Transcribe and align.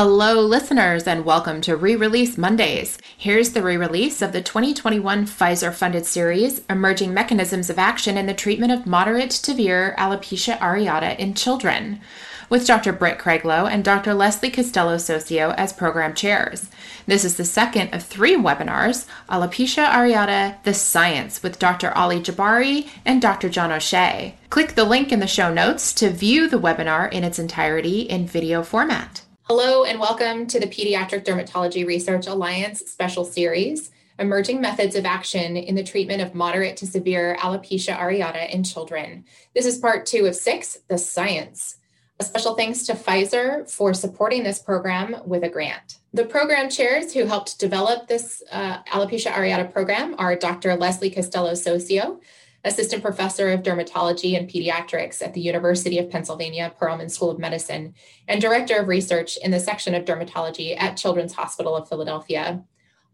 Hello, 0.00 0.40
listeners, 0.40 1.08
and 1.08 1.24
welcome 1.24 1.60
to 1.62 1.74
Re 1.74 1.96
Release 1.96 2.38
Mondays. 2.38 2.98
Here's 3.16 3.50
the 3.50 3.64
re 3.64 3.76
release 3.76 4.22
of 4.22 4.30
the 4.30 4.40
2021 4.40 5.26
Pfizer 5.26 5.74
funded 5.74 6.06
series, 6.06 6.62
Emerging 6.70 7.12
Mechanisms 7.12 7.68
of 7.68 7.80
Action 7.80 8.16
in 8.16 8.26
the 8.26 8.32
Treatment 8.32 8.70
of 8.70 8.86
Moderate 8.86 9.30
to 9.30 9.36
Severe 9.36 9.96
Alopecia 9.98 10.56
Areata 10.60 11.18
in 11.18 11.34
Children, 11.34 12.00
with 12.48 12.64
Dr. 12.64 12.92
Britt 12.92 13.18
Craiglow 13.18 13.68
and 13.68 13.82
Dr. 13.82 14.14
Leslie 14.14 14.52
Castelo-Soccio 14.52 15.52
as 15.56 15.72
program 15.72 16.14
chairs. 16.14 16.70
This 17.06 17.24
is 17.24 17.36
the 17.36 17.44
second 17.44 17.92
of 17.92 18.04
three 18.04 18.36
webinars 18.36 19.08
Alopecia 19.28 19.84
Areata 19.84 20.62
The 20.62 20.74
Science 20.74 21.42
with 21.42 21.58
Dr. 21.58 21.90
Ali 21.98 22.20
Jabbari 22.20 22.88
and 23.04 23.20
Dr. 23.20 23.48
John 23.48 23.72
O'Shea. 23.72 24.36
Click 24.48 24.76
the 24.76 24.84
link 24.84 25.10
in 25.10 25.18
the 25.18 25.26
show 25.26 25.52
notes 25.52 25.92
to 25.94 26.08
view 26.08 26.48
the 26.48 26.60
webinar 26.60 27.12
in 27.12 27.24
its 27.24 27.40
entirety 27.40 28.02
in 28.02 28.28
video 28.28 28.62
format. 28.62 29.22
Hello, 29.50 29.84
and 29.84 29.98
welcome 29.98 30.46
to 30.48 30.60
the 30.60 30.66
Pediatric 30.66 31.24
Dermatology 31.24 31.86
Research 31.86 32.26
Alliance 32.26 32.80
special 32.80 33.24
series 33.24 33.90
Emerging 34.18 34.60
Methods 34.60 34.94
of 34.94 35.06
Action 35.06 35.56
in 35.56 35.74
the 35.74 35.82
Treatment 35.82 36.20
of 36.20 36.34
Moderate 36.34 36.76
to 36.76 36.86
Severe 36.86 37.34
Alopecia 37.40 37.96
Areata 37.96 38.50
in 38.50 38.62
Children. 38.62 39.24
This 39.54 39.64
is 39.64 39.78
part 39.78 40.04
two 40.04 40.26
of 40.26 40.34
six 40.34 40.76
The 40.88 40.98
Science. 40.98 41.78
A 42.20 42.24
special 42.24 42.56
thanks 42.56 42.84
to 42.84 42.92
Pfizer 42.92 43.70
for 43.70 43.94
supporting 43.94 44.42
this 44.42 44.58
program 44.58 45.16
with 45.24 45.42
a 45.44 45.48
grant. 45.48 46.00
The 46.12 46.26
program 46.26 46.68
chairs 46.68 47.14
who 47.14 47.24
helped 47.24 47.58
develop 47.58 48.06
this 48.06 48.42
uh, 48.52 48.82
alopecia 48.82 49.32
areata 49.32 49.72
program 49.72 50.14
are 50.18 50.36
Dr. 50.36 50.76
Leslie 50.76 51.10
Castelo-Soccio, 51.10 52.20
assistant 52.64 53.02
professor 53.02 53.50
of 53.50 53.62
dermatology 53.62 54.36
and 54.36 54.48
pediatrics 54.48 55.22
at 55.22 55.34
the 55.34 55.40
University 55.40 55.98
of 55.98 56.10
Pennsylvania 56.10 56.72
Perelman 56.80 57.10
School 57.10 57.30
of 57.30 57.38
Medicine, 57.38 57.94
and 58.26 58.40
director 58.40 58.76
of 58.76 58.88
research 58.88 59.36
in 59.38 59.50
the 59.50 59.60
section 59.60 59.94
of 59.94 60.04
dermatology 60.04 60.80
at 60.80 60.96
Children's 60.96 61.34
Hospital 61.34 61.76
of 61.76 61.88
Philadelphia. 61.88 62.62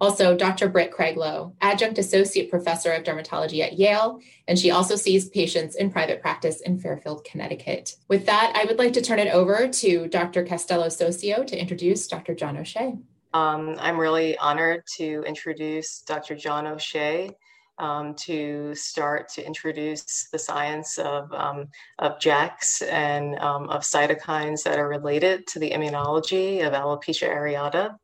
Also, 0.01 0.37
Dr. 0.37 0.69
Britt 0.69 0.91
Craiglow, 0.93 1.55
adjunct 1.61 1.99
associate 1.99 2.51
professor 2.51 2.93
of 2.93 3.05
dermatology 3.05 3.61
at 3.61 3.79
Yale, 3.79 4.21
and 4.49 4.59
she 4.59 4.71
also 4.71 4.97
sees 4.97 5.29
patients 5.29 5.77
in 5.77 5.91
private 5.91 6.21
practice 6.21 6.61
in 6.61 6.79
Fairfield, 6.79 7.25
Connecticut. 7.25 7.95
With 8.09 8.27
that, 8.27 8.53
I 8.57 8.65
would 8.65 8.79
like 8.79 8.93
to 8.95 9.03
turn 9.03 9.21
it 9.21 9.33
over 9.33 9.69
to 9.69 10.09
Dr. 10.09 10.45
Castelo-Soccio 10.45 11.47
to 11.47 11.59
introduce 11.59 12.09
Dr. 12.09 12.35
John 12.35 12.57
O'Shea. 12.57 12.99
Um, 13.33 13.77
I'm 13.79 13.99
really 13.99 14.37
honored 14.39 14.83
to 14.97 15.25
introduce 15.27 16.03
Dr. 16.03 16.35
John 16.35 16.67
O'Shea 16.67 17.31
um, 17.79 18.15
to 18.15 18.75
start 18.75 19.29
to 19.31 19.47
introduce 19.47 20.29
the 20.31 20.39
science 20.39 20.99
of, 20.99 21.33
um, 21.33 21.69
of 21.99 22.19
JAKs 22.19 22.83
and 22.91 23.39
um, 23.39 23.69
of 23.69 23.83
cytokines 23.83 24.63
that 24.63 24.79
are 24.79 24.89
related 24.89 25.47
to 25.49 25.59
the 25.59 25.71
immunology 25.71 26.67
of 26.67 26.73
alopecia 26.73 27.29
areata. 27.29 27.97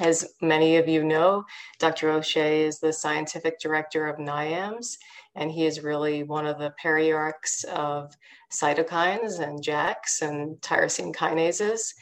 As 0.00 0.34
many 0.42 0.76
of 0.76 0.88
you 0.88 1.04
know, 1.04 1.44
Dr. 1.78 2.10
O'Shea 2.10 2.64
is 2.64 2.78
the 2.78 2.92
scientific 2.92 3.58
director 3.60 4.06
of 4.06 4.18
NIAMS, 4.18 4.96
and 5.34 5.50
he 5.50 5.64
is 5.64 5.82
really 5.82 6.22
one 6.22 6.46
of 6.46 6.58
the 6.58 6.74
periarchs 6.82 7.64
of 7.64 8.14
cytokines 8.52 9.40
and 9.40 9.62
JAKs 9.62 10.22
and 10.22 10.56
tyrosine 10.60 11.14
kinases. 11.14 11.92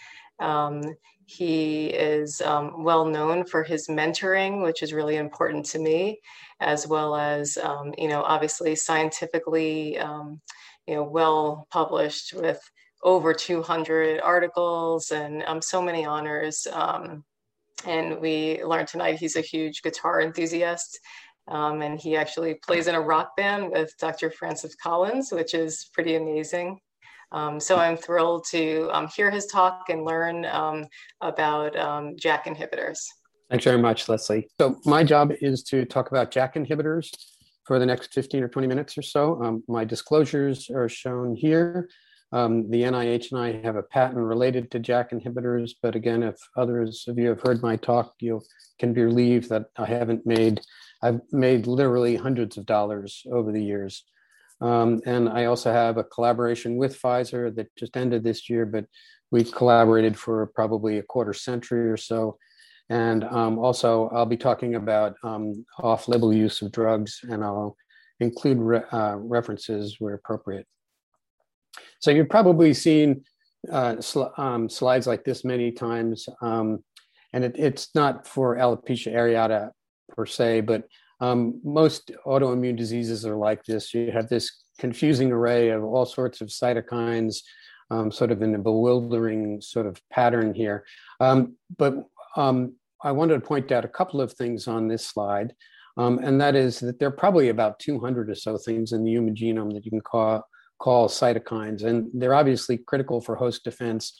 He 1.27 1.87
is 1.87 2.41
um, 2.41 2.85
well 2.85 3.07
known 3.07 3.47
for 3.47 3.63
his 3.63 3.89
mentoring, 3.89 4.63
which 4.63 4.83
is 4.83 4.93
really 4.93 5.17
important 5.17 5.65
to 5.67 5.79
me, 5.79 6.21
as 6.61 6.87
well 6.87 7.17
as, 7.17 7.57
um, 7.57 7.95
you 7.97 8.09
know, 8.09 8.23
obviously 8.23 8.75
scientifically, 8.75 9.99
um, 9.99 10.41
you 10.87 10.95
know, 10.95 11.03
well 11.03 11.67
published 11.71 12.35
with 12.35 12.61
over 13.03 13.33
200 13.33 14.21
articles 14.21 15.11
and 15.11 15.43
um, 15.45 15.63
so 15.63 15.81
many 15.81 16.05
honors. 16.05 16.67
Um, 16.73 17.25
and 17.87 18.21
we 18.21 18.63
learned 18.65 18.89
tonight 18.89 19.19
he's 19.19 19.37
a 19.37 19.41
huge 19.43 19.83
guitar 19.83 20.21
enthusiast. 20.21 20.99
Um, 21.47 21.83
and 21.83 22.01
he 22.01 22.17
actually 22.17 22.55
plays 22.55 22.87
in 22.87 22.95
a 22.95 23.01
rock 23.01 23.37
band 23.37 23.71
with 23.71 23.93
Dr. 23.99 24.31
Francis 24.31 24.75
Collins, 24.75 25.31
which 25.31 25.53
is 25.53 25.91
pretty 25.93 26.15
amazing. 26.15 26.81
Um, 27.35 27.59
so 27.59 27.77
I'm 27.77 27.97
thrilled 27.97 28.47
to 28.53 28.89
um, 28.93 29.09
hear 29.09 29.29
his 29.29 29.47
talk 29.47 29.87
and 29.89 30.05
learn 30.05 30.45
um, 30.45 30.87
about 31.21 31.77
um, 31.77 32.15
JAK 32.17 32.45
inhibitors. 32.45 33.01
Thanks 33.51 33.65
very 33.65 33.79
much, 33.79 34.09
Leslie. 34.09 34.49
So 34.61 34.81
my 34.87 35.03
job 35.03 35.33
is 35.41 35.65
to 35.65 35.85
talk 35.85 36.13
about 36.13 36.31
JAK 36.31 36.55
inhibitors 36.55 37.11
for 37.67 37.81
the 37.81 37.87
next 37.87 38.15
15 38.15 38.45
or 38.45 38.49
20 38.49 38.69
minutes 38.69 38.97
or 38.97 39.03
so. 39.03 39.43
Um, 39.43 39.65
my 39.67 39.85
disclosures 39.85 40.71
are 40.71 40.89
shown 40.89 41.35
here. 41.35 41.89
Um, 42.33 42.71
the 42.71 42.83
NIH 42.83 43.33
and 43.33 43.41
I 43.41 43.61
have 43.65 43.77
a 43.77 43.83
patent 43.83 44.19
related 44.19 44.71
to 44.71 44.79
JAK 44.79 45.11
inhibitors, 45.11 45.73
but 45.83 45.97
again, 45.97 46.23
if 46.23 46.37
others 46.57 47.05
of 47.09 47.19
you 47.19 47.29
have 47.29 47.41
heard 47.41 47.63
my 47.63 47.77
talk, 47.77 48.15
you 48.21 48.43
can 48.79 48.93
believe 48.93 49.49
that 49.49 49.67
I 49.77 49.87
haven't 49.87 50.25
made, 50.25 50.61
I've 51.03 51.21
made 51.33 51.67
literally 51.67 52.15
hundreds 52.15 52.57
of 52.57 52.67
dollars 52.67 53.23
over 53.31 53.51
the 53.51 53.63
years 53.63 54.05
um, 54.65 55.03
and 55.05 55.29
I 55.29 55.45
also 55.45 55.71
have 55.71 55.99
a 55.99 56.05
collaboration 56.05 56.77
with 56.77 56.99
Pfizer 57.01 57.55
that 57.55 57.69
just 57.77 57.99
ended 57.99 58.25
this 58.25 58.49
year, 58.49 58.65
but 58.65 58.87
we've 59.31 59.53
collaborated 59.53 60.19
for 60.19 60.47
probably 60.55 60.97
a 60.97 61.03
quarter 61.03 61.35
century 61.35 61.91
or 61.91 61.99
so. 61.99 62.39
And 62.89 63.25
um, 63.25 63.59
also, 63.59 64.09
I'll 64.09 64.25
be 64.25 64.39
talking 64.39 64.75
about 64.75 65.17
um, 65.23 65.67
off 65.79 66.09
label 66.09 66.33
use 66.33 66.63
of 66.63 66.73
drugs, 66.73 67.21
and 67.25 67.45
I'll 67.45 67.77
include 68.21 68.59
re- 68.59 68.89
uh, 68.91 69.17
references 69.19 69.97
where 69.99 70.15
appropriate. 70.15 70.67
So, 72.01 72.11
you've 72.11 72.31
probably 72.31 72.73
seen 72.73 73.25
uh, 73.71 74.01
sl- 74.01 74.33
um, 74.39 74.71
slides 74.71 75.07
like 75.07 75.25
this 75.25 75.45
many 75.45 75.73
times. 75.73 76.27
Um, 76.41 76.83
and 77.35 77.45
it, 77.45 77.57
it's 77.59 77.95
not 77.95 78.27
for 78.27 78.57
alopecia 78.57 79.13
areata 79.13 79.71
per 80.11 80.25
se, 80.25 80.63
but 80.63 80.85
um, 81.21 81.61
most 81.65 82.11
autoimmune 82.27 82.77
diseases 82.77 83.25
are 83.25 83.37
like 83.37 83.65
this. 83.65 83.95
You 83.95 84.11
have 84.13 84.29
this 84.29 84.65
confusing 84.79 85.33
array 85.33 85.71
of 85.71 85.85
all 85.85 86.07
sorts 86.07 86.41
of 86.41 86.49
cytokines, 86.49 87.39
um, 87.91 88.11
sort 88.11 88.33
of 88.33 88.43
in 88.43 88.55
a 88.55 88.59
bewildering 88.59 89.61
sort 89.61 89.87
of 89.87 90.01
pattern 90.11 90.55
here. 90.55 90.85
Um, 91.21 91.57
but 91.77 91.95
um, 92.37 92.75
I 93.03 93.13
wanted 93.13 93.35
to 93.35 93.47
point 93.47 93.71
out 93.71 93.85
a 93.85 93.89
couple 93.89 94.21
of 94.21 94.33
things 94.33 94.67
on 94.67 94.89
this 94.89 95.07
slide, 95.07 95.55
um, 95.97 96.19
and 96.19 96.41
that 96.41 96.57
is 96.57 96.81
that 96.81 96.99
there 96.99 97.09
are 97.09 97.13
probably 97.13 97.51
about 97.51 97.79
200 97.79 98.31
or 98.31 98.35
so 98.35 98.59
things 98.59 98.93
in 98.93 99.05
the 99.05 99.11
human 99.11 99.35
genome 99.35 99.73
that 99.75 99.85
you 99.85 99.91
can 99.91 100.01
call, 100.01 100.45
call 100.79 101.09
cytokines, 101.09 101.85
and 101.85 102.11
they're 102.15 102.35
obviously 102.35 102.79
critical 102.79 103.21
for 103.21 103.37
host 103.37 103.63
defense, 103.63 104.19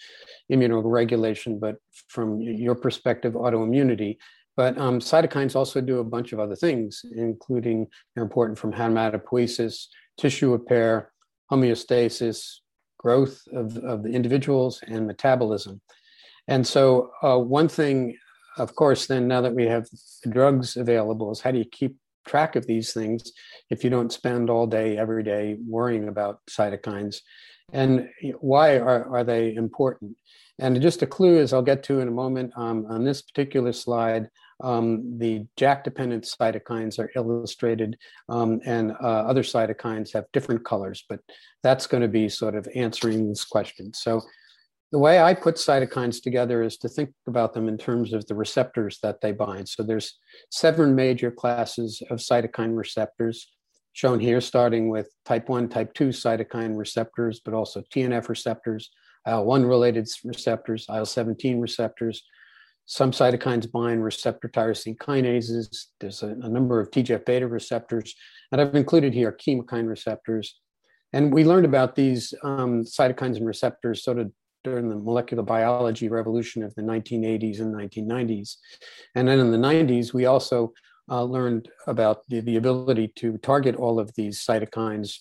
immunoregulation, 0.53 1.59
but 1.59 1.77
from 2.09 2.41
your 2.41 2.75
perspective, 2.75 3.33
autoimmunity. 3.33 4.19
But 4.57 4.79
um, 4.79 5.01
cytokines 5.01 5.57
also 5.57 5.81
do 5.81 5.99
a 5.99 6.05
bunch 6.05 6.33
of 6.33 6.39
other 6.39 6.57
things, 6.57 7.05
including 7.17 7.87
they're 8.15 8.25
important 8.25 8.59
from 8.59 8.73
hematopoiesis, 8.73 9.87
tissue 10.19 10.53
repair, 10.53 11.13
homeostasis, 11.51 12.59
growth 12.99 13.43
of, 13.53 13.77
of 13.79 14.03
the 14.03 14.11
individuals, 14.11 14.81
and 14.87 15.07
metabolism. 15.07 15.81
And 16.49 16.67
so, 16.67 17.11
uh, 17.23 17.39
one 17.39 17.69
thing, 17.69 18.17
of 18.59 18.75
course, 18.75 19.07
then 19.07 19.27
now 19.27 19.41
that 19.41 19.55
we 19.55 19.65
have 19.65 19.87
drugs 20.29 20.77
available, 20.77 21.33
is 21.33 21.41
how 21.41 21.51
do 21.51 21.59
you 21.59 21.65
keep 21.65 21.97
track 22.27 22.57
of 22.57 22.67
these 22.67 22.93
things 22.93 23.33
if 23.71 23.85
you 23.85 23.91
don't 23.91 24.13
spend 24.13 24.51
all 24.51 24.67
day, 24.67 24.97
every 24.97 25.23
day 25.23 25.57
worrying 25.67 26.09
about 26.09 26.41
cytokines? 26.49 27.17
And 27.73 28.09
why 28.41 28.79
are, 28.79 29.17
are 29.17 29.25
they 29.25 29.55
important? 29.55 30.17
And 30.59 30.81
just 30.81 31.03
a 31.03 31.07
clue, 31.07 31.39
as 31.39 31.53
I'll 31.53 31.63
get 31.63 31.83
to 31.85 32.01
in 32.01 32.09
a 32.09 32.13
moment, 32.13 32.53
um, 32.57 32.87
on 32.89 33.05
this 33.05 33.23
particular 33.23 33.73
slide, 33.73 34.29
um, 34.63 35.19
the 35.19 35.47
JAK 35.57 35.85
dependent 35.85 36.25
cytokines 36.25 36.99
are 36.99 37.11
illustrated, 37.17 37.97
um, 38.29 38.61
and 38.65 38.93
uh, 38.93 39.25
other 39.27 39.43
cytokines 39.43 40.13
have 40.13 40.25
different 40.33 40.65
colors, 40.65 41.05
but 41.09 41.21
that's 41.63 41.87
going 41.87 42.03
to 42.03 42.09
be 42.09 42.29
sort 42.29 42.55
of 42.55 42.69
answering 42.75 43.29
this 43.29 43.45
question. 43.45 43.93
So, 43.95 44.23
the 44.93 44.99
way 44.99 45.21
I 45.21 45.35
put 45.35 45.57
cytokines 45.57 46.23
together 46.23 46.63
is 46.63 46.77
to 46.79 46.89
think 46.89 47.13
about 47.27 47.53
them 47.53 47.69
in 47.69 47.77
terms 47.77 48.13
of 48.13 48.25
the 48.27 48.37
receptors 48.37 49.01
that 49.03 49.21
they 49.21 49.33
bind. 49.33 49.69
So, 49.69 49.83
there's 49.83 50.19
seven 50.51 50.95
major 50.95 51.31
classes 51.31 52.03
of 52.11 52.19
cytokine 52.19 52.77
receptors 52.77 53.51
shown 53.93 54.21
here, 54.21 54.41
starting 54.41 54.89
with 54.89 55.09
type 55.25 55.49
1, 55.49 55.69
type 55.69 55.95
2 55.95 56.09
cytokine 56.09 56.77
receptors, 56.77 57.41
but 57.45 57.55
also 57.55 57.83
TNF 57.95 58.29
receptors, 58.29 58.91
IL 59.27 59.45
1 59.45 59.65
related 59.65 60.09
receptors, 60.25 60.87
IL 60.89 61.07
17 61.07 61.61
receptors 61.61 62.23
some 62.87 63.11
cytokines 63.13 63.71
bind 63.71 64.05
receptor 64.05 64.49
tyrosine 64.49 64.97
kinases. 64.97 65.87
There's 66.01 66.23
a, 66.23 66.29
a 66.29 66.49
number 66.49 66.81
of 66.81 66.91
TGF 66.91 67.25
beta 67.25 67.49
receptors, 67.49 68.15
and 68.53 68.61
I've 68.61 68.75
included 68.75 69.15
here 69.15 69.33
chemokine 69.33 69.89
receptors. 69.89 70.61
And 71.13 71.33
we 71.33 71.45
learned 71.45 71.65
about 71.65 71.95
these 71.95 72.35
um, 72.43 72.83
cytokines 72.83 73.37
and 73.37 73.47
receptors 73.47 74.03
sort 74.03 74.19
of 74.19 74.33
during 74.65 74.89
the 74.89 74.97
molecular 74.97 75.43
biology 75.43 76.09
revolution 76.09 76.63
of 76.63 76.75
the 76.75 76.83
1980s 76.83 77.61
and 77.61 77.75
1990s. 77.75 78.57
And 79.15 79.29
then 79.29 79.39
in 79.39 79.53
the 79.53 79.59
90s, 79.59 80.13
we 80.13 80.27
also 80.27 80.73
uh, 81.09 81.23
learned 81.23 81.69
about 81.87 82.23
the, 82.29 82.41
the 82.41 82.57
ability 82.57 83.13
to 83.17 83.39
target 83.39 83.77
all 83.77 84.01
of 84.01 84.13
these 84.17 84.45
cytokines 84.45 85.19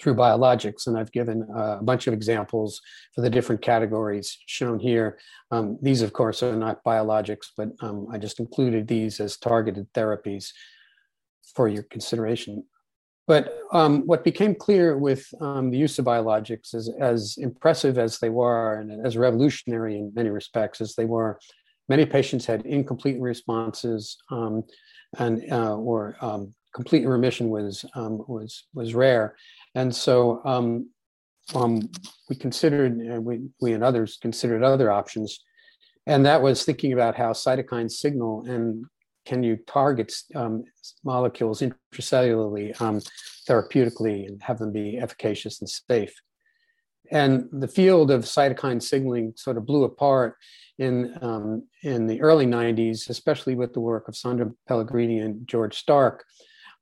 through 0.00 0.14
biologics. 0.14 0.86
And 0.86 0.98
I've 0.98 1.12
given 1.12 1.46
a 1.54 1.82
bunch 1.82 2.06
of 2.06 2.14
examples 2.14 2.80
for 3.14 3.20
the 3.20 3.30
different 3.30 3.62
categories 3.62 4.38
shown 4.46 4.78
here. 4.78 5.18
Um, 5.50 5.78
these, 5.82 6.02
of 6.02 6.12
course, 6.12 6.42
are 6.42 6.56
not 6.56 6.84
biologics, 6.84 7.46
but 7.56 7.70
um, 7.80 8.06
I 8.12 8.18
just 8.18 8.40
included 8.40 8.86
these 8.86 9.20
as 9.20 9.36
targeted 9.36 9.92
therapies 9.92 10.50
for 11.54 11.68
your 11.68 11.82
consideration. 11.84 12.64
But 13.26 13.58
um, 13.72 14.06
what 14.06 14.24
became 14.24 14.54
clear 14.54 14.96
with 14.96 15.26
um, 15.40 15.70
the 15.70 15.76
use 15.76 15.98
of 15.98 16.06
biologics 16.06 16.74
is 16.74 16.90
as 16.98 17.36
impressive 17.38 17.98
as 17.98 18.18
they 18.18 18.30
were 18.30 18.80
and 18.80 19.04
as 19.06 19.18
revolutionary 19.18 19.98
in 19.98 20.12
many 20.14 20.30
respects 20.30 20.80
as 20.80 20.94
they 20.94 21.04
were, 21.04 21.38
many 21.90 22.06
patients 22.06 22.46
had 22.46 22.64
incomplete 22.64 23.20
responses 23.20 24.16
um, 24.30 24.64
and 25.18 25.44
uh, 25.52 25.76
or 25.76 26.16
um, 26.22 26.54
complete 26.74 27.06
remission 27.06 27.48
was 27.48 27.84
um, 27.94 28.22
was 28.26 28.64
was 28.74 28.94
rare, 28.94 29.36
and 29.74 29.94
so 29.94 30.42
um, 30.44 30.90
um, 31.54 31.88
we 32.28 32.36
considered 32.36 33.00
uh, 33.12 33.20
we 33.20 33.40
we 33.60 33.72
and 33.72 33.84
others 33.84 34.18
considered 34.20 34.62
other 34.62 34.90
options, 34.90 35.40
and 36.06 36.24
that 36.26 36.42
was 36.42 36.64
thinking 36.64 36.92
about 36.92 37.16
how 37.16 37.32
cytokines 37.32 37.92
signal 37.92 38.44
and 38.46 38.84
can 39.28 39.42
you 39.42 39.58
target 39.66 40.10
um, 40.34 40.64
molecules 41.04 41.60
intracellularly 41.60 42.80
um, 42.80 43.00
therapeutically 43.46 44.26
and 44.26 44.42
have 44.42 44.58
them 44.58 44.72
be 44.72 44.98
efficacious 44.98 45.60
and 45.60 45.68
safe. 45.68 46.14
And 47.10 47.48
the 47.52 47.68
field 47.68 48.10
of 48.10 48.22
cytokine 48.22 48.82
signaling 48.82 49.34
sort 49.36 49.58
of 49.58 49.66
blew 49.66 49.84
apart 49.84 50.36
in, 50.78 51.16
um, 51.20 51.64
in 51.82 52.06
the 52.06 52.20
early 52.22 52.46
90s, 52.46 53.10
especially 53.10 53.54
with 53.54 53.74
the 53.74 53.80
work 53.80 54.08
of 54.08 54.16
Sandra 54.16 54.50
Pellegrini 54.66 55.18
and 55.20 55.46
George 55.46 55.76
Stark, 55.76 56.24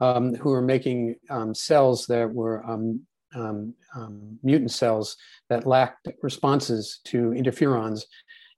um, 0.00 0.34
who 0.34 0.50
were 0.50 0.62
making 0.62 1.16
um, 1.30 1.54
cells 1.54 2.06
that 2.06 2.32
were 2.32 2.64
um, 2.64 3.00
um, 3.34 3.74
um, 3.94 4.38
mutant 4.42 4.70
cells 4.70 5.16
that 5.48 5.66
lacked 5.66 6.08
responses 6.22 7.00
to 7.04 7.30
interferons. 7.30 8.02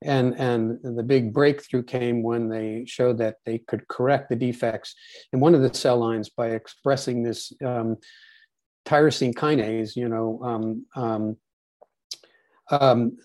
And, 0.03 0.35
and 0.35 0.79
the 0.97 1.03
big 1.03 1.33
breakthrough 1.33 1.83
came 1.83 2.23
when 2.23 2.49
they 2.49 2.85
showed 2.87 3.19
that 3.19 3.37
they 3.45 3.59
could 3.59 3.89
correct 3.89 4.29
the 4.29 4.37
defects 4.37 4.95
in 5.33 5.41
one 5.41 5.57
of 5.57 5.63
the 5.63 5.75
cell 5.75 5.99
lines 5.99 6.29
by 6.29 6.51
expressing 6.51 7.25
this 7.25 7.53
tyrosine 8.89 9.35
kinase, 9.35 9.97
you 9.97 10.09
know, 10.09 10.41
um, 11.01 11.37
um, 12.71 13.17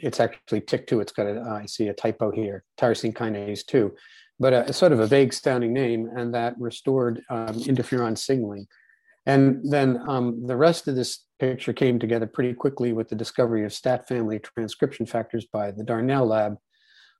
it's 0.00 0.20
actually 0.20 0.60
TYK2. 0.60 1.02
It's 1.02 1.12
got 1.12 1.26
a, 1.26 1.60
I 1.62 1.66
see 1.66 1.88
a 1.88 1.94
typo 1.94 2.30
here, 2.30 2.64
tyrosine 2.78 3.14
kinase 3.14 3.66
2, 3.66 3.92
but 4.38 4.52
a, 4.52 4.72
sort 4.72 4.92
of 4.92 5.00
a 5.00 5.06
vague 5.06 5.32
sounding 5.32 5.72
name, 5.72 6.08
and 6.16 6.34
that 6.34 6.54
restored 6.58 7.22
um, 7.30 7.54
interferon 7.60 8.16
signaling. 8.16 8.66
And 9.26 9.60
then 9.70 10.02
um, 10.08 10.46
the 10.46 10.56
rest 10.56 10.86
of 10.86 10.96
this 10.96 11.24
picture 11.38 11.72
came 11.72 11.98
together 11.98 12.26
pretty 12.26 12.52
quickly 12.52 12.92
with 12.92 13.08
the 13.08 13.16
discovery 13.16 13.64
of 13.64 13.72
STAT 13.72 14.06
family 14.06 14.38
transcription 14.38 15.06
factors 15.06 15.46
by 15.50 15.70
the 15.70 15.84
Darnell 15.84 16.26
lab, 16.26 16.56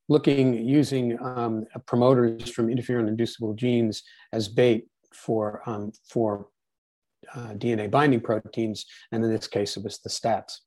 looking 0.09 0.55
using 0.55 1.19
um, 1.23 1.65
promoters 1.87 2.51
from 2.51 2.69
interferon 2.69 3.09
inducible 3.09 3.55
genes 3.55 4.03
as 4.33 4.49
bait 4.49 4.87
for, 5.15 5.63
um, 5.67 5.93
for 6.09 6.49
uh, 7.35 7.55
DNA 7.55 7.91
binding 7.91 8.21
proteins. 8.21 8.85
And 9.13 9.25
in 9.25 9.31
this 9.31 9.47
case, 9.47 9.77
it 9.77 9.85
was 9.85 9.99
the 10.01 10.11
STATs. 10.11 10.61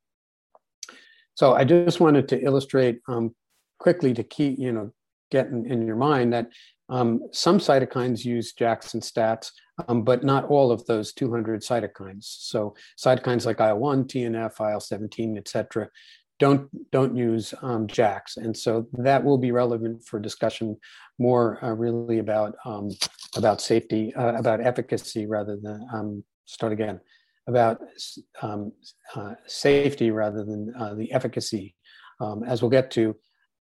So 1.36 1.54
I 1.54 1.66
just 1.66 2.00
wanted 2.00 2.28
to 2.30 2.42
illustrate 2.42 3.00
um, 3.08 3.36
quickly 3.78 4.14
to 4.16 4.24
keep, 4.24 4.58
you 4.58 4.72
know, 4.72 4.92
get 5.32 5.48
in, 5.48 5.66
in 5.66 5.86
your 5.86 5.96
mind 5.96 6.34
that 6.34 6.50
um, 6.90 7.22
some 7.32 7.60
cytokines 7.60 8.24
use 8.24 8.54
JAKs 8.54 8.94
and 8.94 9.04
STATs, 9.04 9.52
um, 9.88 10.04
but 10.04 10.24
not 10.24 10.46
all 10.46 10.72
of 10.72 10.86
those 10.86 11.14
200 11.14 11.62
cytokines. 11.62 12.24
So 12.24 12.76
cytokines 12.98 13.46
like 13.46 13.60
IL-1, 13.60 14.08
TNF, 14.08 14.60
IL-17, 14.60 15.38
et 15.38 15.48
cetera, 15.48 15.90
don't, 16.40 16.70
don't 16.92 17.16
use 17.16 17.54
um, 17.62 17.88
JAKs. 17.88 18.38
And 18.38 18.56
so 18.56 18.88
that 18.94 19.24
will 19.24 19.38
be 19.38 19.52
relevant 19.52 20.06
for 20.06 20.20
discussion 20.20 20.78
more 21.20 21.64
uh, 21.64 21.74
really 21.74 22.20
about, 22.20 22.56
um, 22.64 22.90
about 23.36 23.60
safety, 23.60 24.14
uh, 24.16 24.36
about 24.36 24.62
efficacy 24.62 25.26
rather 25.26 25.58
than, 25.62 25.86
um, 25.94 26.24
start 26.46 26.72
again, 26.72 27.02
about 27.48 27.82
um, 28.42 28.72
uh, 29.16 29.34
safety 29.46 30.12
rather 30.12 30.44
than 30.44 30.74
uh, 30.78 30.94
the 30.94 31.12
efficacy. 31.12 31.76
Um, 32.20 32.44
as 32.44 32.62
we'll 32.62 32.72
get 32.72 32.92
to, 32.92 33.16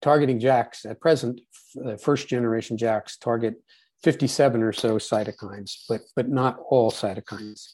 targeting 0.06 0.40
JAKs 0.40 0.86
at 0.88 1.02
present, 1.02 1.42
uh, 1.84 1.98
first 1.98 2.28
generation 2.28 2.78
JAKs 2.78 3.18
target 3.20 3.56
57 4.04 4.62
or 4.62 4.72
so 4.72 4.98
cytokines, 4.98 5.78
but, 5.90 6.02
but 6.16 6.30
not 6.30 6.60
all 6.70 6.92
cytokines. 6.92 7.66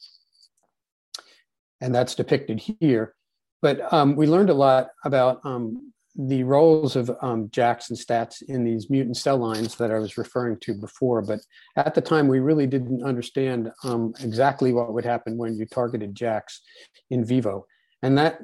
And 1.82 1.94
that's 1.94 2.16
depicted 2.16 2.62
here. 2.80 3.16
But 3.62 3.92
um, 3.92 4.16
we 4.16 4.28
learned 4.28 4.50
a 4.50 4.54
lot 4.54 4.92
about 5.04 5.42
um, 5.44 5.92
the 6.16 6.44
roles 6.44 6.96
of 6.96 7.12
um, 7.22 7.50
JAKs 7.50 7.90
and 7.90 8.00
STATs 8.00 8.44
in 8.44 8.64
these 8.64 8.90
mutant 8.90 9.18
cell 9.18 9.38
lines 9.38 9.76
that 9.76 9.92
I 9.92 10.00
was 10.00 10.18
referring 10.18 10.58
to 10.62 10.74
before. 10.74 11.22
But 11.22 11.42
at 11.76 11.94
the 11.94 12.02
time, 12.02 12.30
we 12.30 12.40
really 12.40 12.66
didn't 12.66 13.04
understand 13.04 13.70
um, 13.84 14.14
exactly 14.22 14.72
what 14.72 14.94
would 14.94 15.04
happen 15.04 15.38
when 15.38 15.58
you 15.58 15.66
targeted 15.66 16.16
JAKs 16.16 16.60
in 17.10 17.26
vivo. 17.26 17.66
And 18.04 18.18
that 18.18 18.40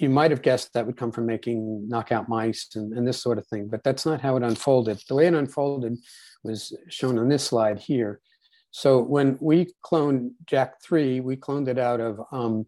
you 0.00 0.08
might 0.08 0.30
have 0.30 0.42
guessed 0.42 0.72
that 0.72 0.86
would 0.86 0.96
come 0.96 1.12
from 1.12 1.26
making 1.26 1.88
knockout 1.88 2.28
mice 2.28 2.68
and, 2.74 2.92
and 2.92 3.06
this 3.06 3.20
sort 3.20 3.38
of 3.38 3.46
thing, 3.46 3.68
but 3.68 3.82
that's 3.82 4.06
not 4.06 4.20
how 4.20 4.36
it 4.36 4.42
unfolded. 4.42 5.02
The 5.08 5.14
way 5.14 5.26
it 5.26 5.34
unfolded 5.34 5.98
was 6.44 6.76
shown 6.88 7.18
on 7.18 7.28
this 7.28 7.44
slide 7.44 7.78
here. 7.78 8.20
So 8.70 9.02
when 9.02 9.38
we 9.40 9.72
cloned 9.84 10.32
JAK3, 10.46 11.22
we 11.22 11.36
cloned 11.36 11.68
it 11.68 11.78
out 11.78 12.00
of 12.00 12.20
um, 12.32 12.66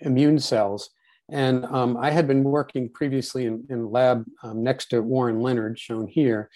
immune 0.00 0.38
cells 0.38 0.90
and 1.30 1.64
um, 1.66 1.96
I 1.96 2.10
had 2.10 2.28
been 2.28 2.44
working 2.44 2.88
previously 2.88 3.46
in, 3.46 3.64
in 3.68 3.90
lab 3.90 4.24
um, 4.42 4.62
next 4.62 4.86
to 4.90 5.00
Warren 5.00 5.40
Leonard, 5.40 5.78
shown 5.78 6.06
here. 6.06 6.50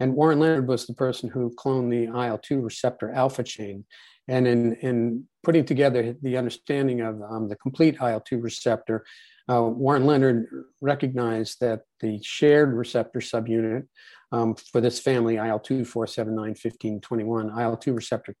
And 0.00 0.14
Warren 0.14 0.40
Leonard 0.40 0.68
was 0.68 0.86
the 0.86 0.94
person 0.94 1.28
who 1.28 1.54
cloned 1.54 1.90
the 1.90 2.04
IL 2.04 2.38
2 2.38 2.60
receptor 2.60 3.10
alpha 3.12 3.42
chain. 3.42 3.84
And 4.28 4.46
in, 4.46 4.74
in 4.76 5.24
putting 5.44 5.64
together 5.64 6.16
the 6.22 6.36
understanding 6.36 7.00
of 7.00 7.20
um, 7.22 7.48
the 7.48 7.56
complete 7.56 7.96
IL 8.00 8.20
2 8.20 8.38
receptor, 8.38 9.04
uh, 9.50 9.62
Warren 9.62 10.06
Leonard 10.06 10.46
recognized 10.80 11.60
that 11.60 11.82
the 12.00 12.20
shared 12.22 12.74
receptor 12.74 13.20
subunit 13.20 13.86
um, 14.32 14.54
for 14.54 14.80
this 14.80 14.98
family, 14.98 15.36
IL 15.36 15.60
2, 15.60 15.84
479, 15.84 16.54
15, 16.54 17.00
21, 17.00 17.60
IL 17.60 17.76
2 17.76 17.92
receptor 17.92 18.34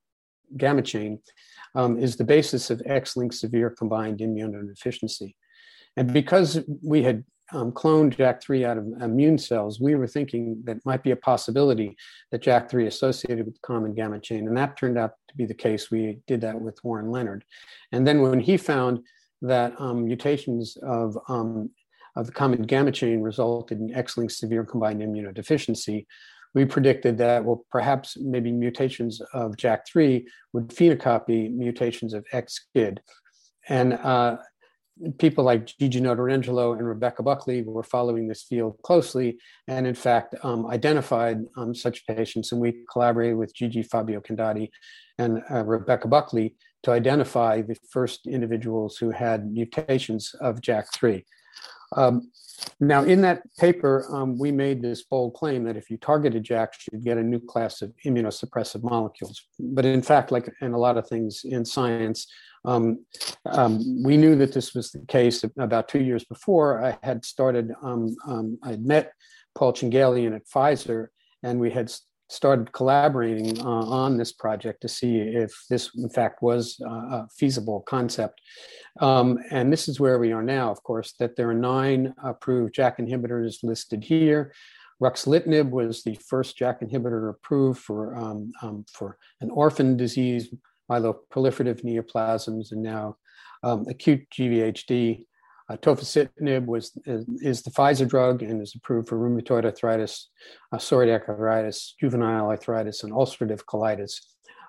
gamma 0.56 0.82
chain, 0.82 1.20
um, 1.74 1.98
is 1.98 2.16
the 2.16 2.24
basis 2.24 2.70
of 2.70 2.82
X 2.86 3.16
linked 3.16 3.34
severe 3.34 3.70
combined 3.70 4.18
immunodeficiency. 4.18 5.34
And 5.96 6.12
because 6.12 6.60
we 6.82 7.02
had 7.02 7.24
um, 7.52 7.70
cloned 7.70 8.16
JAK3 8.16 8.64
out 8.64 8.78
of 8.78 8.86
immune 9.00 9.38
cells, 9.38 9.80
we 9.80 9.94
were 9.94 10.08
thinking 10.08 10.60
that 10.64 10.84
might 10.84 11.02
be 11.02 11.12
a 11.12 11.16
possibility 11.16 11.96
that 12.32 12.42
JAK3 12.42 12.86
associated 12.86 13.46
with 13.46 13.62
common 13.62 13.94
gamma 13.94 14.18
chain. 14.18 14.48
And 14.48 14.56
that 14.56 14.76
turned 14.76 14.98
out 14.98 15.12
to 15.28 15.36
be 15.36 15.46
the 15.46 15.54
case. 15.54 15.90
We 15.90 16.18
did 16.26 16.40
that 16.40 16.60
with 16.60 16.82
Warren 16.82 17.10
Leonard. 17.10 17.44
And 17.92 18.06
then 18.06 18.22
when 18.22 18.40
he 18.40 18.56
found 18.56 19.00
that 19.42 19.78
um, 19.80 20.04
mutations 20.04 20.76
of, 20.82 21.16
um, 21.28 21.70
of 22.16 22.26
the 22.26 22.32
common 22.32 22.62
gamma 22.62 22.92
chain 22.92 23.20
resulted 23.20 23.78
in 23.78 23.94
X-linked 23.94 24.32
severe 24.32 24.64
combined 24.64 25.00
immunodeficiency, 25.02 26.06
we 26.54 26.64
predicted 26.64 27.18
that, 27.18 27.44
well, 27.44 27.66
perhaps 27.70 28.16
maybe 28.18 28.50
mutations 28.50 29.20
of 29.34 29.56
JAK3 29.56 30.24
would 30.54 30.68
phenocopy 30.68 31.52
mutations 31.54 32.14
of 32.14 32.24
X-SCID. 32.32 32.98
And 33.68 33.94
uh, 33.94 34.38
people 35.18 35.44
like 35.44 35.66
Gigi 35.66 36.00
Notarangelo 36.00 36.76
and 36.76 36.86
Rebecca 36.86 37.22
Buckley 37.22 37.62
were 37.62 37.82
following 37.82 38.26
this 38.26 38.42
field 38.42 38.78
closely 38.82 39.38
and 39.68 39.86
in 39.86 39.94
fact 39.94 40.34
um, 40.42 40.66
identified 40.68 41.44
um, 41.56 41.74
such 41.74 42.06
patients 42.06 42.52
and 42.52 42.60
we 42.60 42.84
collaborated 42.90 43.36
with 43.36 43.54
Gigi 43.54 43.82
Fabio 43.82 44.20
Candotti 44.20 44.70
and 45.18 45.42
uh, 45.50 45.64
Rebecca 45.64 46.08
Buckley 46.08 46.54
to 46.86 46.92
identify 46.92 47.60
the 47.60 47.76
first 47.90 48.28
individuals 48.28 48.96
who 48.96 49.10
had 49.10 49.50
mutations 49.50 50.32
of 50.40 50.60
JAK3. 50.60 51.24
Um, 51.96 52.30
now, 52.78 53.02
in 53.02 53.20
that 53.22 53.42
paper, 53.58 54.06
um, 54.08 54.38
we 54.38 54.52
made 54.52 54.80
this 54.80 55.02
bold 55.02 55.34
claim 55.34 55.64
that 55.64 55.76
if 55.76 55.90
you 55.90 55.96
targeted 55.96 56.44
JAKs, 56.44 56.86
you'd 56.92 57.02
get 57.02 57.18
a 57.18 57.22
new 57.24 57.40
class 57.40 57.82
of 57.82 57.92
immunosuppressive 58.04 58.84
molecules. 58.84 59.42
But 59.58 59.84
in 59.84 60.00
fact, 60.00 60.30
like 60.30 60.48
in 60.60 60.74
a 60.74 60.78
lot 60.78 60.96
of 60.96 61.08
things 61.08 61.42
in 61.44 61.64
science, 61.64 62.28
um, 62.64 63.04
um, 63.46 64.04
we 64.04 64.16
knew 64.16 64.36
that 64.36 64.52
this 64.52 64.72
was 64.72 64.92
the 64.92 65.04
case 65.06 65.44
about 65.58 65.88
two 65.88 66.04
years 66.04 66.22
before. 66.22 66.84
I 66.84 66.96
had 67.02 67.24
started, 67.24 67.72
um, 67.82 68.14
um 68.28 68.60
I 68.62 68.70
had 68.70 68.84
met 68.84 69.12
Paul 69.56 69.72
Changelian 69.72 70.36
at 70.36 70.46
Pfizer, 70.46 71.08
and 71.42 71.58
we 71.58 71.72
had 71.72 71.92
started 72.28 72.72
collaborating 72.72 73.60
uh, 73.60 73.64
on 73.64 74.16
this 74.16 74.32
project 74.32 74.80
to 74.82 74.88
see 74.88 75.18
if 75.18 75.52
this, 75.70 75.90
in 75.96 76.08
fact, 76.08 76.42
was 76.42 76.76
uh, 76.84 76.88
a 76.90 77.28
feasible 77.36 77.80
concept. 77.82 78.40
Um, 79.00 79.38
and 79.50 79.72
this 79.72 79.88
is 79.88 80.00
where 80.00 80.18
we 80.18 80.32
are 80.32 80.42
now, 80.42 80.70
of 80.70 80.82
course, 80.82 81.14
that 81.20 81.36
there 81.36 81.50
are 81.50 81.54
nine 81.54 82.14
approved 82.24 82.74
JAK 82.74 82.98
inhibitors 82.98 83.62
listed 83.62 84.02
here. 84.02 84.52
Ruxolitinib 85.02 85.70
was 85.70 86.02
the 86.02 86.18
first 86.26 86.56
JAK 86.56 86.80
inhibitor 86.80 87.30
approved 87.30 87.80
for, 87.80 88.16
um, 88.16 88.50
um, 88.62 88.84
for 88.92 89.18
an 89.40 89.50
orphan 89.50 89.96
disease 89.96 90.48
myeloproliferative 90.90 91.84
neoplasms, 91.84 92.72
and 92.72 92.82
now 92.82 93.16
um, 93.62 93.86
acute 93.88 94.22
GVHD. 94.30 95.25
Uh, 95.68 95.76
tofacitinib 95.76 96.66
was 96.66 96.96
is, 97.06 97.24
is, 97.40 97.62
the 97.62 97.70
Pfizer 97.70 98.08
drug 98.08 98.42
and 98.42 98.62
is 98.62 98.74
approved 98.76 99.08
for 99.08 99.18
rheumatoid 99.18 99.64
arthritis, 99.64 100.28
uh, 100.72 100.76
psoriatic 100.76 101.28
arthritis, 101.28 101.94
juvenile 101.98 102.46
arthritis, 102.46 103.02
and 103.02 103.12
ulcerative 103.12 103.64
colitis. 103.64 104.20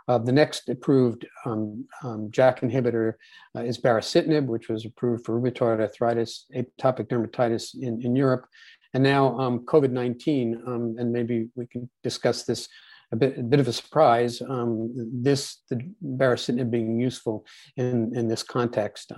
Uh, 0.08 0.18
the 0.18 0.32
next 0.32 0.70
approved 0.70 1.27
um, 1.46 1.86
um, 2.04 2.32
JAK 2.32 2.62
inhibitor 2.62 3.13
uh, 3.56 3.62
is 3.62 3.77
baricitinib, 3.77 4.46
which 4.46 4.70
was 4.70 4.86
approved 4.86 5.25
for 5.25 5.39
rheumatoid 5.39 5.82
arthritis, 5.82 6.46
atopic 6.56 7.10
dermatitis 7.10 7.75
in, 7.80 8.01
in 8.01 8.16
Europe, 8.16 8.48
and 8.94 9.04
now 9.04 9.38
um, 9.38 9.60
COVID 9.66 9.92
19. 9.92 10.63
Um, 10.66 10.96
and 10.98 11.12
maybe 11.12 11.50
we 11.56 11.68
can 11.68 11.89
discuss 12.04 12.44
this 12.44 12.70
a 13.12 13.16
bit, 13.16 13.38
a 13.38 13.44
bit 13.44 13.60
of 13.60 13.68
a 13.68 13.74
surprise. 13.74 14.42
Um, 14.42 14.94
this, 15.13 15.62
the 15.70 15.80
baricitinib 16.04 16.72
being 16.72 17.00
useful 17.00 17.46
in, 17.75 18.16
in 18.16 18.27
this 18.27 18.44
context. 18.44 19.12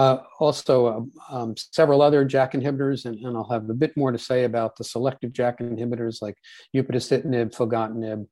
Um, 0.00 0.18
uh, 0.18 0.22
also, 0.38 1.08
um, 1.30 1.54
several 1.56 2.00
other 2.00 2.24
JAK 2.24 2.52
inhibitors, 2.52 3.04
and, 3.04 3.18
and, 3.18 3.36
I'll 3.36 3.50
have 3.50 3.68
a 3.68 3.74
bit 3.74 3.96
more 3.96 4.12
to 4.12 4.18
say 4.18 4.44
about 4.44 4.76
the 4.76 4.84
selective 4.84 5.32
JAK 5.32 5.58
inhibitors 5.58 6.22
like 6.22 6.36
upadacitinib, 6.74 7.54
filgotinib, 7.54 8.26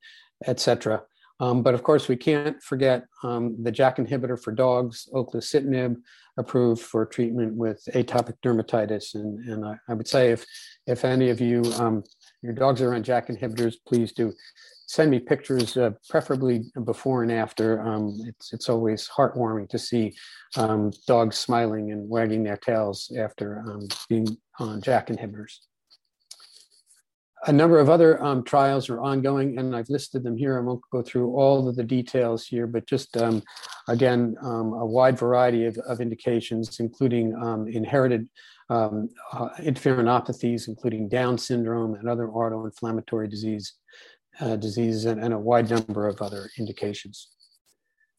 etc. 0.47 1.03
Um, 1.41 1.63
but 1.63 1.75
of 1.75 1.83
course, 1.83 2.09
we 2.09 2.17
can't 2.17 2.63
forget 2.63 3.05
um, 3.23 3.63
the 3.63 3.71
JAK 3.71 3.99
inhibitor 3.99 4.43
for 4.43 4.53
dogs, 4.53 5.09
oclacitinib, 5.13 5.97
approved 6.39 6.81
for 6.81 7.05
treatment 7.05 7.55
with 7.55 7.83
atopic 7.95 8.37
dermatitis. 8.45 9.15
And, 9.15 9.39
and 9.49 9.65
I, 9.65 9.75
I 9.89 9.95
would 9.95 10.09
say 10.09 10.31
if, 10.31 10.47
if 10.87 11.05
any 11.05 11.29
of 11.29 11.41
you, 11.41 11.63
um, 11.79 12.03
your 12.43 12.53
dogs 12.53 12.81
are 12.81 12.95
on 12.95 13.03
JAK 13.03 13.29
inhibitors, 13.29 13.77
please 13.87 14.13
do 14.13 14.33
send 14.87 15.11
me 15.11 15.19
pictures, 15.19 15.77
uh, 15.77 15.91
preferably 16.09 16.65
before 16.85 17.23
and 17.23 17.33
after. 17.33 17.87
Um, 17.87 18.19
it's, 18.27 18.53
it's 18.53 18.69
always 18.69 19.09
heartwarming 19.09 19.69
to 19.71 19.79
see 19.79 20.15
um, 20.57 20.93
dogs 21.07 21.37
smiling 21.37 21.93
and 21.93 22.09
wagging 22.09 22.43
their 22.43 22.57
tails 22.57 23.13
after 23.19 23.63
um, 23.69 23.89
being 24.09 24.37
on 24.59 24.81
JAK 24.81 25.09
inhibitors 25.09 25.59
a 27.47 27.53
number 27.53 27.79
of 27.79 27.89
other 27.89 28.23
um, 28.23 28.43
trials 28.43 28.91
are 28.91 29.01
ongoing, 29.01 29.59
and 29.59 29.75
I've 29.75 29.89
listed 29.89 30.23
them 30.23 30.37
here. 30.37 30.59
I 30.59 30.61
won't 30.61 30.81
go 30.91 31.03
through 31.03 31.37
all 31.37 31.69
of 31.69 31.77
the 31.77 31.85
details 31.85 32.47
here, 32.47 32.67
but 32.67 32.87
just 32.87 33.17
um, 33.17 33.43
again, 33.89 34.37
um, 34.43 34.73
a 34.73 34.85
wide 34.85 35.19
variety 35.19 35.65
of, 35.67 35.79
of 35.79 36.01
indications, 36.01 36.81
including 36.81 37.33
inherited 37.73 38.29
um, 38.71 39.09
uh, 39.33 39.49
interferonopathies, 39.61 40.69
including 40.69 41.09
Down 41.09 41.39
syndrome 41.39 41.95
and 41.95 42.09
other 42.09 42.29
autoinflammatory 42.29 43.31
disease 43.31 43.75
uh, 44.41 44.57
diseases, 44.57 45.07
and, 45.07 45.21
and, 45.23 45.35
a 45.35 45.39
wide 45.39 45.69
number 45.69 46.07
of 46.07 46.23
other 46.23 46.49
indications. 46.59 47.29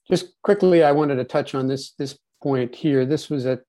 Just 0.09 0.33
quickly, 0.43 0.83
I 0.83 0.91
wanted 0.91 1.15
to 1.15 1.23
touch 1.23 1.55
on 1.55 1.67
this 1.67 1.91
this 1.91 2.17
point 2.43 2.75
here. 2.75 3.05
This 3.05 3.29
was 3.29 3.45
at 3.45 3.61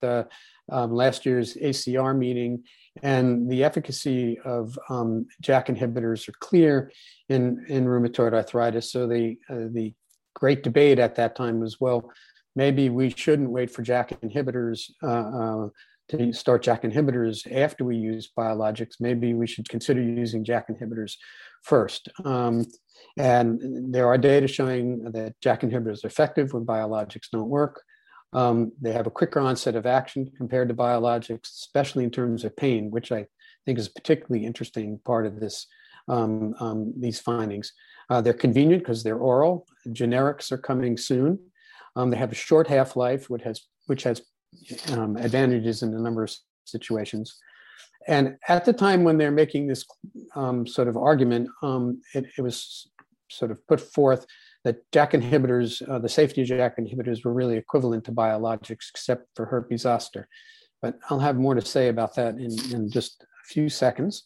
um, 0.70 0.92
last 0.92 1.26
year's 1.26 1.54
ACR 1.56 2.16
meeting, 2.16 2.64
and 3.02 3.50
the 3.50 3.64
efficacy 3.64 4.38
of 4.44 4.78
um, 4.88 5.26
JAK 5.42 5.66
inhibitors 5.66 6.28
are 6.28 6.34
clear 6.40 6.92
in, 7.28 7.64
in 7.68 7.86
rheumatoid 7.86 8.32
arthritis. 8.32 8.90
So 8.92 9.06
the, 9.06 9.36
uh, 9.48 9.68
the 9.72 9.92
great 10.34 10.62
debate 10.62 10.98
at 10.98 11.14
that 11.16 11.36
time 11.36 11.60
was, 11.60 11.80
well, 11.80 12.10
maybe 12.56 12.88
we 12.88 13.10
shouldn't 13.10 13.50
wait 13.50 13.70
for 13.70 13.82
JAK 13.82 14.20
inhibitors 14.20 14.90
uh, 15.02 15.06
uh, 15.06 15.68
to 16.10 16.32
start 16.32 16.62
JAK 16.64 16.82
inhibitors 16.82 17.50
after 17.52 17.84
we 17.84 17.96
use 17.96 18.30
biologics. 18.36 19.00
Maybe 19.00 19.34
we 19.34 19.46
should 19.46 19.68
consider 19.68 20.02
using 20.02 20.44
JAK 20.44 20.68
inhibitors 20.68 21.14
first. 21.62 22.08
Um, 22.24 22.66
and 23.16 23.92
there 23.92 24.06
are 24.06 24.18
data 24.18 24.46
showing 24.46 25.04
that 25.12 25.34
JAK 25.40 25.62
inhibitors 25.62 26.04
are 26.04 26.08
effective 26.08 26.52
when 26.52 26.66
biologics 26.66 27.30
don't 27.32 27.48
work. 27.48 27.82
Um, 28.32 28.72
they 28.80 28.92
have 28.92 29.06
a 29.06 29.10
quicker 29.10 29.40
onset 29.40 29.74
of 29.74 29.86
action 29.86 30.30
compared 30.36 30.68
to 30.68 30.74
biologics, 30.74 31.48
especially 31.52 32.04
in 32.04 32.10
terms 32.10 32.44
of 32.44 32.56
pain, 32.56 32.90
which 32.90 33.10
I 33.10 33.26
think 33.66 33.78
is 33.78 33.88
a 33.88 33.92
particularly 33.92 34.46
interesting 34.46 35.00
part 35.04 35.26
of 35.26 35.40
this 35.40 35.66
um, 36.08 36.54
um, 36.60 36.92
these 36.96 37.20
findings. 37.20 37.72
Uh, 38.08 38.20
they're 38.20 38.32
convenient 38.32 38.82
because 38.82 39.02
they're 39.02 39.18
oral. 39.18 39.66
Generics 39.88 40.50
are 40.50 40.58
coming 40.58 40.96
soon. 40.96 41.38
Um, 41.94 42.10
they 42.10 42.16
have 42.16 42.32
a 42.32 42.36
short 42.36 42.66
half 42.66 42.96
life, 42.96 43.30
which 43.30 43.42
has 43.42 43.62
which 43.86 44.02
has 44.04 44.22
um, 44.92 45.16
advantages 45.16 45.82
in 45.82 45.94
a 45.94 45.98
number 45.98 46.24
of 46.24 46.32
situations. 46.64 47.38
And 48.08 48.36
at 48.48 48.64
the 48.64 48.72
time 48.72 49.04
when 49.04 49.18
they're 49.18 49.30
making 49.30 49.66
this 49.66 49.84
um, 50.34 50.66
sort 50.66 50.88
of 50.88 50.96
argument, 50.96 51.48
it, 52.14 52.26
it 52.38 52.42
was 52.42 52.90
sort 53.28 53.50
of 53.50 53.64
put 53.66 53.80
forth 53.80 54.26
that 54.64 54.90
JAK 54.92 55.12
inhibitors, 55.12 55.86
uh, 55.88 55.98
the 55.98 56.08
safety 56.08 56.42
of 56.42 56.48
JAK 56.48 56.78
inhibitors 56.78 57.24
were 57.24 57.32
really 57.32 57.56
equivalent 57.56 58.04
to 58.04 58.12
biologics 58.12 58.90
except 58.90 59.26
for 59.34 59.46
herpes 59.46 59.82
zoster. 59.82 60.28
But 60.82 60.98
I'll 61.08 61.20
have 61.20 61.36
more 61.36 61.54
to 61.54 61.64
say 61.64 61.88
about 61.88 62.14
that 62.16 62.36
in, 62.36 62.52
in 62.72 62.90
just 62.90 63.22
a 63.22 63.46
few 63.46 63.68
seconds. 63.68 64.24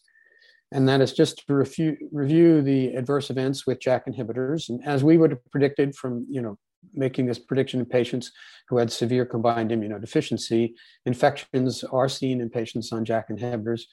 And 0.71 0.87
that 0.89 1.01
is 1.01 1.13
just 1.13 1.45
to 1.47 1.53
review, 1.53 1.95
review 2.11 2.61
the 2.61 2.95
adverse 2.95 3.29
events 3.29 3.67
with 3.67 3.79
JAK 3.79 4.07
inhibitors. 4.07 4.69
And 4.69 4.85
as 4.85 5.03
we 5.03 5.17
would 5.17 5.31
have 5.31 5.45
predicted 5.51 5.95
from, 5.95 6.25
you 6.29 6.41
know, 6.41 6.57
making 6.93 7.25
this 7.25 7.39
prediction 7.39 7.79
in 7.79 7.85
patients 7.85 8.31
who 8.67 8.77
had 8.77 8.91
severe 8.91 9.25
combined 9.25 9.71
immunodeficiency, 9.71 10.73
infections 11.05 11.83
are 11.83 12.09
seen 12.09 12.41
in 12.41 12.49
patients 12.49 12.91
on 12.91 13.05
JAK 13.05 13.29
inhibitors. 13.29 13.83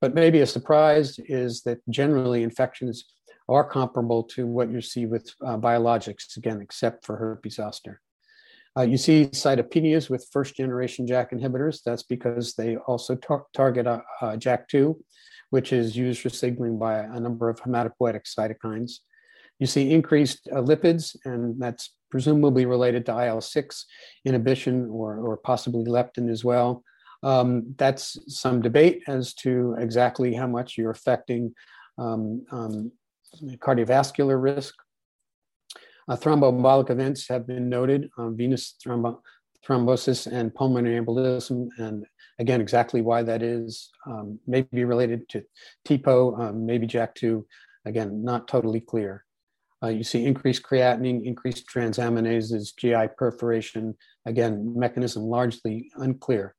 But 0.00 0.14
maybe 0.14 0.40
a 0.40 0.46
surprise 0.46 1.18
is 1.18 1.62
that 1.62 1.78
generally 1.90 2.42
infections 2.42 3.04
are 3.48 3.64
comparable 3.64 4.22
to 4.22 4.46
what 4.46 4.70
you 4.70 4.80
see 4.80 5.06
with 5.06 5.32
uh, 5.44 5.56
biologics, 5.56 6.36
again, 6.36 6.60
except 6.60 7.04
for 7.04 7.16
herpes 7.16 7.56
zoster. 7.56 8.00
Uh, 8.78 8.82
you 8.82 8.96
see 8.96 9.26
cytopenias 9.26 10.08
with 10.08 10.28
first 10.30 10.54
generation 10.56 11.06
JAK 11.06 11.32
inhibitors. 11.32 11.80
That's 11.84 12.04
because 12.04 12.54
they 12.54 12.76
also 12.76 13.16
tar- 13.16 13.46
target 13.52 13.86
uh, 13.86 14.00
uh 14.22 14.36
JAK2, 14.36 14.94
which 15.50 15.72
is 15.72 15.96
used 15.96 16.20
for 16.20 16.28
signaling 16.28 16.78
by 16.78 17.00
a 17.00 17.18
number 17.18 17.48
of 17.48 17.60
hematopoietic 17.60 18.22
cytokines. 18.24 19.00
You 19.58 19.66
see 19.66 19.90
increased 19.90 20.48
uh, 20.52 20.62
lipids, 20.62 21.16
and 21.24 21.60
that's 21.60 21.94
presumably 22.10 22.66
related 22.66 23.06
to 23.06 23.26
IL 23.26 23.40
6 23.40 23.86
inhibition 24.24 24.88
or, 24.90 25.18
or 25.18 25.36
possibly 25.36 25.84
leptin 25.84 26.30
as 26.30 26.44
well. 26.44 26.82
Um, 27.22 27.74
that's 27.76 28.18
some 28.26 28.62
debate 28.62 29.02
as 29.06 29.34
to 29.34 29.76
exactly 29.78 30.34
how 30.34 30.46
much 30.46 30.78
you're 30.78 30.90
affecting 30.90 31.54
um, 31.98 32.44
um, 32.50 32.92
cardiovascular 33.58 34.42
risk. 34.42 34.74
Uh, 36.08 36.16
thromboembolic 36.16 36.90
events 36.90 37.28
have 37.28 37.46
been 37.46 37.68
noted, 37.68 38.08
venous 38.18 38.74
thrombo- 38.84 39.20
thrombosis 39.66 40.26
and 40.26 40.54
pulmonary 40.54 40.98
embolism, 40.98 41.68
and 41.78 42.04
again, 42.38 42.60
exactly 42.60 43.02
why 43.02 43.22
that 43.22 43.42
is 43.42 43.90
um, 44.06 44.40
may 44.46 44.62
be 44.62 44.84
related 44.84 45.28
to 45.28 45.44
TPO, 45.86 46.40
um, 46.40 46.66
maybe 46.66 46.86
JAK2, 46.86 47.44
again, 47.84 48.24
not 48.24 48.48
totally 48.48 48.80
clear. 48.80 49.24
Uh, 49.82 49.88
you 49.88 50.04
see 50.04 50.26
increased 50.26 50.62
creatinine, 50.62 51.24
increased 51.24 51.66
transaminases, 51.66 52.76
GI 52.76 53.14
perforation, 53.16 53.94
again, 54.26 54.78
mechanism 54.78 55.22
largely 55.22 55.90
unclear 55.96 56.54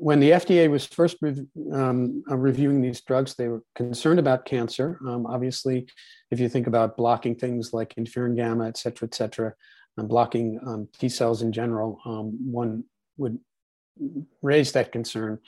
when 0.00 0.18
the 0.18 0.30
FDA 0.30 0.70
was 0.70 0.86
first 0.86 1.18
um, 1.74 2.24
uh, 2.30 2.36
reviewing 2.36 2.80
these 2.80 3.02
drugs, 3.02 3.34
they 3.34 3.48
were 3.48 3.62
concerned 3.74 4.18
about 4.18 4.46
cancer. 4.46 4.98
Um, 5.06 5.26
obviously, 5.26 5.86
if 6.30 6.40
you 6.40 6.48
think 6.48 6.66
about 6.66 6.96
blocking 6.96 7.34
things 7.34 7.74
like 7.74 7.94
interferon 7.96 8.34
gamma, 8.34 8.66
et 8.66 8.78
cetera, 8.78 9.06
et 9.06 9.14
cetera, 9.14 9.52
and 9.98 10.08
blocking 10.08 10.58
um, 10.66 10.88
T 10.98 11.10
cells 11.10 11.42
in 11.42 11.52
general, 11.52 12.00
um, 12.06 12.50
one 12.50 12.84
would 13.18 13.38
raise 14.40 14.72
that 14.72 14.90
concern. 14.90 15.38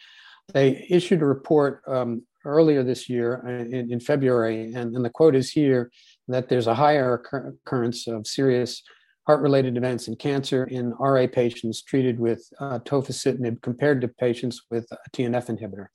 They 0.52 0.86
issued 0.90 1.22
a 1.22 1.26
report 1.26 1.82
um, 1.86 2.26
earlier 2.44 2.82
this 2.82 3.08
year 3.08 3.42
uh, 3.46 3.64
in, 3.74 3.90
in 3.90 4.00
February, 4.00 4.74
and, 4.74 4.94
and, 4.94 5.02
the 5.02 5.08
quote 5.08 5.34
is 5.34 5.50
here 5.50 5.90
that 6.28 6.48
there's 6.48 6.66
a 6.66 6.74
higher 6.74 7.14
occurrence 7.14 8.06
of 8.06 8.26
serious 8.26 8.82
heart-related 9.26 9.76
events 9.76 10.08
and 10.08 10.18
cancer 10.18 10.64
in 10.64 10.90
RA 10.98 11.26
patients 11.26 11.82
treated 11.82 12.18
with 12.18 12.44
uh, 12.58 12.78
tofacitinib 12.80 13.62
compared 13.62 14.00
to 14.00 14.08
patients 14.08 14.62
with 14.70 14.86
a 14.90 14.98
TNF 15.10 15.46
inhibitor. 15.46 15.86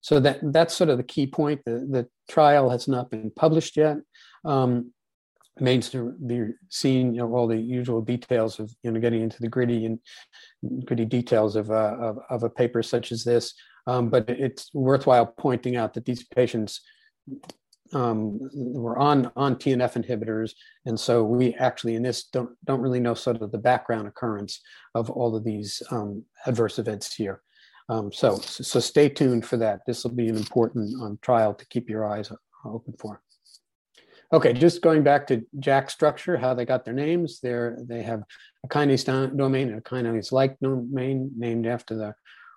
So 0.00 0.20
that 0.20 0.40
that's 0.42 0.74
sort 0.74 0.90
of 0.90 0.98
the 0.98 1.04
key 1.04 1.26
point. 1.26 1.60
The, 1.64 1.86
the 1.90 2.08
trial 2.30 2.70
has 2.70 2.88
not 2.88 3.10
been 3.10 3.30
published 3.34 3.76
yet. 3.76 3.98
Um, 4.44 4.92
remains 5.58 5.88
to 5.90 6.14
be 6.24 6.50
seen, 6.68 7.14
you 7.14 7.20
know, 7.20 7.34
all 7.34 7.46
the 7.46 7.56
usual 7.56 8.00
details 8.00 8.60
of, 8.60 8.72
you 8.82 8.92
know, 8.92 9.00
getting 9.00 9.22
into 9.22 9.40
the 9.40 9.48
gritty 9.48 9.86
and 9.86 9.98
gritty 10.84 11.04
details 11.04 11.56
of, 11.56 11.70
uh, 11.70 11.96
of, 11.98 12.18
of, 12.30 12.42
a 12.44 12.50
paper 12.50 12.82
such 12.82 13.10
as 13.10 13.24
this. 13.24 13.54
Um, 13.86 14.08
but 14.08 14.28
it's 14.28 14.70
worthwhile 14.72 15.26
pointing 15.26 15.76
out 15.76 15.94
that 15.94 16.04
these 16.04 16.24
patients 16.24 16.80
um, 17.92 18.38
we're 18.54 18.98
on 18.98 19.30
on 19.36 19.56
TNF 19.56 20.02
inhibitors, 20.02 20.52
and 20.86 20.98
so 20.98 21.24
we 21.24 21.54
actually 21.54 21.94
in 21.94 22.02
this 22.02 22.24
don't 22.24 22.50
don't 22.64 22.80
really 22.80 23.00
know 23.00 23.14
sort 23.14 23.40
of 23.40 23.50
the 23.52 23.58
background 23.58 24.08
occurrence 24.08 24.60
of 24.94 25.10
all 25.10 25.34
of 25.34 25.44
these 25.44 25.82
um, 25.90 26.24
adverse 26.46 26.78
events 26.78 27.14
here. 27.14 27.42
Um, 27.88 28.12
so 28.12 28.36
so 28.36 28.80
stay 28.80 29.08
tuned 29.08 29.46
for 29.46 29.56
that. 29.58 29.80
This 29.86 30.04
will 30.04 30.14
be 30.14 30.28
an 30.28 30.36
important 30.36 30.94
um, 31.02 31.18
trial 31.22 31.54
to 31.54 31.66
keep 31.66 31.88
your 31.88 32.06
eyes 32.06 32.30
open 32.64 32.94
for. 32.98 33.22
Okay, 34.30 34.52
just 34.52 34.82
going 34.82 35.02
back 35.02 35.26
to 35.28 35.42
JAK 35.58 35.88
structure, 35.88 36.36
how 36.36 36.52
they 36.52 36.66
got 36.66 36.84
their 36.84 36.92
names. 36.92 37.40
They're, 37.40 37.78
they 37.80 38.02
have 38.02 38.22
a 38.62 38.68
kinase 38.68 39.06
domain 39.34 39.70
and 39.70 39.78
a 39.78 39.80
kinase-like 39.80 40.60
domain 40.60 41.30
named 41.34 41.66
after 41.66 41.96
the 41.96 42.14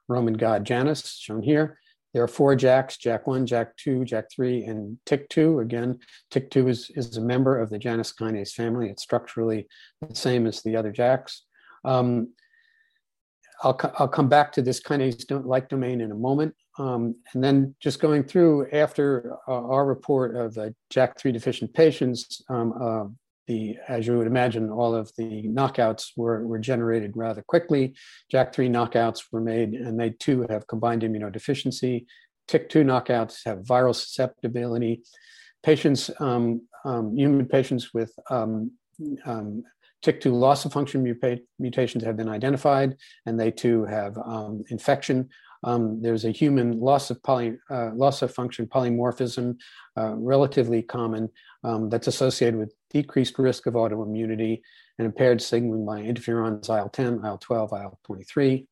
Roman 0.10 0.34
god 0.34 0.66
Janus, 0.66 1.18
shown 1.18 1.42
here. 1.42 1.80
There 2.14 2.24
are 2.24 2.28
four 2.28 2.56
JAKs, 2.56 3.00
jack 3.00 3.26
one, 3.26 3.46
jack 3.46 3.78
two, 3.78 4.04
jack 4.04 4.26
three, 4.30 4.64
and 4.66 4.98
TYK2. 5.06 5.62
Again, 5.62 6.00
TYK2 6.32 6.70
is, 6.70 6.92
is 6.96 7.18
a 7.18 7.22
member 7.22 7.58
of 7.58 7.70
the 7.70 7.80
Janus 7.80 8.14
kinase 8.14 8.54
family. 8.54 8.90
It's 8.90 9.04
structurally 9.04 9.68
the 10.02 10.16
same 10.16 10.46
as 10.46 10.62
the 10.62 10.76
other 10.76 10.92
JAKs. 10.92 11.40
Um, 11.86 12.34
I'll, 13.64 13.80
I'll 13.98 14.08
come 14.08 14.28
back 14.28 14.52
to 14.54 14.62
this 14.62 14.82
kinase-like 14.82 15.70
domain 15.70 16.02
in 16.02 16.12
a 16.12 16.16
moment. 16.16 16.56
Um, 16.80 17.16
and 17.34 17.44
then 17.44 17.76
just 17.80 18.00
going 18.00 18.24
through 18.24 18.70
after 18.72 19.34
uh, 19.48 19.52
our 19.52 19.86
report 19.86 20.36
of 20.36 20.54
the 20.54 20.74
JAK3 20.94 21.34
deficient 21.34 21.74
patients, 21.74 22.42
um, 22.50 22.74
uh, 22.82 23.06
the, 23.48 23.78
as 23.88 24.08
you 24.08 24.18
would 24.18 24.28
imagine, 24.28 24.70
all 24.70 24.96
of 24.96 25.12
the 25.18 25.44
knockouts 25.44 26.12
were, 26.16 26.46
were 26.46 26.60
generated 26.60 27.14
rather 27.16 27.42
quickly. 27.42 27.96
JAK3 28.34 28.70
knockouts 28.70 29.24
were 29.32 29.42
made, 29.42 29.74
and 29.74 30.00
they 30.00 30.12
too 30.12 30.46
have 30.50 30.68
combined 30.68 31.02
immunodeficiency. 31.02 32.06
TYK2 32.48 32.86
knockouts 32.86 33.46
have 33.46 33.60
viral 33.60 33.96
susceptibility. 33.96 35.04
Patients, 35.64 36.10
um, 36.20 36.62
um, 36.86 37.16
human 37.16 37.46
patients 37.46 37.94
with 37.94 38.14
um, 38.30 38.72
um 39.26 39.64
TYK2 40.04 40.32
loss 40.32 40.66
of 40.66 40.74
function 40.74 41.04
muta- 41.04 41.42
mutations 41.60 42.04
have 42.04 42.18
been 42.18 42.30
identified, 42.30 42.98
and 43.26 43.40
they 43.40 43.52
too 43.52 43.86
have 43.86 44.18
um, 44.18 44.64
infection. 44.70 45.30
Um, 45.64 46.02
there's 46.02 46.26
a 46.26 46.32
human 46.32 46.80
loss 46.80 47.12
of 47.12 47.22
poly, 47.24 47.58
uh, 47.70 47.92
loss 47.94 48.22
of 48.22 48.34
function 48.34 48.66
polymorphism, 48.66 49.58
uh, 49.98 50.16
relatively 50.16 50.82
common, 50.82 51.30
um, 51.64 51.90
that's 51.90 52.08
associated 52.08 52.60
with 52.60 52.74
decreased 52.90 53.38
risk 53.38 53.68
of 53.68 53.76
autoimmunity 53.76 54.62
and 54.98 55.06
impaired 55.06 55.42
signaling 55.42 55.86
by 55.86 56.02
interferons 56.02 56.70
IL-10, 56.70 57.24
IL-12, 57.26 57.82
IL-23. 57.84 58.66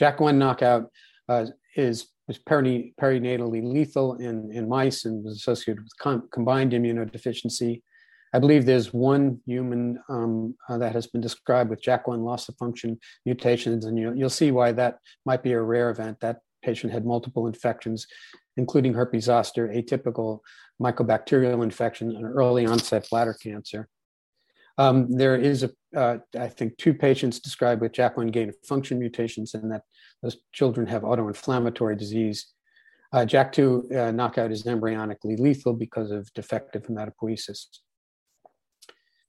JAK1 0.00 0.36
knockout 0.36 0.90
uh, 1.28 1.46
is, 1.76 2.08
perinatally 2.46 3.60
lethal 3.60 4.14
in, 4.14 4.52
in 4.52 4.68
mice 4.68 5.04
and 5.04 5.24
was 5.24 5.34
associated 5.34 5.82
with 5.82 5.96
com- 5.98 6.28
combined 6.32 6.70
immunodeficiency. 6.70 7.82
I 8.32 8.38
believe 8.38 8.64
there's 8.64 8.92
one 8.92 9.40
human 9.44 9.98
um, 10.08 10.54
uh, 10.68 10.78
that 10.78 10.92
has 10.92 11.06
been 11.06 11.20
described 11.20 11.68
with 11.68 11.82
JAK1 11.82 12.24
loss 12.24 12.48
of 12.48 12.56
function 12.56 12.98
mutations, 13.26 13.84
and 13.84 13.98
you'll, 13.98 14.14
you'll 14.14 14.30
see 14.30 14.52
why 14.52 14.72
that 14.72 14.98
might 15.26 15.42
be 15.42 15.52
a 15.52 15.60
rare 15.60 15.90
event. 15.90 16.20
That 16.20 16.38
patient 16.62 16.92
had 16.92 17.04
multiple 17.04 17.46
infections, 17.46 18.06
including 18.56 18.94
herpes 18.94 19.24
zoster, 19.24 19.68
atypical 19.68 20.40
mycobacterial 20.80 21.62
infection, 21.64 22.14
and 22.14 22.24
early 22.24 22.66
onset 22.66 23.06
bladder 23.10 23.34
cancer. 23.34 23.88
Um, 24.78 25.10
there 25.10 25.36
is, 25.36 25.64
a, 25.64 25.70
uh, 25.96 26.18
I 26.38 26.48
think, 26.48 26.78
two 26.78 26.94
patients 26.94 27.40
described 27.40 27.82
with 27.82 27.92
JAK1 27.92 28.32
gain 28.32 28.48
of 28.48 28.56
function 28.64 28.98
mutations, 28.98 29.54
and 29.54 29.70
that 29.72 29.82
those 30.22 30.38
children 30.52 30.86
have 30.86 31.02
autoinflammatory 31.02 31.98
disease. 31.98 32.46
Uh, 33.12 33.26
JAK2 33.26 33.96
uh, 33.96 34.10
knockout 34.12 34.52
is 34.52 34.62
embryonically 34.64 35.38
lethal 35.38 35.72
because 35.72 36.12
of 36.12 36.32
defective 36.32 36.84
hematopoiesis. 36.84 37.66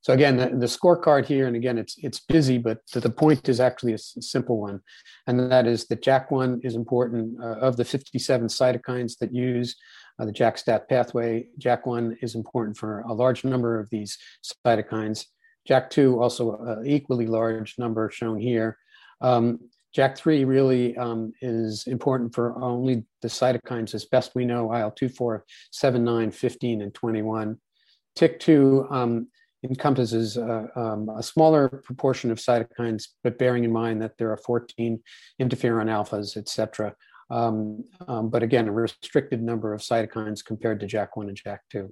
So 0.02 0.14
again, 0.14 0.36
the, 0.36 0.48
the, 0.48 0.66
scorecard 0.66 1.26
here, 1.26 1.46
and 1.46 1.56
again, 1.56 1.78
it's 1.78 1.96
it's 2.00 2.20
busy, 2.20 2.58
but 2.58 2.80
the 2.92 3.10
point 3.10 3.48
is 3.48 3.60
actually 3.60 3.94
a 3.94 4.00
simple 4.00 4.60
one, 4.60 4.82
and 5.28 5.40
that 5.52 5.68
is 5.68 5.86
that 5.88 6.02
JAK1 6.02 6.66
is 6.66 6.76
important. 6.76 7.40
Uh, 7.40 7.58
of 7.62 7.78
the 7.78 7.86
57 7.86 8.48
cytokines 8.48 9.18
that 9.20 9.34
use 9.34 9.76
uh, 10.20 10.26
the 10.26 10.32
JAK-STAT 10.32 10.90
pathway, 10.90 11.48
JAK1 11.60 12.18
is 12.22 12.36
important 12.36 12.78
for 12.78 13.02
a 13.02 13.14
large 13.14 13.44
number 13.44 13.80
of 13.80 13.90
these 13.92 14.18
cytokines. 14.66 15.26
JAK2 15.70 16.20
also 16.20 16.58
an 16.58 16.88
equally 16.88 17.28
large 17.28 17.76
number 17.78 18.10
shown 18.10 18.40
here. 18.40 18.78
Um, 19.22 19.60
JAK3 19.96 20.48
really 20.48 20.98
um, 20.98 21.34
is 21.42 21.86
important 21.86 22.34
for 22.34 22.60
only 22.64 23.06
the 23.22 23.28
cytokines 23.28 23.94
as 23.94 24.06
best 24.06 24.32
we 24.36 24.46
know, 24.46 24.74
IL-2, 24.74 25.16
4, 25.16 25.46
7, 25.72 26.04
9, 26.04 26.32
15, 26.32 26.82
and 26.82 26.94
21. 26.94 27.58
TYK2 28.18 28.92
um, 28.92 29.28
encompasses 29.64 30.38
uh, 30.38 30.68
um, 30.76 31.10
a 31.10 31.24
smaller 31.24 31.70
proportion 31.70 32.32
of 32.32 32.40
cytokines, 32.40 33.10
but 33.24 33.38
bearing 33.38 33.64
in 33.64 33.72
mind 33.72 34.02
that 34.02 34.18
there 34.18 34.32
are 34.32 34.38
14 34.38 35.00
interferon 35.40 35.88
alphas, 35.88 36.36
et 36.36 36.50
cetera. 36.50 36.96
Um, 37.30 37.86
um, 38.08 38.30
but 38.30 38.44
again, 38.44 38.68
a 38.68 38.72
restricted 38.72 39.42
number 39.42 39.74
of 39.74 39.82
cytokines 39.82 40.44
compared 40.44 40.80
to 40.82 40.88
JAK1 40.88 41.30
and 41.30 41.42
JAK2. 41.42 41.92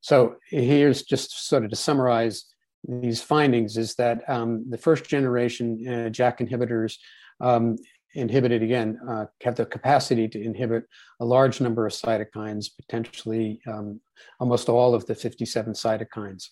So 0.00 0.36
here's 0.48 1.02
just 1.02 1.48
sort 1.48 1.64
of 1.64 1.70
to 1.70 1.76
summarize 1.76 2.44
these 2.86 3.20
findings 3.20 3.76
is 3.76 3.94
that 3.96 4.28
um, 4.28 4.64
the 4.70 4.78
first 4.78 5.04
generation 5.04 5.84
uh, 5.88 6.08
JAK 6.10 6.38
inhibitors 6.38 6.96
um, 7.40 7.76
inhibited 8.14 8.62
again 8.62 8.98
uh, 9.08 9.26
have 9.42 9.56
the 9.56 9.66
capacity 9.66 10.28
to 10.28 10.42
inhibit 10.42 10.84
a 11.20 11.24
large 11.24 11.60
number 11.60 11.86
of 11.86 11.92
cytokines, 11.92 12.68
potentially 12.76 13.60
um, 13.66 14.00
almost 14.40 14.68
all 14.68 14.94
of 14.94 15.06
the 15.06 15.14
57 15.14 15.72
cytokines. 15.72 16.48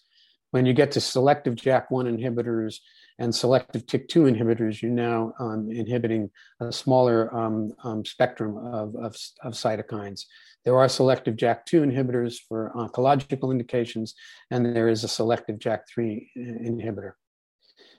When 0.55 0.67
you 0.67 0.73
get 0.73 0.93
to 0.93 1.01
selective 1.01 1.57
JAK1 1.57 2.07
inhibitors 2.07 2.77
and 3.19 3.35
selective 3.35 3.87
TYK2 3.87 4.37
inhibitors, 4.37 4.81
you're 4.83 4.93
now 4.93 5.33
um, 5.41 5.69
inhibiting 5.69 6.31
a 6.61 6.71
smaller 6.71 7.37
um, 7.37 7.73
um, 7.83 8.05
spectrum 8.05 8.57
of, 8.59 8.95
of, 8.95 9.17
of, 9.43 9.55
cytokines. 9.55 10.27
There 10.65 10.79
are 10.79 10.89
selective 10.89 11.35
JAK2 11.35 11.91
inhibitors 11.91 12.37
for 12.49 12.71
oncological 12.77 13.51
indications, 13.51 14.15
and 14.53 14.65
there 14.65 14.89
is 14.89 15.03
a 15.03 15.09
selective 15.09 15.59
JAK3 15.59 16.25
inhibitor. 16.37 17.15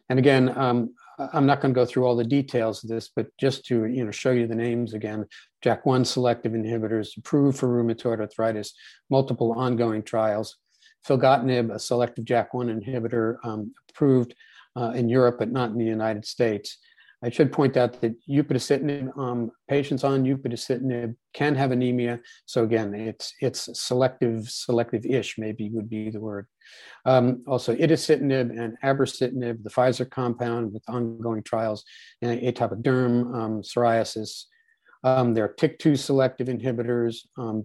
And 0.08 0.18
again, 0.18 0.58
um, 0.58 0.94
I'm 1.34 1.46
not 1.46 1.60
going 1.60 1.74
to 1.74 1.78
go 1.78 1.86
through 1.86 2.06
all 2.06 2.16
the 2.16 2.24
details 2.24 2.86
of 2.86 2.90
this, 2.90 3.12
but 3.14 3.28
just 3.38 3.66
to 3.66 3.84
you 3.84 4.06
know 4.06 4.12
show 4.12 4.32
you 4.32 4.48
the 4.48 4.56
names 4.56 4.94
again, 4.94 5.26
JAK1 5.62 6.06
selective 6.06 6.54
inhibitors 6.54 7.18
approved 7.18 7.58
for 7.58 7.68
rheumatoid 7.68 8.22
arthritis, 8.22 8.74
multiple 9.10 9.52
ongoing 9.52 10.04
trials 10.04 10.56
filgotinib, 11.08 11.74
a 11.74 11.80
selective 11.80 12.26
JAK1 12.26 12.84
inhibitor, 12.84 13.38
um, 13.44 13.74
approved 13.90 14.34
uh, 14.78 14.92
in 14.96 15.10
Europe, 15.10 15.38
but 15.40 15.52
not 15.52 15.70
in 15.72 15.78
the 15.78 15.86
United 15.86 16.26
States. 16.26 16.78
I 17.24 17.30
should 17.30 17.52
point 17.52 17.76
out 17.76 18.02
that 18.02 18.14
upadacitinib, 18.30 19.18
um, 19.18 19.50
patients 19.68 20.04
on 20.04 20.26
upadacitinib 20.26 21.16
can 21.34 21.56
have 21.56 21.72
anemia. 21.72 22.20
So 22.46 22.64
again, 22.64 22.94
it's 22.94 23.34
it's 23.42 23.82
selective, 23.82 24.48
selective-ish 24.48 25.38
maybe 25.38 25.70
would 25.70 25.90
be 25.90 26.12
the 26.12 26.20
word. 26.20 26.46
Um, 27.06 27.44
also, 27.48 27.76
itacitinib 27.76 28.60
and 28.60 28.78
abrocitinib, 28.84 29.64
the 29.64 29.70
Pfizer 29.70 30.10
compound 30.10 30.74
with 30.74 30.84
ongoing 30.88 31.42
trials 31.42 31.84
in 32.22 32.30
atopic 32.30 32.84
derm, 32.84 33.34
um, 33.34 33.62
psoriasis. 33.62 34.46
Um, 35.06 35.36
there 35.36 35.44
are 35.46 35.54
TYK2 35.54 36.00
selective 36.00 36.48
inhibitors. 36.48 37.28
Um, 37.38 37.64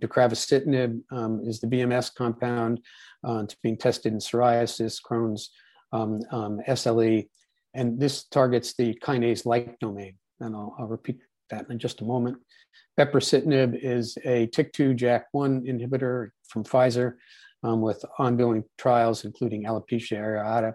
um, 1.11 1.41
is 1.43 1.59
the 1.59 1.67
BMS 1.67 2.15
compound. 2.15 2.81
Uh, 3.27 3.41
it's 3.45 3.55
being 3.55 3.79
tested 3.79 4.13
in 4.13 4.19
psoriasis, 4.19 5.01
Crohn's, 5.03 5.51
um, 5.93 6.21
um, 6.31 6.61
SLE, 6.69 7.27
and 7.73 7.99
this 7.99 8.25
targets 8.25 8.75
the 8.75 8.95
kinase-like 9.03 9.79
domain. 9.79 10.19
And 10.41 10.55
I'll, 10.55 10.77
I'll, 10.79 10.87
repeat 10.87 11.19
that 11.49 11.71
in 11.71 11.79
just 11.79 12.03
a 12.03 12.05
moment. 12.05 12.37
Brepocitinib 12.99 13.79
is 13.83 14.19
a 14.27 14.47
TYK2 14.49 14.99
JAK1 14.99 15.67
inhibitor 15.67 16.29
from 16.47 16.65
Pfizer 16.65 17.15
um, 17.63 17.81
with 17.81 18.05
ongoing 18.19 18.65
trials, 18.77 19.25
including 19.25 19.65
alopecia 19.65 20.19
areata, 20.19 20.75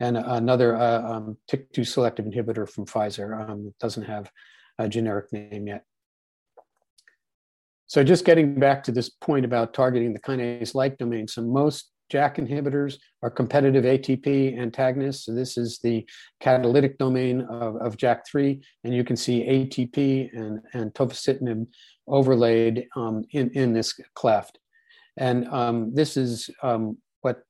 and 0.00 0.16
another 0.16 0.74
uh, 0.74 1.02
um, 1.02 1.36
TYK2 1.52 1.86
selective 1.86 2.24
inhibitor 2.24 2.66
from 2.66 2.86
Pfizer. 2.86 3.72
Doesn't 3.78 4.04
have 4.04 4.30
a 4.78 4.88
generic 4.88 5.30
name 5.32 5.66
yet. 5.66 5.84
So 7.88 8.04
just 8.04 8.26
getting 8.26 8.60
back 8.60 8.84
to 8.84 8.92
this 8.92 9.08
point 9.08 9.46
about 9.46 9.72
targeting 9.72 10.12
the 10.12 10.20
kinase-like 10.20 10.98
domain, 10.98 11.26
so 11.26 11.42
most 11.42 11.90
JAK 12.10 12.36
inhibitors 12.36 12.98
are 13.22 13.30
competitive 13.30 13.84
ATP 13.84 14.58
antagonists. 14.58 15.24
So 15.24 15.34
this 15.34 15.56
is 15.56 15.78
the 15.78 16.06
catalytic 16.38 16.98
domain 16.98 17.42
of, 17.42 17.76
of 17.76 17.96
JAK3, 17.96 18.62
and 18.84 18.94
you 18.94 19.04
can 19.04 19.16
see 19.16 19.42
ATP 19.42 20.30
and, 20.34 20.60
and 20.74 20.92
tofacitinib 20.92 21.66
overlaid 22.06 22.86
um, 22.94 23.24
in, 23.32 23.50
in 23.50 23.72
this 23.72 23.98
cleft. 24.14 24.58
And 25.16 25.48
um, 25.48 25.94
this 25.94 26.16
is 26.16 26.50
um, 26.62 26.98
what 27.22 27.42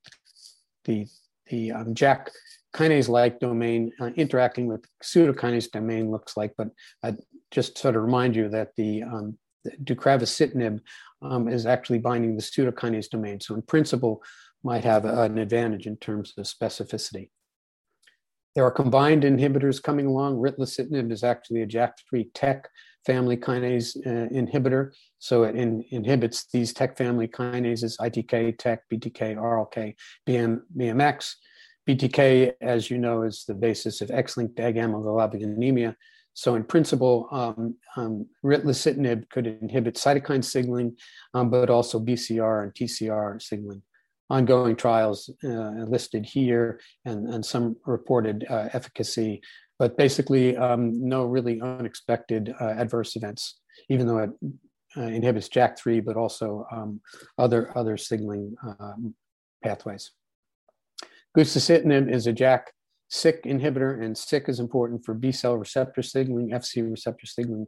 the, 0.85 1.07
the 1.48 1.72
um, 1.72 1.94
JAK 1.94 2.31
kinase-like 2.74 3.40
domain 3.40 3.90
uh, 4.01 4.11
interacting 4.16 4.68
with 4.68 4.85
pseudokinase 5.03 5.70
domain 5.70 6.11
looks 6.11 6.37
like, 6.37 6.55
but 6.57 6.68
I 7.03 7.16
just 7.51 7.77
sort 7.79 7.96
of 7.96 8.03
remind 8.03 8.37
you 8.37 8.48
that 8.51 8.70
the 8.77 9.03
deucravacitinib 9.84 10.80
um, 11.22 11.48
is 11.48 11.66
actually 11.66 11.98
binding 11.98 12.36
the 12.36 12.42
pseudokinase 12.42 13.10
domain. 13.10 13.40
So 13.40 13.54
in 13.54 13.62
principle, 13.62 14.22
might 14.64 14.84
have 14.84 15.04
an 15.04 15.38
advantage 15.38 15.86
in 15.86 15.96
terms 15.96 16.32
of 16.36 16.44
specificity. 16.44 17.30
There 18.54 18.64
are 18.64 18.70
combined 18.72 19.22
inhibitors 19.22 19.82
coming 19.82 20.06
along. 20.06 20.36
Ritlecitinib 20.36 21.12
is 21.12 21.22
actually 21.22 21.62
a 21.62 21.66
JAK3 21.66 22.28
TEC 22.34 22.68
family 23.06 23.36
kinase 23.36 23.96
uh, 24.04 24.28
inhibitor. 24.30 24.92
So 25.18 25.44
it 25.44 25.54
in, 25.54 25.84
inhibits 25.90 26.46
these 26.52 26.72
TEC 26.72 26.96
family 26.96 27.28
kinases, 27.28 27.96
ITK, 28.00 28.58
TEC, 28.58 28.80
BTK, 28.92 29.36
RLK, 29.36 29.94
BM, 30.26 30.60
BMX. 30.76 31.34
BTK, 31.88 32.52
as 32.60 32.90
you 32.90 32.98
know, 32.98 33.22
is 33.22 33.44
the 33.46 33.54
basis 33.54 34.00
of 34.00 34.10
X-linked 34.10 34.56
agammaglobulinemia. 34.56 35.94
So 36.38 36.55
in 36.55 36.62
principle, 36.62 37.27
um, 37.33 37.74
um, 37.96 38.27
could 39.29 39.48
inhibit 39.48 39.96
cytokine 39.96 40.44
signaling, 40.44 40.96
um, 41.35 41.51
but 41.51 41.68
also 41.68 41.98
BCR 41.98 42.62
and 42.62 42.72
TCR 42.72 43.42
signaling. 43.42 43.83
Ongoing 44.31 44.77
trials 44.77 45.29
uh, 45.42 45.83
listed 45.88 46.24
here 46.24 46.79
and, 47.05 47.27
and 47.35 47.44
some 47.44 47.74
reported 47.87 48.46
uh, 48.48 48.68
efficacy, 48.72 49.40
but 49.81 49.96
basically 49.96 50.57
um, 50.57 51.09
no 51.09 51.24
really 51.24 51.61
unexpected 51.61 52.55
uh, 52.61 52.68
adverse 52.79 53.16
events, 53.16 53.59
even 53.88 54.07
though 54.07 54.18
it 54.18 54.31
uh, 54.96 55.01
inhibits 55.01 55.48
JAK3, 55.48 56.05
but 56.05 56.16
also 56.16 56.64
um, 56.70 57.01
other, 57.37 57.77
other 57.77 57.96
signaling 57.96 58.55
um, 58.62 59.12
pathways. 59.64 60.12
Gusacitinib 61.37 62.09
is 62.09 62.29
a 62.29 62.33
JAK 62.33 62.72
SYK 63.10 63.44
inhibitor, 63.44 64.02
and 64.02 64.14
SYK 64.14 64.48
is 64.48 64.60
important 64.60 65.04
for 65.04 65.14
B 65.14 65.32
cell 65.32 65.56
receptor 65.56 66.02
signaling, 66.02 66.50
FC 66.50 66.88
receptor 66.88 67.26
signaling, 67.26 67.66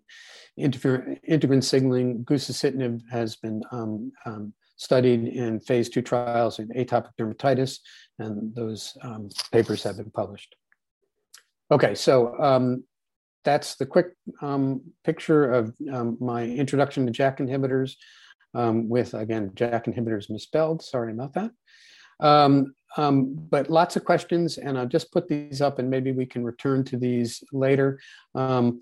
integrin 0.58 1.64
signaling. 1.64 2.24
Gusacitinib 2.24 3.00
has 3.10 3.36
been 3.36 3.62
um, 3.72 4.12
um, 4.26 4.52
studied 4.76 5.28
in 5.28 5.60
phase 5.60 5.88
two 5.88 6.02
trials 6.02 6.58
in 6.58 6.68
atopic 6.68 7.12
dermatitis, 7.18 7.78
and 8.18 8.54
those 8.54 8.96
um, 9.02 9.30
papers 9.50 9.82
have 9.82 9.96
been 9.96 10.10
published. 10.10 10.54
Okay, 11.70 11.94
so 11.94 12.38
um, 12.38 12.84
that's 13.44 13.76
the 13.76 13.86
quick 13.86 14.08
um, 14.42 14.82
picture 15.04 15.50
of 15.52 15.74
um, 15.90 16.18
my 16.20 16.44
introduction 16.44 17.06
to 17.06 17.12
JAK 17.12 17.38
inhibitors 17.38 17.94
with, 18.54 19.14
again, 19.14 19.52
JAK 19.54 19.86
inhibitors 19.86 20.28
misspelled. 20.28 20.82
Sorry 20.82 21.12
about 21.12 21.34
that. 21.34 21.50
Um, 22.18 22.74
um, 22.96 23.34
but 23.50 23.70
lots 23.70 23.96
of 23.96 24.04
questions, 24.04 24.58
and 24.58 24.78
I'll 24.78 24.86
just 24.86 25.12
put 25.12 25.28
these 25.28 25.60
up 25.60 25.78
and 25.78 25.88
maybe 25.88 26.12
we 26.12 26.26
can 26.26 26.44
return 26.44 26.84
to 26.84 26.96
these 26.96 27.42
later. 27.52 28.00
Um, 28.34 28.80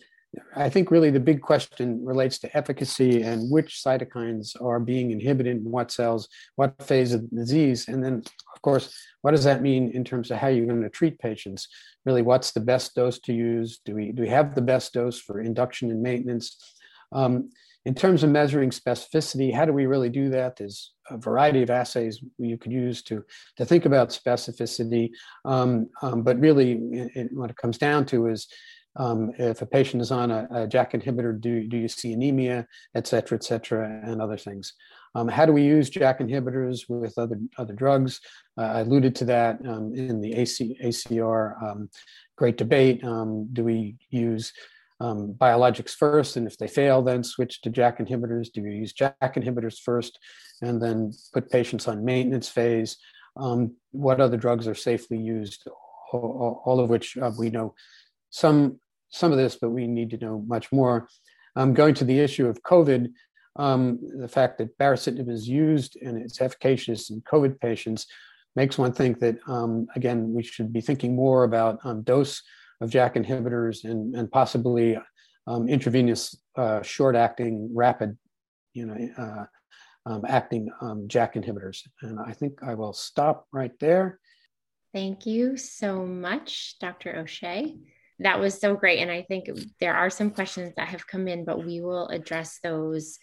I 0.54 0.68
think 0.68 0.90
really 0.90 1.10
the 1.10 1.20
big 1.20 1.40
question 1.40 2.04
relates 2.04 2.38
to 2.40 2.56
efficacy 2.56 3.22
and 3.22 3.50
which 3.50 3.82
cytokines 3.84 4.60
are 4.62 4.78
being 4.78 5.10
inhibited 5.10 5.56
in 5.56 5.70
what 5.70 5.90
cells, 5.90 6.28
what 6.56 6.80
phase 6.82 7.14
of 7.14 7.22
the 7.30 7.36
disease. 7.36 7.88
And 7.88 8.04
then, 8.04 8.22
of 8.54 8.62
course, 8.62 8.94
what 9.22 9.30
does 9.30 9.44
that 9.44 9.62
mean 9.62 9.90
in 9.92 10.04
terms 10.04 10.30
of 10.30 10.36
how 10.36 10.48
you're 10.48 10.66
going 10.66 10.82
to 10.82 10.90
treat 10.90 11.18
patients? 11.18 11.68
Really, 12.04 12.22
what's 12.22 12.52
the 12.52 12.60
best 12.60 12.94
dose 12.94 13.18
to 13.20 13.32
use? 13.32 13.80
Do 13.84 13.94
we, 13.94 14.12
do 14.12 14.22
we 14.22 14.28
have 14.28 14.54
the 14.54 14.60
best 14.60 14.92
dose 14.92 15.18
for 15.18 15.40
induction 15.40 15.90
and 15.90 16.02
maintenance? 16.02 16.56
Um, 17.10 17.50
in 17.84 17.94
terms 17.94 18.22
of 18.22 18.30
measuring 18.30 18.70
specificity, 18.70 19.54
how 19.54 19.64
do 19.64 19.72
we 19.72 19.86
really 19.86 20.10
do 20.10 20.28
that? 20.30 20.56
There's 20.56 20.92
a 21.10 21.16
variety 21.16 21.62
of 21.62 21.70
assays 21.70 22.20
you 22.38 22.58
could 22.58 22.72
use 22.72 23.02
to, 23.04 23.24
to 23.56 23.64
think 23.64 23.86
about 23.86 24.10
specificity. 24.10 25.10
Um, 25.44 25.88
um, 26.02 26.22
but 26.22 26.38
really, 26.38 26.72
it, 26.72 27.10
it, 27.14 27.28
what 27.32 27.50
it 27.50 27.56
comes 27.56 27.78
down 27.78 28.04
to 28.06 28.26
is 28.26 28.46
um, 28.96 29.30
if 29.38 29.62
a 29.62 29.66
patient 29.66 30.02
is 30.02 30.10
on 30.10 30.30
a, 30.30 30.48
a, 30.50 30.66
JAK 30.66 30.92
inhibitor, 30.92 31.40
do, 31.40 31.66
do 31.68 31.76
you 31.76 31.88
see 31.88 32.12
anemia, 32.12 32.66
et 32.94 33.06
cetera, 33.06 33.36
et 33.36 33.44
cetera, 33.44 34.00
and 34.04 34.20
other 34.20 34.36
things. 34.36 34.74
Um, 35.14 35.28
how 35.28 35.46
do 35.46 35.52
we 35.52 35.62
use 35.62 35.88
JAK 35.88 36.18
inhibitors 36.20 36.80
with 36.88 37.16
other, 37.16 37.38
other 37.58 37.74
drugs? 37.74 38.20
Uh, 38.58 38.62
I 38.62 38.80
alluded 38.80 39.14
to 39.16 39.24
that 39.26 39.60
um, 39.66 39.94
in 39.94 40.20
the 40.20 40.34
AC, 40.34 40.76
ACR 40.84 41.62
um, 41.62 41.88
great 42.36 42.56
debate. 42.56 43.00
do 43.02 43.64
we 43.64 43.96
use 44.10 44.52
um, 45.00 45.34
biologics 45.34 45.90
first, 45.90 46.36
and 46.36 46.46
if 46.46 46.58
they 46.58 46.68
fail, 46.68 47.02
then 47.02 47.22
switch 47.22 47.60
to 47.62 47.70
JAK 47.70 47.98
inhibitors. 47.98 48.52
Do 48.52 48.62
you 48.62 48.70
use 48.70 48.92
JAK 48.92 49.34
inhibitors 49.36 49.78
first, 49.78 50.18
and 50.60 50.82
then 50.82 51.12
put 51.32 51.50
patients 51.50 51.86
on 51.86 52.04
maintenance 52.04 52.48
phase? 52.48 52.96
Um, 53.36 53.76
what 53.92 54.20
other 54.20 54.36
drugs 54.36 54.66
are 54.66 54.74
safely 54.74 55.18
used? 55.18 55.68
All, 56.12 56.80
of 56.80 56.88
which 56.88 57.18
uh, 57.18 57.32
we 57.38 57.50
know 57.50 57.74
some 58.30 58.80
some 59.10 59.30
of 59.30 59.38
this, 59.38 59.56
but 59.60 59.70
we 59.70 59.86
need 59.86 60.10
to 60.10 60.18
know 60.18 60.42
much 60.46 60.72
more. 60.72 61.08
Um, 61.54 61.74
going 61.74 61.94
to 61.94 62.04
the 62.04 62.18
issue 62.18 62.46
of 62.46 62.62
COVID, 62.62 63.10
um, 63.56 63.98
the 64.18 64.28
fact 64.28 64.58
that 64.58 64.76
baricitinib 64.78 65.28
is 65.28 65.48
used 65.48 65.96
and 66.00 66.16
it's 66.16 66.40
efficacious 66.40 67.10
in 67.10 67.20
COVID 67.22 67.60
patients 67.60 68.06
makes 68.56 68.78
one 68.78 68.92
think 68.92 69.18
that 69.20 69.36
um, 69.46 69.86
again 69.96 70.32
we 70.32 70.42
should 70.42 70.72
be 70.72 70.80
thinking 70.80 71.14
more 71.14 71.44
about 71.44 71.78
um, 71.84 72.02
dose 72.02 72.42
of 72.80 72.90
JAK 72.90 73.14
inhibitors 73.14 73.84
and, 73.84 74.14
and 74.14 74.30
possibly 74.30 74.98
um, 75.46 75.68
intravenous 75.68 76.36
uh, 76.56 76.82
short-acting, 76.82 77.70
rapid, 77.74 78.16
you 78.74 78.86
know, 78.86 79.08
uh, 79.16 79.44
um, 80.06 80.24
acting 80.28 80.70
um, 80.80 81.08
JAK 81.08 81.34
inhibitors. 81.34 81.86
And 82.02 82.18
I 82.20 82.32
think 82.32 82.62
I 82.62 82.74
will 82.74 82.92
stop 82.92 83.46
right 83.52 83.72
there. 83.80 84.18
Thank 84.94 85.26
you 85.26 85.56
so 85.56 86.06
much, 86.06 86.76
Dr. 86.80 87.16
O'Shea. 87.16 87.76
That 88.20 88.40
was 88.40 88.58
so 88.58 88.74
great. 88.74 89.00
And 89.00 89.10
I 89.10 89.22
think 89.22 89.48
there 89.80 89.94
are 89.94 90.10
some 90.10 90.30
questions 90.30 90.72
that 90.76 90.88
have 90.88 91.06
come 91.06 91.28
in, 91.28 91.44
but 91.44 91.64
we 91.64 91.80
will 91.80 92.08
address 92.08 92.58
those 92.62 93.18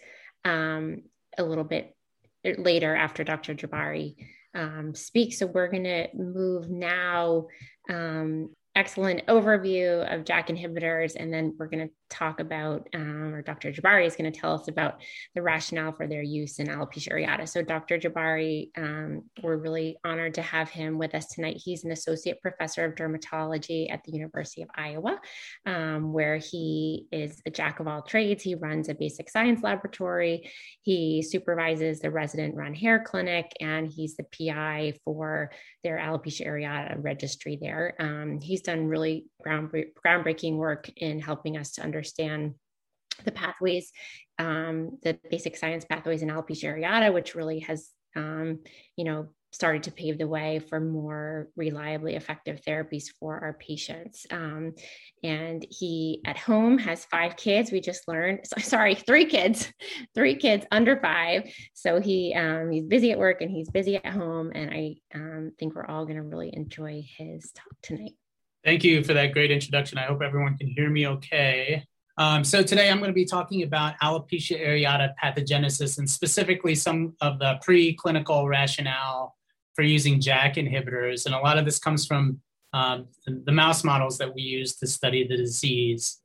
um, 0.46 1.02
a 1.38 1.44
little 1.44 1.64
bit 1.64 1.96
later 2.44 2.96
after 2.96 3.24
Dr. 3.24 3.56
Jabbari 3.56 4.16
um, 4.54 4.94
speaks. 4.96 5.40
So 5.40 5.48
we're 5.48 5.70
going 5.70 5.84
to 5.84 6.08
move 6.14 6.70
now 6.70 7.48
um, 7.90 8.52
excellent 8.76 9.26
overview 9.28 10.14
of 10.14 10.26
JAK 10.26 10.48
inhibitors, 10.48 11.16
and 11.18 11.34
then 11.34 11.56
we're 11.58 11.68
going 11.68 11.88
to 11.88 11.94
talk 12.10 12.40
about, 12.40 12.88
um, 12.94 13.34
or 13.34 13.42
Dr. 13.42 13.72
Jabbari 13.72 14.06
is 14.06 14.16
going 14.16 14.32
to 14.32 14.40
tell 14.40 14.54
us 14.54 14.68
about 14.68 15.02
the 15.34 15.42
rationale 15.42 15.92
for 15.92 16.08
their 16.08 16.22
use 16.22 16.60
in 16.60 16.68
alopecia 16.68 17.10
areata. 17.12 17.48
So, 17.48 17.62
Dr. 17.62 17.98
Jabbari, 17.98 18.70
um, 18.78 19.24
we're 19.42 19.58
really 19.58 19.98
honored 20.04 20.36
to 20.36 20.42
have 20.42 20.70
him 20.70 20.98
with 20.98 21.16
us 21.16 21.28
tonight. 21.28 21.62
He's 21.64 21.84
an 21.84 21.92
associate 21.92 22.42
professor 22.42 22.86
of 22.86 22.96
dermatology 22.96 23.92
at 23.92 24.04
the 24.04 24.12
University 24.12 24.62
of 24.62 24.70
Iowa, 24.76 25.20
um, 25.66 26.14
where 26.14 26.38
he 26.38 27.08
is 27.12 27.42
a 27.46 27.50
jack 27.50 27.80
of 27.80 27.88
all 27.88 28.02
trades. 28.02 28.44
He 28.44 28.56
runs 28.56 28.90
a 28.90 28.94
basic 28.94 29.30
science 29.30 29.64
laboratory, 29.64 30.52
he 30.84 31.22
supervises 31.22 32.00
the 32.00 32.12
resident 32.12 32.56
run 32.56 32.74
hair 32.74 33.04
clinic, 33.04 33.52
and 33.60 33.88
he's 33.88 34.16
the 34.16 34.26
PI 34.32 34.94
for 35.04 35.52
their 35.84 35.98
alopecia 35.98 36.46
areata 36.46 36.96
registry 37.04 37.58
there. 37.60 37.96
Um, 38.00 38.40
he's 38.40 38.62
done 38.62 38.88
really 38.88 39.26
groundbreaking 39.46 40.56
work 40.56 40.90
in 40.98 41.20
helping 41.20 41.58
us 41.58 41.72
to 41.74 41.82
understand 41.82 41.95
understand 41.96 42.56
the 43.24 43.32
pathways, 43.32 43.92
um, 44.40 44.98
the 45.04 45.18
basic 45.32 45.56
science 45.56 45.86
pathways 45.86 46.22
in 46.22 46.30
alopecia 46.30 46.78
areata, 46.78 47.14
which 47.14 47.36
really 47.36 47.60
has, 47.60 47.90
um, 48.16 48.60
you 48.98 49.06
know, 49.06 49.28
started 49.54 49.84
to 49.84 49.92
pave 49.92 50.18
the 50.18 50.28
way 50.28 50.60
for 50.60 50.82
more 50.82 51.48
reliably 51.56 52.16
effective 52.16 52.60
therapies 52.68 53.06
for 53.18 53.40
our 53.42 53.54
patients. 53.54 54.26
Um, 54.30 54.74
and 55.24 55.66
he 55.70 56.20
at 56.26 56.38
home 56.38 56.78
has 56.78 57.06
five 57.06 57.38
kids. 57.38 57.72
We 57.72 57.80
just 57.80 58.06
learned, 58.06 58.42
sorry, 58.60 58.96
three 58.96 59.24
kids, 59.24 59.72
three 60.14 60.36
kids 60.36 60.66
under 60.72 61.00
five. 61.00 61.50
So 61.74 62.02
he 62.02 62.34
um, 62.34 62.70
he's 62.70 62.84
busy 62.84 63.14
at 63.14 63.20
work 63.20 63.40
and 63.40 63.50
he's 63.50 63.70
busy 63.70 63.96
at 63.96 64.06
home. 64.06 64.52
And 64.54 64.72
I 64.72 64.96
um, 65.14 65.52
think 65.58 65.74
we're 65.74 65.86
all 65.86 66.04
going 66.04 66.18
to 66.18 66.24
really 66.24 66.54
enjoy 66.54 67.08
his 67.18 67.54
talk 67.54 67.78
tonight. 67.82 68.12
Thank 68.66 68.84
you 68.84 69.04
for 69.04 69.14
that 69.14 69.32
great 69.32 69.52
introduction. 69.52 70.00
I 70.00 70.06
hope 70.06 70.24
everyone 70.24 70.58
can 70.58 70.66
hear 70.66 70.90
me 70.90 71.08
okay. 71.08 71.86
Um, 72.18 72.44
so 72.44 72.64
today 72.64 72.90
I'm 72.90 72.98
going 72.98 73.12
to 73.12 73.14
be 73.14 73.24
talking 73.24 73.62
about 73.62 73.94
alopecia 74.02 74.60
areata 74.60 75.14
pathogenesis 75.24 76.00
and 76.00 76.10
specifically 76.10 76.74
some 76.74 77.16
of 77.22 77.38
the 77.38 77.60
preclinical 77.64 78.50
rationale 78.50 79.36
for 79.76 79.84
using 79.84 80.20
JAK 80.20 80.56
inhibitors. 80.56 81.28
And 81.28 81.36
a 81.36 81.38
lot 81.38 81.60
of 81.60 81.66
this 81.66 81.78
comes 81.78 82.08
from 82.08 82.42
um, 82.74 83.06
the 83.28 83.52
mouse 83.52 83.84
models 83.84 84.18
that 84.18 84.34
we 84.34 84.42
use 84.42 84.76
to 84.78 84.88
study 84.88 85.28
the 85.28 85.38
disease. 85.38 86.20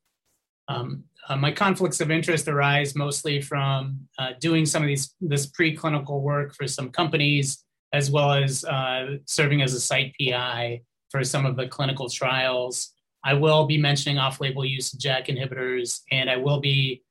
Um, 0.66 1.05
uh, 1.29 1.37
my 1.37 1.53
conflicts 1.53 2.00
of 2.00 2.11
interest 2.11 2.48
arise 2.48 2.96
mostly 2.96 3.42
from 3.42 4.09
uh, 4.18 4.31
doing 4.40 4.64
some 4.64 4.83
of 4.83 4.88
these 4.88 5.14
this 5.20 5.46
preclinical 5.46 6.22
work 6.22 6.55
for 6.55 6.66
some 6.66 6.88
companies, 6.88 7.62
as 7.92 8.11
well 8.11 8.33
as 8.33 8.64
uh, 8.64 9.16
serving 9.26 9.61
as 9.61 9.74
a 9.74 9.81
site 9.81 10.14
PI 10.18 10.81
for 11.10 11.22
some 11.24 11.44
of 11.44 11.56
the 11.56 11.66
clinical 11.66 12.08
trials. 12.08 12.92
I 13.24 13.34
will 13.34 13.66
be 13.66 13.76
mentioning 13.76 14.18
off 14.18 14.40
label 14.40 14.64
use 14.64 14.92
of 14.92 15.00
JAK 15.00 15.26
inhibitors, 15.26 16.00
and 16.10 16.30
I 16.30 16.36
will 16.36 16.60
be 16.60 17.02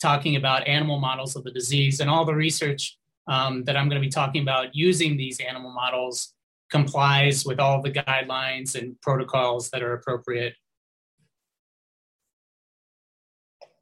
talking 0.00 0.36
about 0.36 0.66
animal 0.66 0.98
models 0.98 1.36
of 1.36 1.44
the 1.44 1.50
disease 1.50 2.00
and 2.00 2.10
all 2.10 2.24
the 2.24 2.34
research 2.34 2.98
um, 3.28 3.64
that 3.64 3.76
I'm 3.76 3.88
going 3.88 4.00
to 4.00 4.06
be 4.06 4.10
talking 4.10 4.42
about 4.42 4.74
using 4.74 5.16
these 5.16 5.40
animal 5.40 5.72
models 5.72 6.34
complies 6.70 7.44
with 7.44 7.60
all 7.60 7.80
the 7.80 7.92
guidelines 7.92 8.74
and 8.74 9.00
protocols 9.00 9.70
that 9.70 9.82
are 9.82 9.94
appropriate. 9.94 10.54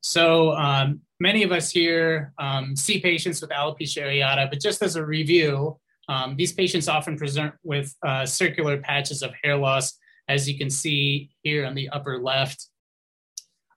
So 0.02 0.52
um, 0.52 1.00
many 1.18 1.42
of 1.44 1.52
us 1.52 1.70
here 1.70 2.34
um, 2.38 2.76
see 2.76 3.00
patients 3.00 3.40
with 3.40 3.50
alopecia 3.50 4.02
areata, 4.02 4.50
but 4.50 4.60
just 4.60 4.82
as 4.82 4.96
a 4.96 5.04
review, 5.04 5.78
um, 6.08 6.36
these 6.36 6.52
patients 6.52 6.88
often 6.88 7.16
present 7.16 7.54
with 7.62 7.94
uh, 8.06 8.26
circular 8.26 8.78
patches 8.78 9.22
of 9.22 9.32
hair 9.42 9.56
loss, 9.56 9.98
as 10.28 10.48
you 10.48 10.58
can 10.58 10.70
see 10.70 11.30
here 11.42 11.66
on 11.66 11.74
the 11.74 11.88
upper 11.90 12.18
left. 12.18 12.68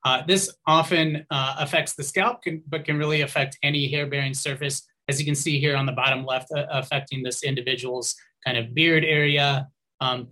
Uh, 0.05 0.23
this 0.25 0.53
often 0.65 1.25
uh, 1.31 1.55
affects 1.59 1.93
the 1.95 2.03
scalp, 2.03 2.41
can, 2.41 2.63
but 2.67 2.85
can 2.85 2.97
really 2.97 3.21
affect 3.21 3.57
any 3.63 3.87
hair 3.89 4.05
bearing 4.05 4.33
surface, 4.33 4.87
as 5.09 5.19
you 5.19 5.25
can 5.25 5.35
see 5.35 5.59
here 5.59 5.75
on 5.75 5.85
the 5.85 5.91
bottom 5.91 6.25
left, 6.25 6.51
uh, 6.51 6.65
affecting 6.69 7.23
this 7.23 7.43
individual's 7.43 8.15
kind 8.45 8.57
of 8.57 8.73
beard 8.73 9.03
area. 9.03 9.67
Um, 9.99 10.29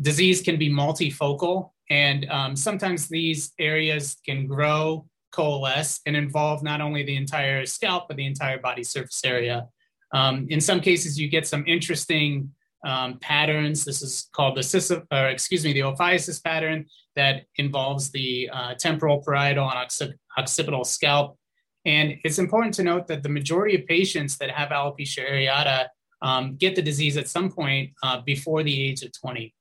disease 0.00 0.42
can 0.42 0.58
be 0.58 0.70
multifocal, 0.70 1.70
and 1.90 2.28
um, 2.28 2.56
sometimes 2.56 3.08
these 3.08 3.52
areas 3.58 4.16
can 4.26 4.46
grow, 4.46 5.06
coalesce, 5.32 6.00
and 6.04 6.16
involve 6.16 6.62
not 6.62 6.80
only 6.80 7.02
the 7.02 7.16
entire 7.16 7.64
scalp, 7.64 8.08
but 8.08 8.16
the 8.16 8.26
entire 8.26 8.58
body 8.58 8.82
surface 8.82 9.24
area. 9.24 9.68
Um, 10.12 10.46
in 10.50 10.60
some 10.60 10.80
cases, 10.80 11.18
you 11.18 11.28
get 11.28 11.46
some 11.46 11.64
interesting 11.66 12.50
um, 12.84 13.18
patterns. 13.20 13.84
This 13.84 14.02
is 14.02 14.28
called 14.32 14.56
the 14.56 15.04
or 15.12 15.28
excuse 15.28 15.64
me, 15.64 15.72
the 15.72 15.80
ophiasis 15.80 16.40
pattern 16.40 16.86
that 17.16 17.44
involves 17.56 18.10
the 18.10 18.48
uh, 18.52 18.74
temporal, 18.74 19.22
parietal, 19.22 19.70
and 19.70 20.12
occipital 20.38 20.84
scalp. 20.84 21.36
And 21.84 22.14
it's 22.24 22.38
important 22.38 22.74
to 22.74 22.82
note 22.82 23.06
that 23.08 23.22
the 23.22 23.28
majority 23.28 23.74
of 23.76 23.86
patients 23.86 24.36
that 24.38 24.50
have 24.50 24.70
alopecia 24.70 25.28
areata 25.28 25.88
um, 26.22 26.56
get 26.56 26.74
the 26.74 26.82
disease 26.82 27.16
at 27.16 27.28
some 27.28 27.50
point 27.50 27.90
uh, 28.02 28.20
before 28.20 28.62
the 28.62 28.88
age 28.88 29.02
of 29.02 29.10
20. 29.18 29.54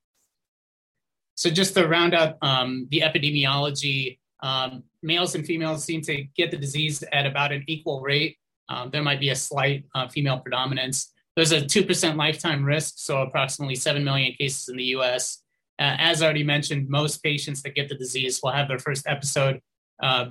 So 1.35 1.49
just 1.49 1.75
to 1.75 1.87
round 1.87 2.15
out 2.15 2.37
um, 2.41 2.87
the 2.89 3.01
epidemiology, 3.01 4.17
um, 4.41 4.83
males 5.03 5.35
and 5.35 5.45
females 5.45 5.83
seem 5.83 6.01
to 6.01 6.23
get 6.35 6.51
the 6.51 6.57
disease 6.57 7.03
at 7.11 7.25
about 7.25 7.51
an 7.51 7.63
equal 7.67 8.01
rate. 8.01 8.37
Um, 8.69 8.89
there 8.91 9.03
might 9.03 9.19
be 9.19 9.29
a 9.29 9.35
slight 9.35 9.85
uh, 9.95 10.07
female 10.07 10.39
predominance. 10.39 11.13
There's 11.35 11.51
a 11.51 11.61
2% 11.61 12.15
lifetime 12.15 12.63
risk, 12.63 12.95
so 12.97 13.21
approximately 13.21 13.75
7 13.75 14.03
million 14.03 14.33
cases 14.33 14.69
in 14.69 14.77
the 14.77 14.83
US. 14.95 15.43
Uh, 15.79 15.95
as 15.99 16.23
already 16.23 16.43
mentioned, 16.43 16.89
most 16.89 17.21
patients 17.21 17.61
that 17.61 17.75
get 17.75 17.89
the 17.89 17.95
disease 17.95 18.39
will 18.41 18.51
have 18.51 18.67
their 18.67 18.79
first 18.79 19.05
episode 19.07 19.61
uh, 20.01 20.25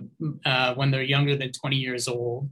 uh, 0.44 0.75
when 0.75 0.90
they're 0.90 1.03
younger 1.03 1.37
than 1.37 1.53
20 1.53 1.77
years 1.77 2.09
old. 2.09 2.51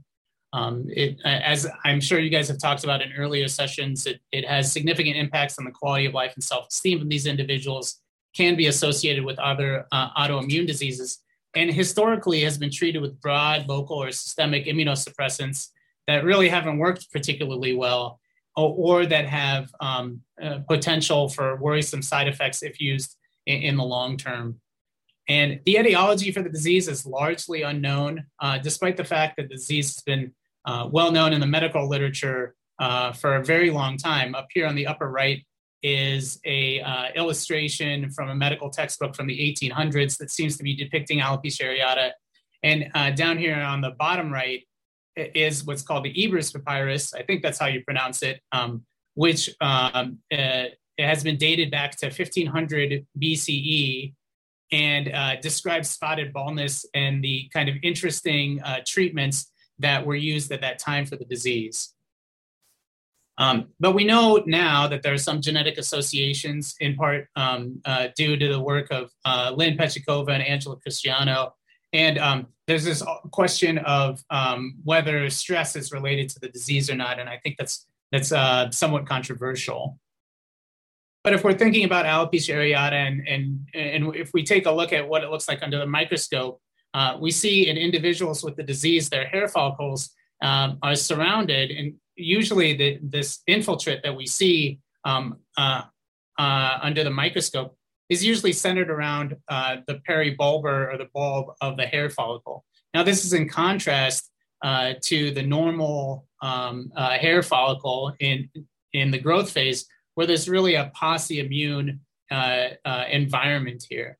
Um, 0.53 0.85
it, 0.87 1.17
as 1.25 1.67
I'm 1.83 1.99
sure 1.99 2.17
you 2.19 2.29
guys 2.29 2.47
have 2.47 2.59
talked 2.59 2.85
about 2.85 3.01
in 3.01 3.11
earlier 3.11 3.49
sessions, 3.49 4.05
it, 4.05 4.21
it 4.31 4.45
has 4.47 4.71
significant 4.71 5.17
impacts 5.17 5.59
on 5.59 5.65
the 5.65 5.71
quality 5.71 6.05
of 6.05 6.13
life 6.13 6.33
and 6.35 6.43
self 6.43 6.67
esteem 6.69 7.01
of 7.01 7.09
these 7.09 7.25
individuals, 7.25 8.01
can 8.33 8.55
be 8.55 8.67
associated 8.67 9.25
with 9.25 9.37
other 9.39 9.85
uh, 9.91 10.11
autoimmune 10.11 10.65
diseases, 10.65 11.19
and 11.55 11.73
historically 11.73 12.41
has 12.41 12.57
been 12.57 12.71
treated 12.71 13.01
with 13.01 13.19
broad, 13.19 13.67
local, 13.67 14.01
or 14.01 14.11
systemic 14.11 14.65
immunosuppressants 14.65 15.71
that 16.07 16.23
really 16.23 16.49
haven't 16.49 16.77
worked 16.77 17.11
particularly 17.11 17.75
well 17.75 18.19
or, 18.55 18.75
or 18.77 19.05
that 19.05 19.27
have 19.27 19.69
um, 19.79 20.21
uh, 20.41 20.59
potential 20.67 21.29
for 21.29 21.55
worrisome 21.57 22.01
side 22.01 22.27
effects 22.27 22.63
if 22.63 22.79
used 22.79 23.17
in, 23.45 23.61
in, 23.61 23.77
the 23.77 23.83
long 23.83 24.17
term. 24.17 24.59
And 25.27 25.59
the 25.65 25.77
etiology 25.77 26.31
for 26.31 26.41
the 26.41 26.49
disease 26.49 26.87
is 26.87 27.05
largely 27.05 27.63
unknown, 27.63 28.25
uh, 28.39 28.59
despite 28.59 28.97
the 28.97 29.03
fact 29.03 29.37
that 29.37 29.49
the 29.49 29.55
disease 29.55 29.95
has 29.95 30.03
been 30.03 30.33
uh, 30.65 30.87
well 30.91 31.11
known 31.11 31.33
in 31.33 31.39
the 31.39 31.47
medical 31.47 31.87
literature 31.87 32.55
uh, 32.79 33.11
for 33.11 33.35
a 33.35 33.43
very 33.43 33.71
long 33.71 33.97
time. 33.97 34.35
Up 34.35 34.47
here 34.53 34.67
on 34.67 34.75
the 34.75 34.87
upper 34.87 35.09
right 35.09 35.43
is 35.81 36.39
a 36.45 36.81
uh, 36.81 37.07
illustration 37.15 38.09
from 38.11 38.29
a 38.29 38.35
medical 38.35 38.69
textbook 38.69 39.15
from 39.15 39.27
the 39.27 39.37
1800s 39.37 40.17
that 40.17 40.31
seems 40.31 40.57
to 40.57 40.63
be 40.63 40.75
depicting 40.75 41.19
alopecia 41.19 41.65
areata. 41.65 42.11
And 42.63 42.89
uh, 42.95 43.11
down 43.11 43.37
here 43.37 43.55
on 43.55 43.81
the 43.81 43.91
bottom 43.91 44.31
right 44.31 44.63
is 45.15 45.65
what's 45.65 45.81
called 45.81 46.05
the 46.05 46.25
Ebers 46.25 46.51
Papyrus. 46.51 47.13
I 47.13 47.23
think 47.23 47.41
that's 47.41 47.59
how 47.59 47.67
you 47.67 47.83
pronounce 47.83 48.21
it, 48.23 48.41
um, 48.51 48.85
which 49.13 49.49
um, 49.61 50.19
uh, 50.31 50.65
has 50.97 51.23
been 51.23 51.37
dated 51.37 51.71
back 51.71 51.97
to 51.97 52.07
1500 52.07 53.05
BCE 53.19 54.13
and 54.71 55.11
uh, 55.13 55.35
describes 55.37 55.89
spotted 55.89 56.33
baldness 56.33 56.85
and 56.93 57.23
the 57.23 57.49
kind 57.53 57.69
of 57.69 57.75
interesting 57.83 58.61
uh, 58.63 58.79
treatments 58.85 59.51
that 59.79 60.05
were 60.05 60.15
used 60.15 60.51
at 60.51 60.61
that 60.61 60.79
time 60.79 61.05
for 61.05 61.15
the 61.15 61.25
disease. 61.25 61.93
Um, 63.37 63.67
but 63.79 63.93
we 63.93 64.05
know 64.05 64.41
now 64.45 64.87
that 64.87 65.03
there 65.03 65.13
are 65.13 65.17
some 65.17 65.41
genetic 65.41 65.77
associations, 65.77 66.75
in 66.79 66.95
part 66.95 67.27
um, 67.35 67.81
uh, 67.83 68.07
due 68.15 68.37
to 68.37 68.47
the 68.47 68.59
work 68.59 68.87
of 68.91 69.11
uh, 69.25 69.51
Lynn 69.55 69.77
Petukhova 69.77 70.29
and 70.29 70.43
Angela 70.43 70.77
Christiano, 70.77 71.51
and 71.95 72.17
um, 72.17 72.47
there's 72.67 72.83
this 72.83 73.01
question 73.31 73.77
of 73.79 74.21
um, 74.29 74.75
whether 74.83 75.29
stress 75.29 75.77
is 75.77 75.93
related 75.93 76.27
to 76.29 76.39
the 76.39 76.49
disease 76.49 76.89
or 76.89 76.95
not, 76.95 77.19
and 77.19 77.29
I 77.29 77.37
think 77.37 77.55
that's 77.57 77.87
that's 78.11 78.33
uh, 78.33 78.69
somewhat 78.71 79.07
controversial. 79.07 79.97
But 81.23 81.33
if 81.33 81.43
we're 81.43 81.53
thinking 81.53 81.85
about 81.85 82.05
alopecia 82.05 82.53
areata, 82.53 82.91
and, 82.91 83.25
and 83.27 83.69
and 83.73 84.15
if 84.15 84.31
we 84.33 84.43
take 84.43 84.65
a 84.65 84.71
look 84.71 84.91
at 84.91 85.07
what 85.07 85.23
it 85.23 85.29
looks 85.29 85.47
like 85.47 85.63
under 85.63 85.79
the 85.79 85.85
microscope, 85.85 86.59
uh, 86.93 87.17
we 87.19 87.31
see 87.31 87.69
in 87.69 87.77
individuals 87.77 88.43
with 88.43 88.57
the 88.57 88.63
disease, 88.63 89.09
their 89.09 89.25
hair 89.25 89.47
follicles 89.47 90.11
um, 90.41 90.77
are 90.83 90.95
surrounded, 90.95 91.71
and 91.71 91.93
usually 92.17 92.75
the, 92.75 92.99
this 93.01 93.39
infiltrate 93.47 94.03
that 94.03 94.15
we 94.15 94.27
see 94.27 94.79
um, 95.05 95.37
uh, 95.57 95.83
uh 96.37 96.79
under 96.81 97.05
the 97.05 97.09
microscope 97.09 97.77
is 98.09 98.23
usually 98.23 98.53
centered 98.53 98.89
around 98.89 99.35
uh, 99.47 99.77
the 99.87 100.01
peribulbar 100.07 100.93
or 100.93 100.97
the 100.97 101.09
bulb 101.13 101.47
of 101.61 101.77
the 101.77 101.85
hair 101.85 102.09
follicle. 102.09 102.63
Now, 102.93 103.03
this 103.03 103.25
is 103.25 103.33
in 103.33 103.49
contrast 103.49 104.31
uh, 104.63 104.93
to 105.03 105.31
the 105.31 105.43
normal 105.43 106.27
um, 106.41 106.91
uh, 106.95 107.17
hair 107.17 107.43
follicle 107.43 108.13
in, 108.19 108.49
in 108.93 109.11
the 109.11 109.19
growth 109.19 109.51
phase, 109.51 109.85
where 110.13 110.27
there's 110.27 110.47
really 110.47 110.75
a 110.75 110.91
pauci 110.95 111.43
immune 111.43 111.99
uh, 112.31 112.69
uh, 112.85 113.05
environment 113.09 113.85
here. 113.89 114.17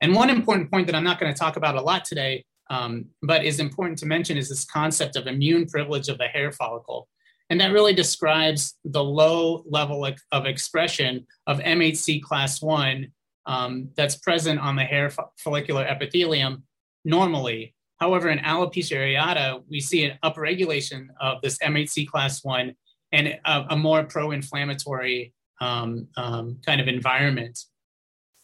And 0.00 0.14
one 0.14 0.30
important 0.30 0.70
point 0.70 0.86
that 0.86 0.94
I'm 0.94 1.04
not 1.04 1.18
going 1.18 1.32
to 1.32 1.38
talk 1.38 1.56
about 1.56 1.74
a 1.74 1.80
lot 1.80 2.04
today, 2.04 2.44
um, 2.70 3.06
but 3.22 3.44
is 3.44 3.60
important 3.60 3.98
to 3.98 4.06
mention, 4.06 4.36
is 4.36 4.48
this 4.48 4.64
concept 4.64 5.16
of 5.16 5.26
immune 5.26 5.66
privilege 5.66 6.08
of 6.08 6.18
the 6.18 6.28
hair 6.28 6.52
follicle. 6.52 7.08
And 7.48 7.60
that 7.60 7.72
really 7.72 7.94
describes 7.94 8.74
the 8.84 9.04
low 9.04 9.64
level 9.68 10.04
of 10.32 10.46
expression 10.46 11.26
of 11.46 11.58
MHC 11.58 12.22
class 12.22 12.60
1 12.60 13.06
um, 13.46 13.88
that's 13.96 14.16
present 14.16 14.58
on 14.58 14.74
the 14.74 14.84
hair 14.84 15.10
follicular 15.38 15.84
epithelium 15.84 16.64
normally. 17.04 17.74
However, 18.00 18.28
in 18.28 18.38
alopecia 18.38 18.96
areata, 18.96 19.62
we 19.70 19.80
see 19.80 20.04
an 20.04 20.18
upregulation 20.24 21.06
of 21.20 21.40
this 21.40 21.56
MHC 21.58 22.08
class 22.08 22.44
1 22.44 22.74
and 23.12 23.28
a, 23.28 23.66
a 23.70 23.76
more 23.76 24.04
pro 24.04 24.32
inflammatory 24.32 25.32
um, 25.60 26.08
um, 26.16 26.58
kind 26.66 26.80
of 26.80 26.88
environment. 26.88 27.58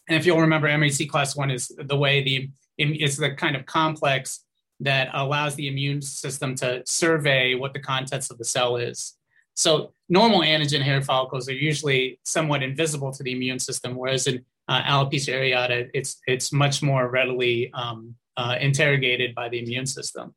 And 0.08 0.18
if 0.18 0.24
you'll 0.24 0.40
remember, 0.40 0.68
MHC 0.68 1.08
class 1.08 1.36
1 1.36 1.50
is 1.50 1.70
the 1.76 1.96
way 1.96 2.22
the 2.22 2.50
it's 2.78 3.16
the 3.16 3.32
kind 3.32 3.54
of 3.54 3.66
complex 3.66 4.44
that 4.82 5.08
allows 5.12 5.54
the 5.54 5.68
immune 5.68 6.02
system 6.02 6.54
to 6.56 6.82
survey 6.86 7.54
what 7.54 7.72
the 7.72 7.80
contents 7.80 8.30
of 8.30 8.38
the 8.38 8.44
cell 8.44 8.76
is. 8.76 9.16
So 9.54 9.92
normal 10.08 10.40
antigen 10.40 10.82
hair 10.82 11.02
follicles 11.02 11.48
are 11.48 11.54
usually 11.54 12.18
somewhat 12.24 12.62
invisible 12.62 13.12
to 13.12 13.22
the 13.22 13.32
immune 13.32 13.58
system, 13.58 13.94
whereas 13.96 14.26
in 14.26 14.44
uh, 14.68 14.82
alopecia 14.82 15.34
areata, 15.34 15.88
it's 15.92 16.20
it's 16.26 16.52
much 16.52 16.82
more 16.82 17.10
readily 17.10 17.70
um, 17.74 18.14
uh, 18.36 18.56
interrogated 18.60 19.34
by 19.34 19.48
the 19.48 19.58
immune 19.58 19.86
system. 19.86 20.34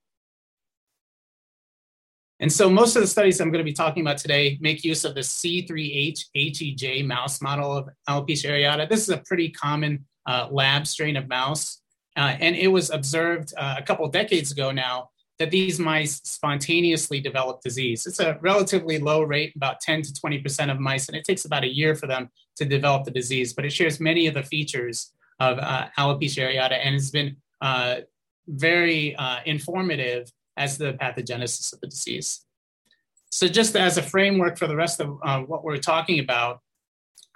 And 2.39 2.51
so 2.51 2.69
most 2.69 2.97
of 2.97 3.01
the 3.01 3.07
studies 3.07 3.39
I'm 3.39 3.49
going 3.49 3.63
to 3.63 3.71
be 3.71 3.73
talking 3.73 4.01
about 4.01 4.17
today 4.17 4.57
make 4.59 4.83
use 4.83 5.05
of 5.05 5.15
the 5.15 5.21
C3H 5.21 6.25
HEJ 6.35 7.05
mouse 7.05 7.41
model 7.41 7.71
of 7.77 7.89
alopecia 8.09 8.49
areata. 8.49 8.89
This 8.89 9.01
is 9.01 9.09
a 9.09 9.23
pretty 9.25 9.49
common 9.49 10.05
uh, 10.25 10.49
lab 10.51 10.85
strain 10.85 11.15
of 11.15 11.29
mouse. 11.29 11.81
Uh, 12.15 12.35
and 12.39 12.55
it 12.55 12.67
was 12.67 12.89
observed 12.89 13.53
uh, 13.57 13.75
a 13.77 13.83
couple 13.83 14.07
decades 14.07 14.51
ago 14.51 14.71
now 14.71 15.09
that 15.37 15.51
these 15.51 15.79
mice 15.79 16.21
spontaneously 16.23 17.19
develop 17.19 17.61
disease. 17.61 18.05
It's 18.05 18.19
a 18.19 18.37
relatively 18.41 18.99
low 18.99 19.21
rate, 19.21 19.53
about 19.55 19.81
10 19.81 20.01
to 20.03 20.13
20% 20.13 20.71
of 20.71 20.79
mice, 20.79 21.09
and 21.09 21.17
it 21.17 21.25
takes 21.25 21.43
about 21.45 21.65
a 21.65 21.73
year 21.73 21.93
for 21.93 22.07
them 22.07 22.29
to 22.55 22.65
develop 22.65 23.03
the 23.03 23.11
disease, 23.11 23.53
but 23.53 23.65
it 23.65 23.71
shares 23.71 23.99
many 23.99 24.27
of 24.27 24.33
the 24.33 24.43
features 24.43 25.11
of 25.41 25.59
uh, 25.59 25.87
alopecia 25.97 26.49
areata 26.49 26.79
and 26.81 26.93
has 26.93 27.11
been 27.11 27.35
uh, 27.61 27.97
very 28.47 29.15
uh, 29.17 29.39
informative 29.45 30.31
as 30.55 30.77
the 30.77 30.93
pathogenesis 30.93 31.73
of 31.73 31.81
the 31.81 31.87
disease. 31.87 32.45
So 33.29 33.47
just 33.49 33.75
as 33.75 33.97
a 33.97 34.01
framework 34.01 34.57
for 34.57 34.67
the 34.67 34.75
rest 34.77 35.01
of 35.01 35.19
uh, 35.21 35.41
what 35.41 35.65
we're 35.65 35.77
talking 35.77 36.19
about, 36.19 36.61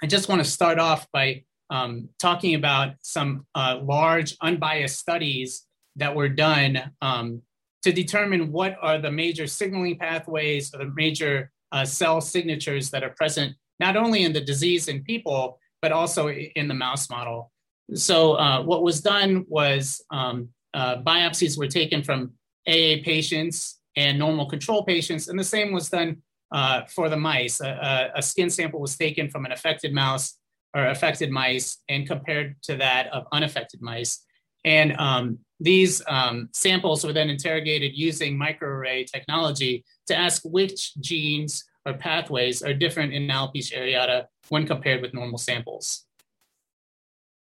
I 0.01 0.07
just 0.07 0.29
want 0.29 0.41
to 0.41 0.49
start 0.49 0.79
off 0.79 1.11
by 1.11 1.43
um, 1.69 2.09
talking 2.19 2.55
about 2.55 2.93
some 3.01 3.45
uh, 3.55 3.79
large 3.81 4.35
unbiased 4.41 4.97
studies 4.97 5.65
that 5.95 6.15
were 6.15 6.29
done 6.29 6.91
um, 7.01 7.41
to 7.83 7.91
determine 7.91 8.51
what 8.51 8.75
are 8.81 8.97
the 8.97 9.11
major 9.11 9.47
signaling 9.47 9.97
pathways 9.97 10.73
or 10.73 10.79
the 10.79 10.91
major 10.95 11.51
uh, 11.71 11.85
cell 11.85 12.19
signatures 12.19 12.89
that 12.89 13.03
are 13.03 13.11
present 13.11 13.55
not 13.79 13.95
only 13.95 14.23
in 14.23 14.33
the 14.33 14.41
disease 14.41 14.87
in 14.87 15.03
people, 15.03 15.59
but 15.81 15.91
also 15.91 16.29
in 16.29 16.67
the 16.67 16.73
mouse 16.73 17.09
model. 17.09 17.51
So, 17.93 18.33
uh, 18.33 18.61
what 18.63 18.83
was 18.83 19.01
done 19.01 19.45
was 19.47 20.03
um, 20.11 20.49
uh, 20.73 20.97
biopsies 20.97 21.57
were 21.57 21.67
taken 21.67 22.03
from 22.03 22.33
AA 22.67 23.01
patients 23.03 23.79
and 23.95 24.19
normal 24.19 24.47
control 24.47 24.83
patients, 24.83 25.27
and 25.27 25.39
the 25.39 25.43
same 25.43 25.71
was 25.71 25.89
done 25.89 26.17
uh, 26.51 26.81
for 26.85 27.09
the 27.09 27.17
mice. 27.17 27.61
A, 27.61 28.11
a, 28.15 28.21
skin 28.21 28.49
sample 28.49 28.79
was 28.79 28.97
taken 28.97 29.29
from 29.29 29.45
an 29.45 29.51
affected 29.51 29.93
mouse 29.93 30.37
or 30.75 30.87
affected 30.87 31.31
mice 31.31 31.77
and 31.89 32.07
compared 32.07 32.61
to 32.63 32.75
that 32.77 33.07
of 33.07 33.25
unaffected 33.31 33.81
mice. 33.81 34.23
And 34.65 34.95
um, 34.97 35.39
these 35.59 36.01
um, 36.07 36.49
samples 36.53 37.03
were 37.03 37.13
then 37.13 37.29
interrogated 37.29 37.93
using 37.95 38.37
microarray 38.37 39.05
technology 39.05 39.83
to 40.07 40.15
ask 40.15 40.41
which 40.43 40.95
genes 40.99 41.65
or 41.85 41.93
pathways 41.93 42.61
are 42.61 42.73
different 42.73 43.13
in 43.13 43.27
alopecia 43.27 43.77
areata 43.77 44.25
when 44.49 44.67
compared 44.67 45.01
with 45.01 45.13
normal 45.13 45.37
samples. 45.37 46.05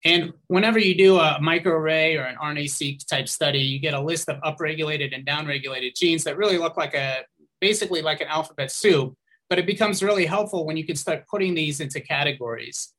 And 0.06 0.34
whenever 0.48 0.80
you 0.80 0.96
do 0.96 1.18
a 1.18 1.40
microarray 1.42 2.18
or 2.18 2.24
an 2.24 2.38
RNA-seq 2.38 3.06
type 3.08 3.28
study, 3.28 3.60
you 3.60 3.80
get 3.80 3.94
a 3.94 4.02
list 4.02 4.30
of 4.30 4.40
upregulated 4.42 5.14
and 5.14 5.26
downregulated 5.26 5.96
genes 5.96 6.24
that 6.26 6.38
really 6.38 6.58
look 6.58 6.78
like 6.78 6.94
a 6.94 7.26
basically 7.60 8.02
like 8.02 8.22
an 8.22 8.28
alphabet 8.28 8.72
soup. 8.72 9.16
But 9.50 9.60
it 9.60 9.66
becomes 9.66 10.04
really 10.04 10.26
helpful 10.26 10.66
when 10.66 10.78
you 10.78 10.86
can 10.86 10.96
start 10.96 11.26
putting 11.28 11.56
these 11.56 11.80
into 11.80 12.00
categories. 12.00 12.94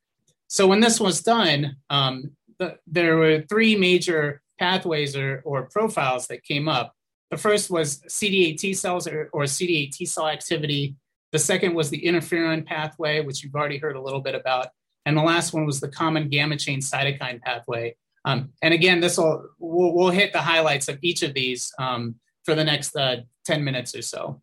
So 0.49 0.67
when 0.67 0.81
this 0.81 0.99
was 0.99 1.23
done, 1.23 1.77
um, 1.91 2.33
the, 2.59 2.79
there 2.87 3.17
were 3.17 3.43
three 3.49 3.77
major 3.77 4.43
pathways 4.59 5.15
or, 5.15 5.43
or 5.45 5.69
profiles 5.69 6.27
that 6.29 6.43
came 6.43 6.69
up. 6.69 6.95
The 7.31 7.37
first 7.37 7.71
was 7.71 8.01
CD8 8.09 8.57
T 8.57 8.75
cells 8.75 9.07
or, 9.07 9.29
or 9.33 9.45
CD8 9.45 9.93
T 9.93 10.07
cell 10.07 10.29
activity. 10.29 10.97
The 11.33 11.39
second 11.39 11.75
was 11.75 11.91
the 11.91 12.01
interferon 12.01 12.65
pathway, 12.65 13.21
which 13.21 13.45
you've 13.45 13.55
already 13.55 13.79
heard 13.79 13.97
a 13.97 14.01
little 14.01 14.21
bit 14.21 14.35
about. 14.35 14.69
And 15.05 15.17
the 15.17 15.23
last 15.23 15.53
one 15.53 15.67
was 15.67 15.81
the 15.81 15.89
common 15.89 16.29
gamma 16.29 16.57
chain 16.57 16.81
cytokine 16.81 17.41
pathway. 17.41 17.97
Um, 18.25 18.51
and 18.63 18.75
again, 18.75 19.01
this 19.01 19.19
will 19.19 19.49
we'll, 19.59 19.95
we'll, 19.95 20.11
hit 20.11 20.33
the 20.33 20.41
highlights 20.41 20.89
of 20.89 20.99
each 21.03 21.23
of 21.23 21.35
these 21.35 21.73
um, 21.79 22.17
for 22.45 22.55
the 22.55 22.65
next 22.65 22.97
uh, 22.97 23.19
10 23.47 23.63
minutes 23.63 23.95
or 23.95 24.03
so. 24.03 24.43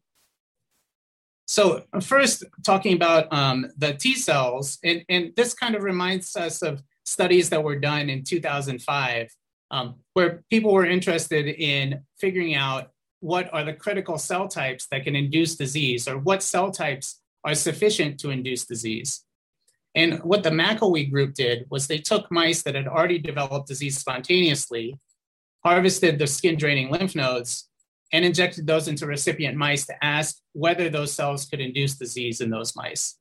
So 1.45 1.83
first, 2.01 2.43
talking 2.65 2.95
about 2.95 3.31
um, 3.31 3.67
the 3.77 3.93
T 3.93 4.15
cells, 4.15 4.79
and, 4.83 5.03
and, 5.09 5.31
this 5.35 5.53
kind 5.53 5.75
of 5.75 5.83
reminds 5.83 6.35
us 6.35 6.63
of 6.63 6.81
studies 7.05 7.49
that 7.49 7.63
were 7.63 7.77
done 7.77 8.09
in 8.09 8.23
2005, 8.23 9.29
um, 9.69 9.95
where 10.13 10.43
people 10.49 10.73
were 10.73 10.85
interested 10.85 11.47
in 11.47 12.01
figuring 12.19 12.55
out 12.55 12.91
what 13.19 13.51
are 13.53 13.63
the 13.63 13.73
critical 13.73 14.17
cell 14.17 14.47
types 14.47 14.87
that 14.87 15.03
can 15.03 15.15
induce 15.15 15.55
disease, 15.55 16.07
or 16.07 16.17
what 16.17 16.41
cell 16.41 16.71
types 16.71 17.21
are 17.43 17.53
sufficient 17.53 18.19
to 18.19 18.31
induce 18.31 18.65
disease. 18.65 19.23
And 19.93 20.19
what 20.23 20.43
the 20.43 20.49
McElwee 20.49 21.09
group 21.09 21.35
did 21.35 21.65
was 21.69 21.87
they 21.87 21.99
took 21.99 22.29
mice 22.31 22.63
that 22.63 22.75
had 22.75 22.87
already 22.87 23.19
developed 23.19 23.67
disease 23.67 23.97
spontaneously, 23.97 24.99
harvested 25.63 26.19
the 26.19 26.27
skin 26.27 26.57
draining 26.57 26.91
lymph 26.91 27.15
nodes, 27.15 27.69
and 28.15 28.23
injected 28.23 28.65
those 28.65 28.87
into 28.87 29.05
recipient 29.05 29.57
mice 29.57 29.85
to 29.85 29.93
ask 30.01 30.37
whether 30.53 30.87
those 30.87 31.11
cells 31.11 31.45
could 31.45 31.59
induce 31.59 31.95
disease 31.95 32.39
in 32.39 32.49
those 32.49 32.73
mice. 32.73 33.17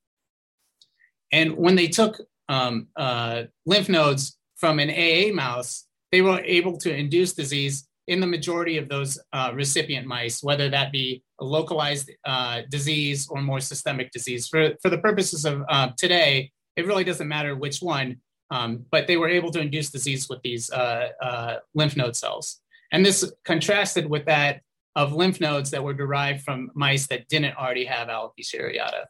And 1.33 1.57
when 1.57 1.75
they 1.75 1.89
took 1.89 2.17
um, 2.49 2.87
uh, 2.95 3.43
lymph 3.67 3.89
nodes 3.89 4.39
from 4.55 4.79
an 4.79 4.91
AA 4.91 5.35
mouse, 5.35 5.87
they 6.13 6.23
were 6.23 6.41
able 6.45 6.77
to 6.79 6.95
induce 6.95 7.33
disease 7.33 7.89
in 8.07 8.21
the 8.21 8.27
majority 8.29 8.79
of 8.79 8.89
those 8.89 9.19
uh, 9.33 9.51
recipient 9.53 10.07
mice, 10.07 10.45
whether 10.45 10.69
that 10.69 10.93
be 10.93 11.25
a 11.41 11.45
localized 11.45 12.13
uh, 12.25 12.63
disease 12.71 13.27
or 13.29 13.43
more 13.43 13.59
systemic 13.59 14.13
disease. 14.13 14.47
For, 14.47 14.75
for 14.81 14.91
the 14.91 14.99
purposes 14.99 15.45
of 15.45 15.65
uh, 15.69 15.89
today, 15.99 16.53
it 16.77 16.87
really 16.87 17.03
doesn't 17.03 17.27
matter 17.27 17.57
which 17.57 17.81
one, 17.81 18.19
um, 18.53 18.87
but 18.93 19.09
they 19.09 19.17
were 19.17 19.29
able 19.29 19.51
to 19.51 19.61
induce 19.61 19.91
disease 19.91 20.29
with 20.29 20.41
these 20.43 20.71
uh, 20.71 21.09
uh, 21.21 21.57
lymph 21.75 21.97
node 21.97 22.15
cells. 22.15 22.61
And 22.93 23.05
this 23.05 23.33
contrasted 23.45 24.09
with 24.09 24.27
that 24.27 24.61
of 24.97 25.13
lymph 25.13 25.41
nodes 25.41 25.71
that 25.71 25.83
were 25.83 25.95
derived 25.95 26.43
from 26.43 26.71
mice 26.75 27.07
that 27.09 27.29
didn't 27.29 27.57
already 27.57 27.85
have 27.85 28.09
alopecia 28.09 28.61
areata. 28.61 29.05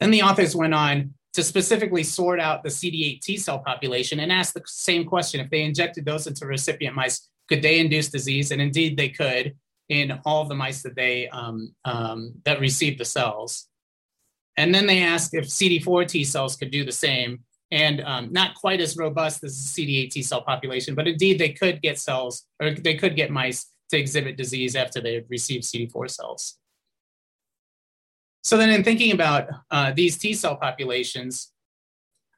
Then 0.00 0.10
the 0.10 0.22
authors 0.22 0.56
went 0.56 0.74
on 0.74 1.14
to 1.34 1.42
specifically 1.42 2.02
sort 2.02 2.40
out 2.40 2.62
the 2.62 2.68
CD8 2.68 3.20
T 3.20 3.36
cell 3.36 3.60
population 3.60 4.20
and 4.20 4.32
ask 4.32 4.54
the 4.54 4.62
same 4.66 5.04
question. 5.04 5.40
If 5.40 5.50
they 5.50 5.62
injected 5.62 6.04
those 6.04 6.26
into 6.26 6.46
recipient 6.46 6.96
mice, 6.96 7.28
could 7.48 7.62
they 7.62 7.78
induce 7.78 8.08
disease? 8.08 8.50
And 8.50 8.60
indeed 8.60 8.96
they 8.96 9.10
could 9.10 9.54
in 9.88 10.20
all 10.24 10.44
the 10.44 10.54
mice 10.54 10.82
that 10.82 10.96
they 10.96 11.28
um, 11.28 11.74
um, 11.84 12.34
that 12.44 12.60
received 12.60 12.98
the 12.98 13.04
cells. 13.04 13.66
And 14.56 14.74
then 14.74 14.86
they 14.86 15.02
asked 15.02 15.34
if 15.34 15.46
CD4 15.46 16.08
T 16.08 16.24
cells 16.24 16.56
could 16.56 16.70
do 16.70 16.84
the 16.84 16.92
same, 16.92 17.40
and 17.70 18.00
um, 18.02 18.32
not 18.32 18.54
quite 18.54 18.80
as 18.80 18.96
robust 18.96 19.44
as 19.44 19.74
the 19.74 19.86
CD8 19.86 20.10
T 20.10 20.22
cell 20.22 20.42
population, 20.42 20.94
but 20.94 21.06
indeed 21.06 21.38
they 21.38 21.50
could 21.50 21.80
get 21.82 21.98
cells 21.98 22.46
or 22.60 22.72
they 22.72 22.94
could 22.94 23.16
get 23.16 23.30
mice 23.30 23.66
to 23.90 23.98
exhibit 23.98 24.36
disease 24.36 24.76
after 24.76 25.00
they 25.00 25.14
have 25.14 25.24
received 25.28 25.64
CD4 25.64 26.10
cells. 26.10 26.58
So 28.42 28.56
then 28.56 28.70
in 28.70 28.82
thinking 28.82 29.12
about 29.12 29.48
uh, 29.70 29.92
these 29.92 30.16
T 30.16 30.32
cell 30.32 30.56
populations, 30.56 31.52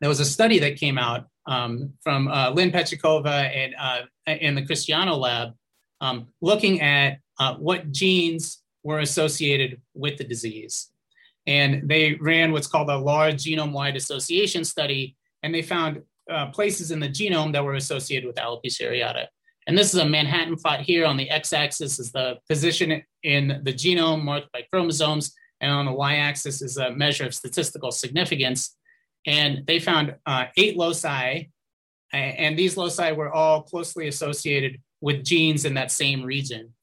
there 0.00 0.08
was 0.08 0.20
a 0.20 0.24
study 0.24 0.58
that 0.58 0.76
came 0.76 0.98
out 0.98 1.26
um, 1.46 1.92
from 2.02 2.28
uh, 2.28 2.50
Lynn 2.50 2.72
Petukhova 2.72 3.50
and 3.54 3.74
uh, 3.78 4.02
the 4.26 4.66
Christiano 4.66 5.16
lab 5.16 5.52
um, 6.00 6.28
looking 6.40 6.80
at 6.80 7.18
uh, 7.38 7.54
what 7.54 7.92
genes 7.92 8.62
were 8.82 8.98
associated 8.98 9.80
with 9.94 10.18
the 10.18 10.24
disease. 10.24 10.90
And 11.46 11.88
they 11.88 12.14
ran 12.14 12.52
what's 12.52 12.66
called 12.66 12.90
a 12.90 12.96
large 12.96 13.44
genome-wide 13.44 13.96
association 13.96 14.64
study, 14.64 15.16
and 15.42 15.54
they 15.54 15.62
found 15.62 16.02
uh, 16.30 16.46
places 16.46 16.90
in 16.90 17.00
the 17.00 17.08
genome 17.08 17.52
that 17.52 17.64
were 17.64 17.74
associated 17.74 18.26
with 18.26 18.36
alopecia 18.36 18.90
areata. 18.90 19.26
And 19.66 19.78
this 19.78 19.94
is 19.94 20.00
a 20.00 20.04
Manhattan 20.04 20.56
plot 20.56 20.80
here. 20.80 21.06
On 21.06 21.16
the 21.16 21.30
x-axis 21.30 21.98
is 21.98 22.10
the 22.12 22.38
position 22.48 23.02
in 23.22 23.60
the 23.62 23.72
genome 23.72 24.22
marked 24.22 24.50
by 24.52 24.62
chromosomes, 24.70 25.34
and 25.60 25.70
on 25.70 25.86
the 25.86 25.92
y-axis 25.92 26.62
is 26.62 26.76
a 26.76 26.90
measure 26.90 27.26
of 27.26 27.34
statistical 27.34 27.92
significance. 27.92 28.76
And 29.26 29.64
they 29.66 29.78
found 29.78 30.16
uh, 30.26 30.46
eight 30.56 30.76
loci, 30.76 31.44
and 32.12 32.58
these 32.58 32.76
loci 32.76 33.12
were 33.12 33.32
all 33.32 33.62
closely 33.62 34.08
associated 34.08 34.80
with 35.00 35.24
genes 35.24 35.64
in 35.64 35.74
that 35.74 35.90
same 35.92 36.24
region. 36.24 36.74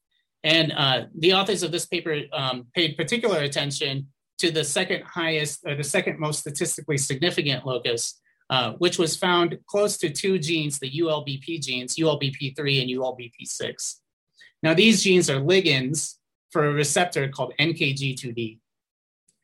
And 0.42 0.72
uh, 0.72 1.04
the 1.16 1.34
authors 1.34 1.62
of 1.62 1.72
this 1.72 1.84
paper 1.84 2.22
um, 2.32 2.66
paid 2.74 2.96
particular 2.96 3.40
attention 3.40 4.08
to 4.38 4.50
the 4.50 4.64
second 4.64 5.02
highest, 5.04 5.60
or 5.66 5.74
the 5.74 5.84
second 5.84 6.18
most 6.18 6.40
statistically 6.40 6.96
significant 6.96 7.66
locus, 7.66 8.18
uh, 8.50 8.72
which 8.78 8.98
was 8.98 9.16
found 9.16 9.56
close 9.66 9.96
to 9.96 10.10
two 10.10 10.36
genes, 10.36 10.80
the 10.80 10.90
ULBP 10.90 11.60
genes, 11.62 11.94
ULBP3 11.94 12.82
and 12.82 12.90
ULBP6. 12.90 13.96
Now, 14.60 14.74
these 14.74 15.04
genes 15.04 15.30
are 15.30 15.40
ligands 15.40 16.16
for 16.50 16.66
a 16.66 16.72
receptor 16.72 17.28
called 17.28 17.54
NKG2D. 17.60 18.58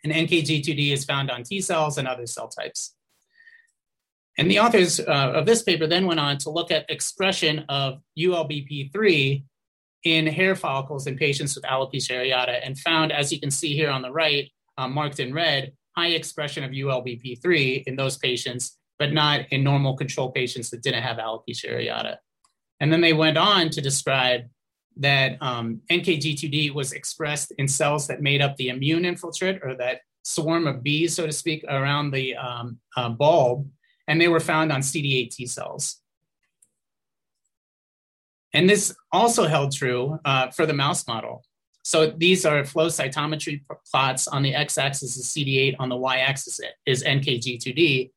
And 0.03 0.13
NKG2D 0.13 0.93
is 0.93 1.05
found 1.05 1.31
on 1.31 1.45
T 1.45 1.61
cells 1.61 1.99
and 1.99 2.09
other 2.09 2.27
cell 2.27 2.49
types. 2.49 2.97
And 4.39 4.51
the 4.51 4.59
authors 4.59 4.99
uh, 4.99 5.33
of 5.35 5.47
this 5.47 5.63
paper 5.63 5.87
then 5.87 6.07
went 6.07 6.21
on 6.21 6.37
to 6.39 6.51
look 6.51 6.73
at 6.73 6.91
expression 6.91 7.65
of 7.69 8.01
ULBP3 8.19 9.45
in 10.03 10.27
hair 10.27 10.57
follicles 10.57 11.07
in 11.07 11.17
patients 11.17 11.55
with 11.55 11.65
alopecia 11.65 12.17
areata 12.17 12.61
and 12.63 12.77
found, 12.77 13.13
as 13.13 13.33
you 13.33 13.39
can 13.39 13.53
see 13.53 13.75
here 13.75 13.89
on 13.89 14.03
the 14.03 14.11
right, 14.11 14.51
uh, 14.79 14.89
marked 14.89 15.21
in 15.21 15.33
red, 15.33 15.73
high 15.97 16.09
expression 16.09 16.65
of 16.65 16.73
ULBP3 16.73 17.85
in 17.87 17.95
those 17.95 18.19
patients 18.19 18.77
but 18.99 19.13
not 19.13 19.41
in 19.51 19.63
normal 19.63 19.97
control 19.97 20.31
patients 20.31 20.71
that 20.71 20.83
didn't 20.83 21.03
have 21.03 21.19
alopecia 21.19 21.73
areata. 21.73 22.17
And 22.81 22.93
then 22.93 23.01
they 23.01 23.13
went 23.13 23.37
on 23.37 23.71
to 23.71 23.81
describe 23.81 24.43
that 24.97 25.37
um, 25.43 25.81
NKG2D 25.91 26.73
was 26.73 26.93
expressed 26.93 27.53
in 27.59 27.69
cells 27.69 28.07
that 28.07 28.23
made 28.23 28.41
up 28.41 28.57
the 28.57 28.69
immune 28.69 29.05
infiltrate 29.05 29.61
or 29.63 29.75
that 29.77 30.01
swarm 30.23 30.67
of 30.67 30.83
bees, 30.83 31.15
so 31.15 31.27
to 31.27 31.33
speak, 31.33 31.65
around 31.69 32.11
the 32.11 32.35
um, 32.35 32.79
uh, 32.97 33.09
bulb, 33.09 33.69
and 34.09 34.21
they 34.21 34.29
were 34.29 34.41
found 34.41 34.73
on 34.73 34.81
CD8 34.81 35.31
T 35.31 35.47
cells. 35.47 36.01
And 38.53 38.69
this 38.69 38.95
also 39.13 39.47
held 39.47 39.73
true 39.73 40.19
uh, 40.25 40.51
for 40.51 40.65
the 40.65 40.73
mouse 40.73 41.07
model. 41.07 41.45
So 41.85 42.07
these 42.07 42.45
are 42.45 42.65
flow 42.65 42.89
cytometry 42.89 43.63
plots. 43.89 44.27
On 44.27 44.43
the 44.43 44.55
x-axis 44.55 45.17
is 45.17 45.27
CD8, 45.27 45.77
on 45.79 45.89
the 45.89 45.97
y-axis 45.97 46.59
is 46.85 47.05
NKG2D. 47.05 48.11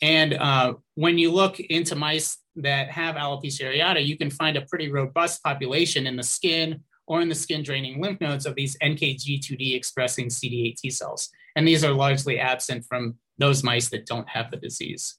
And 0.00 0.34
uh, 0.34 0.74
when 0.94 1.18
you 1.18 1.32
look 1.32 1.58
into 1.58 1.96
mice 1.96 2.38
that 2.56 2.90
have 2.90 3.16
alopecia 3.16 3.72
areata, 3.72 4.04
you 4.04 4.16
can 4.16 4.30
find 4.30 4.56
a 4.56 4.62
pretty 4.62 4.90
robust 4.90 5.42
population 5.42 6.06
in 6.06 6.16
the 6.16 6.22
skin 6.22 6.82
or 7.06 7.20
in 7.20 7.28
the 7.28 7.34
skin 7.34 7.62
draining 7.62 8.00
lymph 8.00 8.20
nodes 8.20 8.46
of 8.46 8.54
these 8.54 8.76
NKG2D 8.78 9.74
expressing 9.74 10.28
CD8 10.28 10.76
T 10.76 10.90
cells. 10.90 11.30
And 11.56 11.66
these 11.66 11.82
are 11.82 11.92
largely 11.92 12.38
absent 12.38 12.84
from 12.84 13.16
those 13.38 13.64
mice 13.64 13.88
that 13.90 14.06
don't 14.06 14.28
have 14.28 14.50
the 14.50 14.56
disease. 14.56 15.16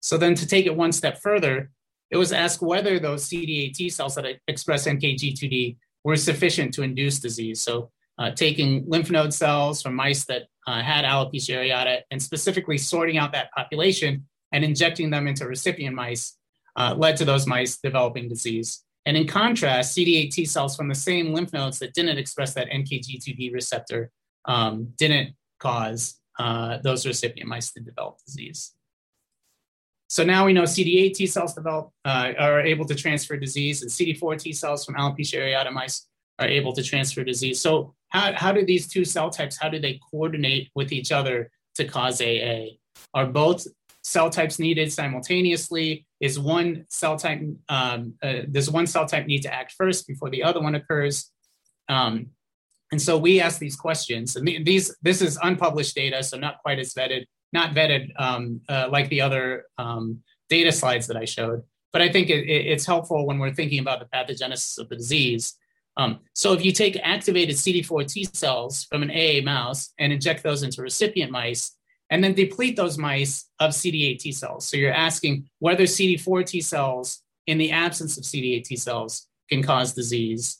So 0.00 0.16
then 0.16 0.34
to 0.34 0.46
take 0.46 0.66
it 0.66 0.76
one 0.76 0.92
step 0.92 1.18
further, 1.18 1.70
it 2.10 2.16
was 2.16 2.32
asked 2.32 2.62
whether 2.62 2.98
those 2.98 3.28
CD8 3.28 3.72
T 3.74 3.88
cells 3.88 4.14
that 4.16 4.26
express 4.48 4.86
NKG2D 4.86 5.76
were 6.04 6.16
sufficient 6.16 6.74
to 6.74 6.82
induce 6.82 7.20
disease. 7.20 7.60
So 7.60 7.90
uh, 8.18 8.30
taking 8.32 8.84
lymph 8.86 9.10
node 9.10 9.32
cells 9.32 9.82
from 9.82 9.94
mice 9.94 10.24
that 10.26 10.44
uh, 10.66 10.82
had 10.82 11.04
alopecia 11.04 11.56
areata 11.56 12.02
and 12.10 12.22
specifically 12.22 12.78
sorting 12.78 13.18
out 13.18 13.32
that 13.32 13.50
population 13.52 14.26
and 14.52 14.64
injecting 14.64 15.10
them 15.10 15.26
into 15.26 15.46
recipient 15.46 15.94
mice 15.94 16.36
uh, 16.76 16.94
led 16.96 17.16
to 17.16 17.24
those 17.24 17.46
mice 17.46 17.78
developing 17.78 18.28
disease. 18.28 18.84
And 19.06 19.16
in 19.16 19.26
contrast, 19.26 19.96
CD8 19.96 20.30
T 20.30 20.44
cells 20.44 20.76
from 20.76 20.88
the 20.88 20.94
same 20.94 21.32
lymph 21.32 21.52
nodes 21.52 21.78
that 21.78 21.94
didn't 21.94 22.18
express 22.18 22.54
that 22.54 22.68
NKG2D 22.68 23.52
receptor 23.52 24.10
um, 24.44 24.92
didn't 24.98 25.34
cause 25.58 26.20
uh, 26.38 26.78
those 26.82 27.06
recipient 27.06 27.48
mice 27.48 27.72
to 27.72 27.80
develop 27.80 28.18
disease. 28.24 28.72
So 30.08 30.24
now 30.24 30.44
we 30.44 30.52
know 30.52 30.64
CD8 30.64 31.14
T 31.14 31.26
cells 31.26 31.54
develop 31.54 31.92
uh, 32.04 32.32
are 32.38 32.60
able 32.60 32.84
to 32.86 32.94
transfer 32.94 33.36
disease, 33.36 33.82
and 33.82 33.90
CD4 33.90 34.38
T 34.38 34.52
cells 34.52 34.84
from 34.84 34.96
alopecia 34.96 35.38
areata 35.38 35.72
mice 35.72 36.06
are 36.38 36.48
able 36.48 36.72
to 36.72 36.82
transfer 36.82 37.22
disease. 37.22 37.60
So 37.60 37.94
how, 38.10 38.32
how 38.34 38.52
do 38.52 38.64
these 38.64 38.88
two 38.88 39.04
cell 39.04 39.30
types 39.30 39.56
how 39.56 39.68
do 39.68 39.80
they 39.80 40.00
coordinate 40.10 40.70
with 40.74 40.92
each 40.92 41.10
other 41.12 41.50
to 41.76 41.84
cause 41.84 42.20
AA? 42.20 42.76
Are 43.14 43.26
both 43.26 43.66
cell 44.02 44.30
types 44.30 44.58
needed 44.58 44.92
simultaneously? 44.92 46.06
Is 46.20 46.38
one 46.38 46.84
cell 46.88 47.16
type 47.16 47.40
um, 47.68 48.14
uh, 48.22 48.42
does 48.50 48.70
one 48.70 48.86
cell 48.86 49.06
type 49.06 49.26
need 49.26 49.42
to 49.42 49.54
act 49.54 49.72
first 49.72 50.06
before 50.06 50.30
the 50.30 50.42
other 50.42 50.60
one 50.60 50.74
occurs? 50.74 51.30
Um, 51.88 52.30
and 52.92 53.00
so 53.00 53.16
we 53.16 53.40
ask 53.40 53.58
these 53.58 53.76
questions. 53.76 54.36
And 54.36 54.46
these 54.46 54.94
this 55.02 55.22
is 55.22 55.38
unpublished 55.42 55.94
data, 55.94 56.22
so 56.22 56.36
not 56.36 56.58
quite 56.58 56.78
as 56.78 56.92
vetted, 56.94 57.26
not 57.52 57.74
vetted 57.74 58.10
um, 58.18 58.60
uh, 58.68 58.88
like 58.90 59.08
the 59.08 59.20
other 59.20 59.64
um, 59.78 60.20
data 60.48 60.72
slides 60.72 61.06
that 61.06 61.16
I 61.16 61.24
showed. 61.24 61.62
But 61.92 62.02
I 62.02 62.10
think 62.10 62.30
it, 62.30 62.44
it, 62.48 62.66
it's 62.66 62.86
helpful 62.86 63.26
when 63.26 63.38
we're 63.38 63.54
thinking 63.54 63.78
about 63.78 64.00
the 64.00 64.06
pathogenesis 64.06 64.78
of 64.78 64.88
the 64.88 64.96
disease. 64.96 65.54
Um, 65.96 66.20
so 66.34 66.52
if 66.52 66.64
you 66.64 66.72
take 66.72 66.98
activated 67.02 67.56
CD4 67.56 68.06
T 68.06 68.24
cells 68.24 68.84
from 68.84 69.02
an 69.02 69.10
AA 69.10 69.42
mouse 69.44 69.92
and 69.98 70.12
inject 70.12 70.42
those 70.42 70.62
into 70.62 70.82
recipient 70.82 71.30
mice, 71.30 71.76
and 72.10 72.22
then 72.22 72.34
deplete 72.34 72.76
those 72.76 72.98
mice 72.98 73.46
of 73.60 73.70
CD8 73.70 74.18
T 74.18 74.32
cells. 74.32 74.66
So 74.66 74.76
you're 74.76 74.92
asking 74.92 75.48
whether 75.60 75.84
CD4 75.84 76.44
T 76.44 76.60
cells, 76.60 77.22
in 77.46 77.58
the 77.58 77.70
absence 77.72 78.16
of 78.18 78.24
CD8 78.24 78.64
T 78.64 78.76
cells, 78.76 79.28
can 79.48 79.62
cause 79.62 79.94
disease. 79.94 80.58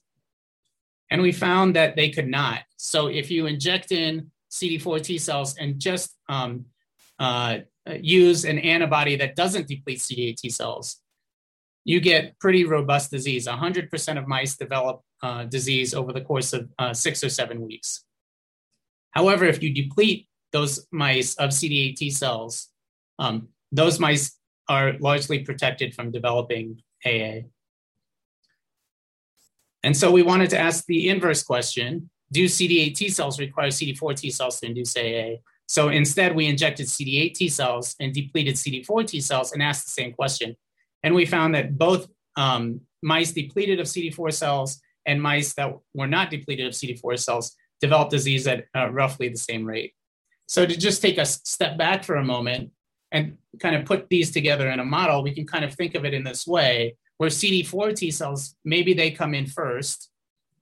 And 1.10 1.22
we 1.22 1.32
found 1.32 1.74
that 1.76 1.96
they 1.96 2.10
could 2.10 2.28
not. 2.28 2.60
So 2.76 3.08
if 3.08 3.30
you 3.30 3.46
inject 3.46 3.92
in 3.92 4.30
CD4 4.50 5.02
T 5.02 5.18
cells 5.18 5.56
and 5.56 5.80
just 5.80 6.16
um, 6.28 6.66
uh, 7.18 7.58
use 8.00 8.44
an 8.44 8.58
antibody 8.58 9.16
that 9.16 9.36
doesn't 9.36 9.68
deplete 9.68 9.98
CD8 9.98 10.36
T 10.36 10.50
cells, 10.50 10.96
you 11.84 12.00
get 12.00 12.38
pretty 12.38 12.64
robust 12.64 13.10
disease. 13.10 13.46
100% 13.46 14.18
of 14.18 14.28
mice 14.28 14.56
develop 14.56 15.02
uh, 15.22 15.44
disease 15.44 15.94
over 15.94 16.12
the 16.12 16.20
course 16.20 16.52
of 16.52 16.68
uh, 16.78 16.92
six 16.92 17.24
or 17.24 17.28
seven 17.28 17.60
weeks. 17.60 18.04
However, 19.12 19.44
if 19.44 19.62
you 19.62 19.72
deplete 19.72 20.28
those 20.52 20.86
mice 20.90 21.34
of 21.36 21.50
CD8 21.50 21.96
T 21.96 22.10
cells, 22.10 22.68
um, 23.18 23.48
those 23.72 23.98
mice 23.98 24.36
are 24.68 24.94
largely 25.00 25.40
protected 25.40 25.94
from 25.94 26.10
developing 26.10 26.80
AA. 27.04 27.48
And 29.82 29.96
so 29.96 30.10
we 30.10 30.22
wanted 30.22 30.50
to 30.50 30.58
ask 30.58 30.84
the 30.86 31.08
inverse 31.08 31.42
question 31.42 32.10
Do 32.32 32.44
CD8 32.44 32.94
T 32.94 33.08
cells 33.08 33.40
require 33.40 33.68
CD4 33.68 34.16
T 34.16 34.30
cells 34.30 34.60
to 34.60 34.66
induce 34.66 34.96
AA? 34.96 35.36
So 35.66 35.88
instead, 35.88 36.34
we 36.34 36.46
injected 36.46 36.86
CD8 36.86 37.34
T 37.34 37.48
cells 37.48 37.94
and 38.00 38.12
depleted 38.12 38.56
CD4 38.56 39.06
T 39.06 39.20
cells 39.20 39.52
and 39.52 39.62
asked 39.62 39.86
the 39.86 39.90
same 39.90 40.12
question. 40.12 40.56
And 41.02 41.14
we 41.14 41.26
found 41.26 41.54
that 41.54 41.78
both 41.78 42.08
um, 42.36 42.80
mice 43.02 43.32
depleted 43.32 43.80
of 43.80 43.86
CD4 43.86 44.32
cells 44.32 44.80
and 45.06 45.22
mice 45.22 45.54
that 45.54 45.74
were 45.94 46.06
not 46.06 46.30
depleted 46.30 46.66
of 46.66 46.72
CD4 46.72 47.18
cells 47.18 47.56
developed 47.80 48.10
disease 48.10 48.46
at 48.46 48.66
uh, 48.76 48.90
roughly 48.90 49.28
the 49.28 49.38
same 49.38 49.64
rate. 49.64 49.94
So 50.46 50.66
to 50.66 50.76
just 50.76 51.00
take 51.00 51.18
a 51.18 51.24
step 51.24 51.78
back 51.78 52.04
for 52.04 52.16
a 52.16 52.24
moment 52.24 52.70
and 53.12 53.38
kind 53.60 53.74
of 53.74 53.84
put 53.84 54.08
these 54.08 54.30
together 54.30 54.68
in 54.70 54.80
a 54.80 54.84
model, 54.84 55.22
we 55.22 55.34
can 55.34 55.46
kind 55.46 55.64
of 55.64 55.74
think 55.74 55.94
of 55.94 56.04
it 56.04 56.14
in 56.14 56.24
this 56.24 56.46
way, 56.46 56.96
where 57.16 57.30
CD4 57.30 57.96
T 57.96 58.10
cells, 58.10 58.56
maybe 58.64 58.92
they 58.92 59.10
come 59.10 59.34
in 59.34 59.46
first 59.46 60.10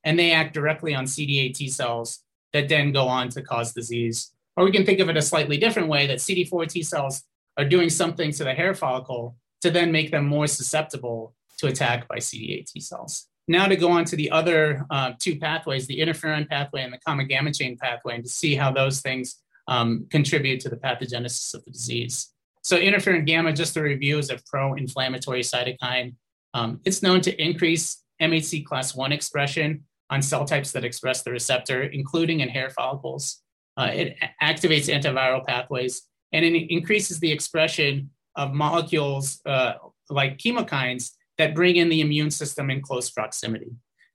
and 0.03 0.17
they 0.17 0.31
act 0.31 0.53
directly 0.53 0.95
on 0.95 1.05
CD8 1.05 1.53
T 1.53 1.67
cells 1.67 2.23
that 2.53 2.69
then 2.69 2.91
go 2.91 3.07
on 3.07 3.29
to 3.29 3.41
cause 3.41 3.73
disease. 3.73 4.31
Or 4.55 4.63
we 4.63 4.71
can 4.71 4.85
think 4.85 4.99
of 4.99 5.09
it 5.09 5.17
a 5.17 5.21
slightly 5.21 5.57
different 5.57 5.89
way 5.89 6.07
that 6.07 6.19
CD4 6.19 6.67
T 6.67 6.83
cells 6.83 7.23
are 7.57 7.65
doing 7.65 7.89
something 7.89 8.31
to 8.31 8.43
the 8.43 8.53
hair 8.53 8.73
follicle 8.73 9.35
to 9.61 9.71
then 9.71 9.91
make 9.91 10.11
them 10.11 10.25
more 10.25 10.47
susceptible 10.47 11.33
to 11.57 11.67
attack 11.67 12.07
by 12.07 12.17
CD8 12.17 12.65
T 12.71 12.79
cells. 12.79 13.27
Now 13.47 13.65
to 13.65 13.75
go 13.75 13.91
on 13.91 14.05
to 14.05 14.15
the 14.15 14.29
other 14.31 14.85
uh, 14.91 15.13
two 15.19 15.39
pathways, 15.39 15.87
the 15.87 15.99
interferon 15.99 16.47
pathway 16.47 16.83
and 16.83 16.93
the 16.93 16.99
common 16.99 17.27
gamma 17.27 17.51
chain 17.51 17.77
pathway, 17.77 18.15
and 18.15 18.23
to 18.23 18.29
see 18.29 18.55
how 18.55 18.71
those 18.71 19.01
things 19.01 19.41
um, 19.67 20.05
contribute 20.09 20.59
to 20.61 20.69
the 20.69 20.77
pathogenesis 20.77 21.53
of 21.53 21.65
the 21.65 21.71
disease. 21.71 22.31
So 22.61 22.77
interferon 22.77 23.25
gamma, 23.25 23.53
just 23.53 23.73
to 23.73 23.81
review, 23.81 24.17
is 24.17 24.29
a 24.29 24.39
pro-inflammatory 24.49 25.41
cytokine. 25.41 26.15
Um, 26.53 26.79
it's 26.85 27.01
known 27.01 27.21
to 27.21 27.41
increase 27.41 28.03
MHC 28.21 28.65
class 28.65 28.95
1 28.95 29.11
expression 29.11 29.85
on 30.09 30.21
cell 30.21 30.45
types 30.45 30.71
that 30.71 30.83
express 30.83 31.23
the 31.23 31.31
receptor, 31.31 31.83
including 31.83 32.41
in 32.41 32.49
hair 32.49 32.69
follicles. 32.69 33.41
Uh, 33.77 33.89
it 33.93 34.17
activates 34.41 34.93
antiviral 34.93 35.45
pathways 35.45 36.03
and 36.33 36.43
it 36.43 36.71
increases 36.71 37.19
the 37.19 37.31
expression 37.31 38.09
of 38.35 38.53
molecules 38.53 39.39
uh, 39.45 39.73
like 40.09 40.37
chemokines 40.37 41.11
that 41.37 41.55
bring 41.55 41.77
in 41.77 41.89
the 41.89 42.01
immune 42.01 42.31
system 42.31 42.69
in 42.69 42.81
close 42.81 43.09
proximity. 43.09 43.71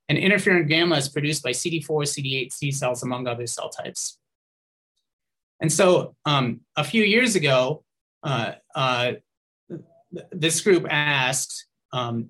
And 0.08 0.18
interferon 0.18 0.68
gamma 0.68 0.96
is 0.96 1.08
produced 1.08 1.42
by 1.42 1.50
CD4, 1.50 1.86
CD8 1.86 2.56
T 2.58 2.70
cells, 2.70 3.02
among 3.02 3.26
other 3.26 3.46
cell 3.46 3.70
types. 3.70 4.18
And 5.60 5.72
so 5.72 6.14
um, 6.26 6.60
a 6.76 6.84
few 6.84 7.02
years 7.02 7.36
ago, 7.36 7.84
uh, 8.22 8.52
uh, 8.74 9.12
this 10.30 10.60
group 10.60 10.86
asked 10.90 11.66
um, 11.92 12.28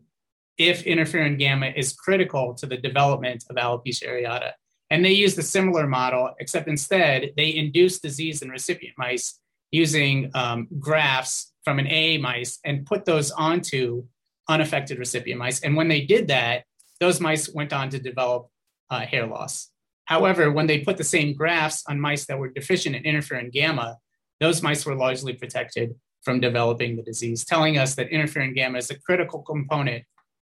if 0.56 0.84
interferon 0.84 1.38
gamma 1.38 1.72
is 1.74 1.92
critical 1.92 2.54
to 2.54 2.66
the 2.66 2.76
development 2.76 3.44
of 3.50 3.56
alopecia 3.56 4.08
areata. 4.08 4.52
And 4.90 5.04
they 5.04 5.12
used 5.12 5.38
a 5.38 5.42
similar 5.42 5.88
model, 5.88 6.30
except 6.38 6.68
instead 6.68 7.30
they 7.36 7.54
induced 7.54 8.02
disease 8.02 8.42
in 8.42 8.50
recipient 8.50 8.96
mice 8.96 9.40
using 9.72 10.30
um, 10.34 10.68
grafts 10.78 11.52
from 11.64 11.78
an 11.78 11.86
AA 11.86 12.20
mice 12.20 12.58
and 12.64 12.86
put 12.86 13.04
those 13.04 13.30
onto 13.30 14.04
unaffected 14.48 14.98
recipient 14.98 15.38
mice. 15.38 15.60
And 15.60 15.76
when 15.76 15.88
they 15.88 16.02
did 16.02 16.28
that, 16.28 16.64
those 17.00 17.20
mice 17.20 17.48
went 17.52 17.72
on 17.72 17.90
to 17.90 17.98
develop 17.98 18.48
uh, 18.90 19.00
hair 19.00 19.26
loss. 19.26 19.70
However, 20.04 20.52
when 20.52 20.66
they 20.66 20.80
put 20.80 20.98
the 20.98 21.04
same 21.04 21.34
grafts 21.34 21.82
on 21.88 21.98
mice 21.98 22.26
that 22.26 22.38
were 22.38 22.50
deficient 22.50 22.94
in 22.94 23.02
interferon 23.02 23.50
gamma, 23.50 23.96
those 24.40 24.62
mice 24.62 24.84
were 24.84 24.94
largely 24.94 25.32
protected 25.32 25.94
from 26.22 26.40
developing 26.40 26.96
the 26.96 27.02
disease, 27.02 27.44
telling 27.44 27.78
us 27.78 27.94
that 27.94 28.10
interferon 28.10 28.54
gamma 28.54 28.78
is 28.78 28.90
a 28.90 28.98
critical 29.00 29.40
component 29.42 30.04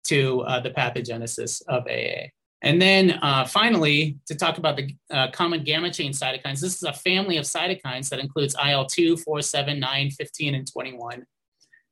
to 0.05 0.41
uh, 0.41 0.59
the 0.59 0.71
pathogenesis 0.71 1.61
of 1.67 1.83
AA. 1.87 2.29
And 2.63 2.81
then 2.81 3.11
uh, 3.21 3.45
finally, 3.45 4.17
to 4.27 4.35
talk 4.35 4.57
about 4.59 4.77
the 4.77 4.95
uh, 5.09 5.31
common 5.31 5.63
gamma 5.63 5.89
chain 5.91 6.11
cytokines, 6.11 6.59
this 6.59 6.75
is 6.75 6.83
a 6.83 6.93
family 6.93 7.37
of 7.37 7.45
cytokines 7.45 8.09
that 8.09 8.19
includes 8.19 8.55
IL 8.63 8.85
2, 8.85 9.17
4, 9.17 9.41
7, 9.41 9.79
9, 9.79 10.11
15, 10.11 10.55
and 10.55 10.71
21. 10.71 11.25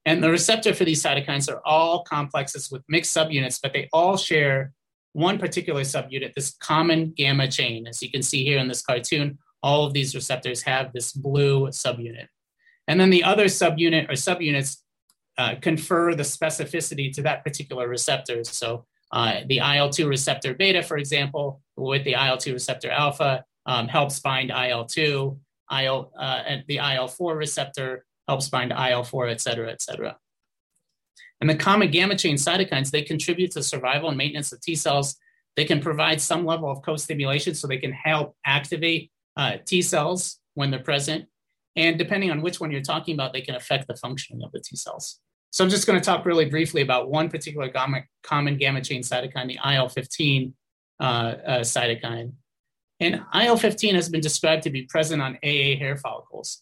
And 0.05 0.23
the 0.23 0.29
receptor 0.29 0.73
for 0.73 0.85
these 0.85 1.03
cytokines 1.03 1.51
are 1.51 1.61
all 1.65 2.03
complexes 2.03 2.69
with 2.71 2.83
mixed 2.87 3.15
subunits, 3.15 3.59
but 3.61 3.73
they 3.73 3.89
all 3.91 4.15
share 4.15 4.71
one 5.13 5.39
particular 5.39 5.81
subunit, 5.81 6.33
this 6.35 6.55
common 6.59 7.13
gamma 7.17 7.49
chain. 7.49 7.87
As 7.87 8.01
you 8.01 8.11
can 8.11 8.21
see 8.21 8.43
here 8.43 8.59
in 8.59 8.67
this 8.67 8.81
cartoon, 8.81 9.39
all 9.63 9.85
of 9.85 9.93
these 9.93 10.13
receptors 10.13 10.61
have 10.63 10.93
this 10.93 11.11
blue 11.11 11.67
subunit. 11.69 12.27
And 12.87 12.99
then 12.99 13.09
the 13.09 13.23
other 13.23 13.45
subunit 13.45 14.09
or 14.09 14.13
subunits 14.13 14.77
uh, 15.37 15.55
confer 15.61 16.15
the 16.15 16.23
specificity 16.23 17.11
to 17.13 17.21
that 17.23 17.43
particular 17.43 17.87
receptor. 17.87 18.43
So 18.43 18.85
uh, 19.11 19.41
the 19.47 19.57
IL-2 19.57 20.07
receptor 20.07 20.53
beta, 20.53 20.83
for 20.83 20.97
example, 20.97 21.61
with 21.75 22.03
the 22.03 22.13
IL-2 22.13 22.53
receptor 22.53 22.91
alpha, 22.91 23.43
um, 23.65 23.87
helps 23.87 24.19
bind 24.19 24.51
IL-2. 24.51 25.37
IL, 25.71 26.11
uh, 26.17 26.41
and 26.47 26.63
the 26.67 26.77
IL-4 26.77 27.37
receptor 27.37 28.05
helps 28.27 28.49
bind 28.49 28.71
IL-4, 28.71 29.31
et 29.31 29.41
cetera, 29.41 29.71
et 29.71 29.81
cetera. 29.81 30.17
And 31.41 31.49
the 31.49 31.55
common 31.55 31.89
gamma 31.91 32.17
chain 32.17 32.35
cytokines, 32.35 32.91
they 32.91 33.01
contribute 33.01 33.51
to 33.51 33.63
survival 33.63 34.09
and 34.09 34.17
maintenance 34.17 34.51
of 34.51 34.61
T 34.61 34.75
cells. 34.75 35.15
They 35.55 35.65
can 35.65 35.79
provide 35.79 36.19
some 36.21 36.45
level 36.45 36.69
of 36.69 36.81
co-stimulation 36.81 37.55
so 37.55 37.67
they 37.67 37.77
can 37.77 37.93
help 37.93 38.35
activate 38.45 39.11
uh, 39.37 39.57
T 39.65 39.81
cells 39.81 40.39
when 40.55 40.71
they're 40.71 40.83
present. 40.83 41.25
And 41.75 41.97
depending 41.97 42.31
on 42.31 42.41
which 42.41 42.59
one 42.59 42.71
you're 42.71 42.81
talking 42.81 43.13
about, 43.13 43.31
they 43.31 43.41
can 43.41 43.55
affect 43.55 43.87
the 43.87 43.95
functioning 43.95 44.43
of 44.43 44.51
the 44.51 44.59
T 44.59 44.75
cells. 44.75 45.19
So 45.51 45.63
I'm 45.63 45.69
just 45.69 45.87
going 45.87 45.99
to 45.99 46.05
talk 46.05 46.25
really 46.25 46.45
briefly 46.45 46.81
about 46.81 47.09
one 47.09 47.29
particular 47.29 47.69
gamma, 47.69 48.03
common 48.23 48.57
gamma 48.57 48.81
chain 48.81 49.01
cytokine, 49.01 49.47
the 49.47 49.59
IL-15 49.63 50.53
uh, 50.99 51.03
uh, 51.03 51.59
cytokine. 51.61 52.33
And 52.99 53.15
IL-15 53.15 53.95
has 53.95 54.09
been 54.09 54.21
described 54.21 54.63
to 54.63 54.69
be 54.69 54.83
present 54.83 55.21
on 55.21 55.37
AA 55.43 55.77
hair 55.77 55.97
follicles. 55.97 56.61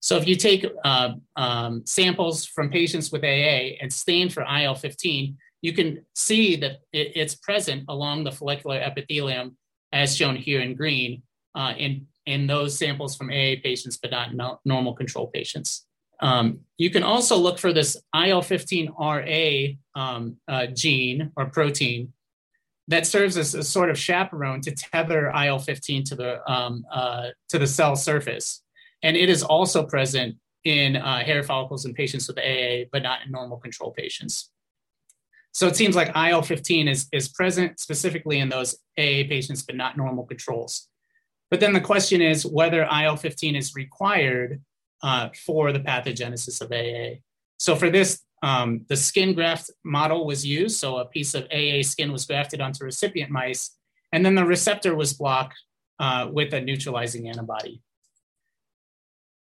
So 0.00 0.16
if 0.16 0.28
you 0.28 0.36
take 0.36 0.64
uh, 0.84 1.14
um, 1.34 1.82
samples 1.84 2.44
from 2.46 2.70
patients 2.70 3.10
with 3.10 3.24
AA 3.24 3.74
and 3.80 3.92
stain 3.92 4.28
for 4.28 4.42
IL-15, 4.42 5.34
you 5.62 5.72
can 5.72 6.04
see 6.14 6.54
that 6.56 6.82
it, 6.92 7.12
it's 7.16 7.34
present 7.34 7.84
along 7.88 8.22
the 8.22 8.30
follicular 8.30 8.76
epithelium 8.76 9.56
as 9.92 10.16
shown 10.16 10.36
here 10.36 10.60
in 10.60 10.76
green 10.76 11.22
uh, 11.56 11.72
in, 11.76 12.06
in 12.26 12.46
those 12.46 12.78
samples 12.78 13.16
from 13.16 13.30
AA 13.30 13.56
patients, 13.62 13.96
but 13.96 14.12
not 14.12 14.34
no, 14.34 14.60
normal 14.64 14.94
control 14.94 15.26
patients. 15.26 15.87
Um, 16.20 16.60
you 16.76 16.90
can 16.90 17.02
also 17.02 17.36
look 17.36 17.58
for 17.58 17.72
this 17.72 17.96
IL-15RA 18.14 19.78
um, 19.94 20.36
uh, 20.48 20.66
gene 20.66 21.32
or 21.36 21.46
protein 21.46 22.12
that 22.88 23.06
serves 23.06 23.36
as 23.36 23.54
a 23.54 23.62
sort 23.62 23.90
of 23.90 23.98
chaperone 23.98 24.60
to 24.62 24.70
tether 24.72 25.28
IL-15 25.28 26.04
to 26.06 26.14
the, 26.14 26.50
um, 26.50 26.84
uh, 26.90 27.28
to 27.50 27.58
the 27.58 27.66
cell 27.66 27.94
surface 27.94 28.62
and 29.02 29.16
it 29.16 29.28
is 29.28 29.42
also 29.42 29.84
present 29.84 30.36
in 30.64 30.96
uh, 30.96 31.18
hair 31.18 31.42
follicles 31.42 31.84
in 31.84 31.94
patients 31.94 32.28
with 32.28 32.38
AA, 32.38 32.88
but 32.92 33.02
not 33.02 33.20
in 33.24 33.30
normal 33.30 33.58
control 33.58 33.92
patients. 33.92 34.50
So 35.52 35.66
it 35.66 35.76
seems 35.76 35.96
like 35.96 36.14
IL 36.16 36.42
15 36.42 36.88
is, 36.88 37.06
is 37.12 37.28
present 37.28 37.80
specifically 37.80 38.38
in 38.38 38.48
those 38.48 38.74
AA 38.98 39.24
patients, 39.28 39.62
but 39.62 39.76
not 39.76 39.96
normal 39.96 40.24
controls. 40.24 40.88
But 41.50 41.60
then 41.60 41.72
the 41.72 41.80
question 41.80 42.20
is 42.20 42.44
whether 42.44 42.82
IL 42.82 43.16
15 43.16 43.56
is 43.56 43.74
required 43.74 44.60
uh, 45.02 45.28
for 45.44 45.72
the 45.72 45.80
pathogenesis 45.80 46.60
of 46.60 46.72
AA. 46.72 47.20
So 47.58 47.76
for 47.76 47.90
this, 47.90 48.20
um, 48.42 48.84
the 48.88 48.96
skin 48.96 49.34
graft 49.34 49.70
model 49.84 50.26
was 50.26 50.46
used. 50.46 50.78
So 50.78 50.98
a 50.98 51.06
piece 51.06 51.34
of 51.34 51.44
AA 51.52 51.82
skin 51.82 52.12
was 52.12 52.24
grafted 52.24 52.60
onto 52.60 52.84
recipient 52.84 53.30
mice, 53.30 53.76
and 54.12 54.24
then 54.24 54.34
the 54.34 54.44
receptor 54.44 54.94
was 54.94 55.12
blocked 55.12 55.58
uh, 55.98 56.28
with 56.30 56.54
a 56.54 56.60
neutralizing 56.60 57.28
antibody. 57.28 57.82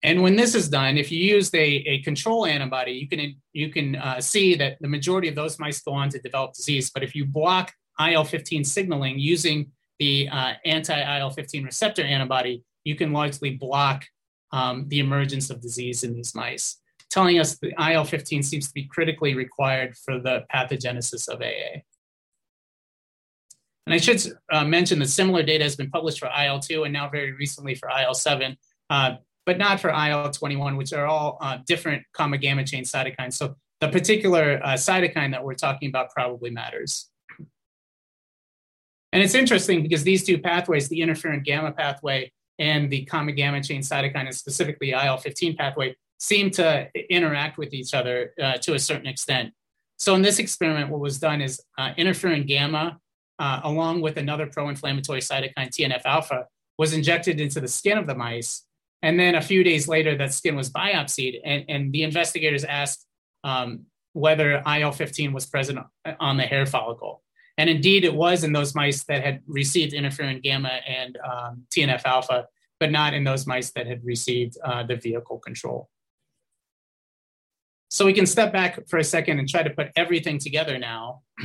And 0.02 0.22
when 0.22 0.38
this 0.38 0.56
is 0.56 0.70
done, 0.70 0.98
if 0.98 1.12
you 1.12 1.20
use 1.20 1.54
a, 1.54 1.58
a 1.60 2.02
control 2.04 2.46
antibody, 2.46 2.94
you 2.94 3.08
can, 3.10 3.36
you 3.52 3.70
can 3.70 3.98
uh, 3.98 4.22
see 4.22 4.56
that 4.56 4.78
the 4.80 4.88
majority 4.88 5.28
of 5.28 5.36
those 5.36 5.60
mice 5.60 5.82
go 5.82 5.92
on 5.92 6.10
to 6.10 6.20
develop 6.20 6.54
disease. 6.54 6.90
But 6.90 7.04
if 7.04 7.16
you 7.16 7.26
block 7.26 7.74
IL 8.00 8.24
15 8.24 8.64
signaling 8.64 9.20
using 9.20 9.72
the 10.00 10.30
uh, 10.30 10.54
anti 10.64 11.20
IL 11.20 11.32
15 11.32 11.66
receptor 11.66 12.04
antibody, 12.04 12.64
you 12.86 12.96
can 12.96 13.12
largely 13.12 13.52
block 13.52 14.06
um, 14.52 14.88
the 14.88 15.00
emergence 15.00 15.50
of 15.50 15.62
disease 15.62 16.04
in 16.04 16.14
these 16.14 16.36
mice, 16.36 16.78
telling 17.10 17.39
us 17.39 17.58
the 17.58 17.74
IL 17.80 18.04
15 18.04 18.43
seems 18.43 18.68
to 18.68 18.74
be 18.74 18.86
critically 18.86 19.36
required 19.36 19.95
for 19.97 20.20
the 20.20 20.45
pathogenesis 20.54 21.28
of 21.28 21.41
AA. 21.41 21.82
And 23.86 23.93
I 23.93 23.97
should 23.97 24.22
uh, 24.52 24.66
mention 24.66 25.00
that 25.00 25.08
similar 25.08 25.41
data 25.41 25.64
has 25.64 25.76
been 25.76 25.89
published 25.89 26.20
for 26.20 26.30
IL 26.38 26.60
2 26.60 26.84
and 26.84 26.93
now 26.93 27.10
very 27.10 27.32
recently 27.32 27.74
for 27.74 27.89
IL 27.89 28.14
7. 28.14 28.56
Uh, 28.89 29.16
but 29.45 29.58
not 29.58 29.80
for 29.80 29.89
IL 29.89 30.30
21, 30.30 30.78
which 30.78 30.93
are 30.93 31.08
all 31.08 31.39
uh, 31.41 31.58
different 31.66 32.04
gamma 32.16 32.38
gamma 32.38 32.64
chain 32.64 32.84
cytokines. 32.84 33.34
So 33.34 33.56
the 33.82 33.89
particular 33.89 34.60
uh, 34.64 34.74
cytokine 34.74 35.32
that 35.32 35.43
we're 35.43 35.56
talking 35.56 35.89
about 35.89 36.12
probably 36.12 36.52
matters. 36.52 37.10
And 39.12 39.24
it's 39.24 39.34
interesting 39.34 39.82
because 39.82 40.04
these 40.04 40.24
two 40.24 40.38
pathways, 40.38 40.88
the 40.88 41.00
interferon 41.00 41.43
gamma 41.43 41.72
pathway 41.72 42.32
and 42.60 42.89
the 42.89 43.01
gamma 43.05 43.32
gamma 43.32 43.64
chain 43.64 43.82
cytokine, 43.82 44.26
and 44.26 44.36
specifically 44.36 44.91
IL 44.91 45.18
15 45.18 45.55
pathway, 45.55 45.95
seem 46.18 46.51
to 46.51 46.89
interact 47.10 47.57
with 47.57 47.74
each 47.74 47.93
other 47.93 48.34
uh, 48.41 48.57
to 48.57 48.74
a 48.74 48.80
certain 48.80 49.07
extent. 49.07 49.53
So 49.97 50.16
in 50.16 50.22
this 50.22 50.39
experiment, 50.39 50.89
what 50.89 50.99
was 50.99 51.20
done 51.20 51.41
is 51.41 51.62
uh, 51.78 51.93
interferon 51.97 52.45
gamma, 52.45 52.99
uh, 53.39 53.62
along 53.64 54.01
with 54.01 54.18
another 54.18 54.47
pro 54.47 54.70
inflammatory 54.70 55.22
cytokine, 55.22 55.70
TNF 55.70 56.01
alpha, 56.05 56.47
was 56.78 56.93
injected 56.93 57.39
into 57.39 57.60
the 57.60 57.68
skin 57.68 57.97
of 57.97 58.07
the 58.07 58.16
mice 58.16 58.66
and 59.01 59.20
then 59.20 59.36
a 59.36 59.41
few 59.41 59.64
days 59.64 59.88
later, 59.88 60.18
that 60.18 60.34
skin 60.34 60.55
was 60.55 60.70
biopsied, 60.70 61.39
and, 61.43 61.66
and 61.70 61.93
the 61.93 62.03
investigators 62.03 62.64
asked 62.64 63.05
um, 63.43 63.86
whether 64.14 64.62
IL 64.66 64.91
15 64.91 65.32
was 65.32 65.45
present 65.45 65.80
on 66.20 66.38
the 66.38 66.43
hair 66.43 66.66
follicle. 66.66 67.24
And 67.60 67.70
indeed, 67.70 68.05
it 68.05 68.16
was 68.16 68.45
in 68.45 68.53
those 68.53 68.74
mice 68.74 69.03
that 69.03 69.22
had 69.22 69.41
received 69.45 69.91
interferon 69.91 70.41
gamma 70.41 70.80
and 70.88 71.18
um, 71.18 71.64
TNF 71.76 72.05
alpha, 72.05 72.47
but 72.80 72.89
not 72.89 73.14
in 73.14 73.26
those 73.26 73.45
mice 73.45 73.70
that 73.72 73.86
had 73.86 74.01
received 74.05 74.57
uh, 74.64 74.84
the 74.84 74.95
vehicle 74.95 75.39
control. 75.39 75.89
So 77.89 78.05
we 78.05 78.14
can 78.14 78.26
step 78.26 78.53
back 78.53 78.88
for 78.88 78.97
a 78.97 79.03
second 79.03 79.39
and 79.39 79.49
try 79.49 79.62
to 79.62 79.72
put 79.72 79.89
everything 79.97 80.39
together 80.39 80.78
now, 80.78 81.24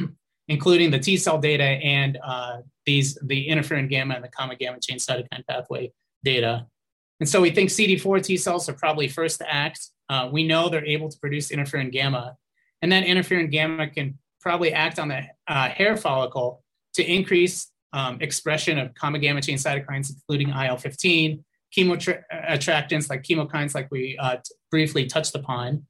including 0.49 0.93
the 0.93 1.01
T 1.01 1.17
cell 1.17 1.39
data 1.39 1.65
and 1.65 2.17
uh, 2.25 2.59
these 2.87 3.19
the 3.25 3.49
interferon 3.49 3.91
gamma 3.91 4.15
and 4.15 4.23
the 4.23 4.31
gamma 4.39 4.55
gamma 4.55 4.79
chain 4.79 4.99
cytokine 4.99 5.45
pathway 5.49 5.93
data. 6.23 6.69
And 7.19 7.29
so 7.29 7.41
we 7.41 7.51
think 7.51 7.71
CD4 7.71 8.23
T 8.23 8.37
cells 8.37 8.69
are 8.69 8.75
probably 8.75 9.09
first 9.09 9.39
to 9.39 9.53
act. 9.53 9.89
Uh, 10.09 10.29
we 10.31 10.47
know 10.47 10.69
they're 10.69 10.87
able 10.87 11.09
to 11.09 11.19
produce 11.19 11.51
interferon 11.51 11.91
gamma, 11.91 12.37
and 12.83 12.93
that 12.93 13.05
interferon 13.05 13.51
gamma 13.51 13.91
can 13.91 14.19
probably 14.45 14.73
act 14.73 14.99
on 14.99 15.09
the 15.09 15.23
uh, 15.49 15.69
hair 15.71 15.97
follicle 15.97 16.63
to 16.93 17.03
increase 17.03 17.73
um, 17.95 18.19
expression 18.21 18.79
of 18.79 18.95
gamma 18.95 19.19
gamma 19.19 19.41
chain 19.41 19.57
cytokines, 19.57 20.13
including 20.13 20.51
IL 20.51 20.77
15, 20.77 21.43
chemoattractants 21.77 23.09
like 23.09 23.23
chemokines, 23.23 23.75
like 23.75 23.89
we 23.91 24.17
uh, 24.19 24.37
t- 24.37 24.55
briefly 24.71 25.07
touched 25.07 25.35
upon. 25.35 25.87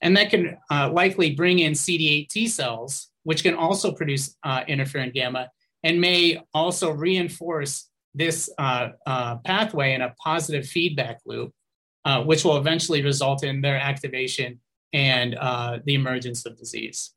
And 0.00 0.16
that 0.16 0.30
can 0.30 0.58
uh, 0.70 0.90
likely 0.90 1.34
bring 1.34 1.60
in 1.60 1.72
CD8 1.72 2.28
T 2.28 2.48
cells, 2.48 3.10
which 3.22 3.42
can 3.42 3.54
also 3.54 3.92
produce 3.92 4.36
uh, 4.44 4.64
interferon 4.64 5.14
gamma 5.14 5.50
and 5.84 6.00
may 6.00 6.42
also 6.52 6.90
reinforce 6.90 7.88
this 8.14 8.50
uh, 8.58 8.88
uh, 9.06 9.36
pathway 9.44 9.94
in 9.94 10.02
a 10.02 10.14
positive 10.22 10.66
feedback 10.66 11.20
loop, 11.24 11.52
uh, 12.04 12.22
which 12.24 12.44
will 12.44 12.56
eventually 12.56 13.02
result 13.02 13.44
in 13.44 13.60
their 13.60 13.76
activation 13.76 14.60
and 14.92 15.36
uh, 15.36 15.78
the 15.84 15.94
emergence 15.94 16.46
of 16.46 16.56
disease. 16.56 17.12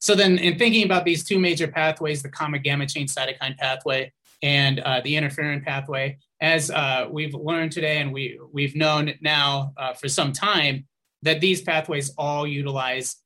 So 0.00 0.14
then 0.14 0.38
in 0.38 0.58
thinking 0.58 0.84
about 0.84 1.04
these 1.04 1.24
two 1.24 1.38
major 1.38 1.68
pathways, 1.68 2.22
the 2.22 2.30
gamma 2.30 2.58
gamma 2.58 2.86
chain 2.86 3.06
cytokine 3.06 3.56
pathway 3.58 4.12
and 4.42 4.80
uh, 4.80 5.00
the 5.02 5.14
interferon 5.14 5.64
pathway, 5.64 6.18
as 6.40 6.70
uh, 6.70 7.06
we've 7.10 7.34
learned 7.34 7.72
today 7.72 7.98
and 7.98 8.12
we, 8.12 8.40
we've 8.52 8.74
known 8.74 9.12
now 9.20 9.74
for 10.00 10.08
some 10.08 10.32
time, 10.32 10.86
that 11.22 11.40
these 11.40 11.60
pathways 11.60 12.12
all 12.16 12.46
utilize 12.46 13.16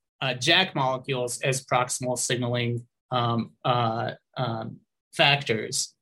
JAK 0.41 0.75
molecules 0.75 1.41
as 1.43 1.64
proximal 1.64 2.18
signaling 2.18 2.85
um, 3.12 3.53
um, 3.64 4.79
factors. 5.12 5.95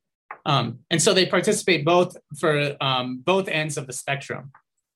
Um, 0.46 0.80
and 0.90 1.00
so 1.00 1.12
they 1.12 1.26
participate 1.26 1.84
both 1.84 2.16
for 2.38 2.76
um, 2.80 3.18
both 3.18 3.48
ends 3.48 3.76
of 3.76 3.86
the 3.86 3.92
spectrum. 3.92 4.50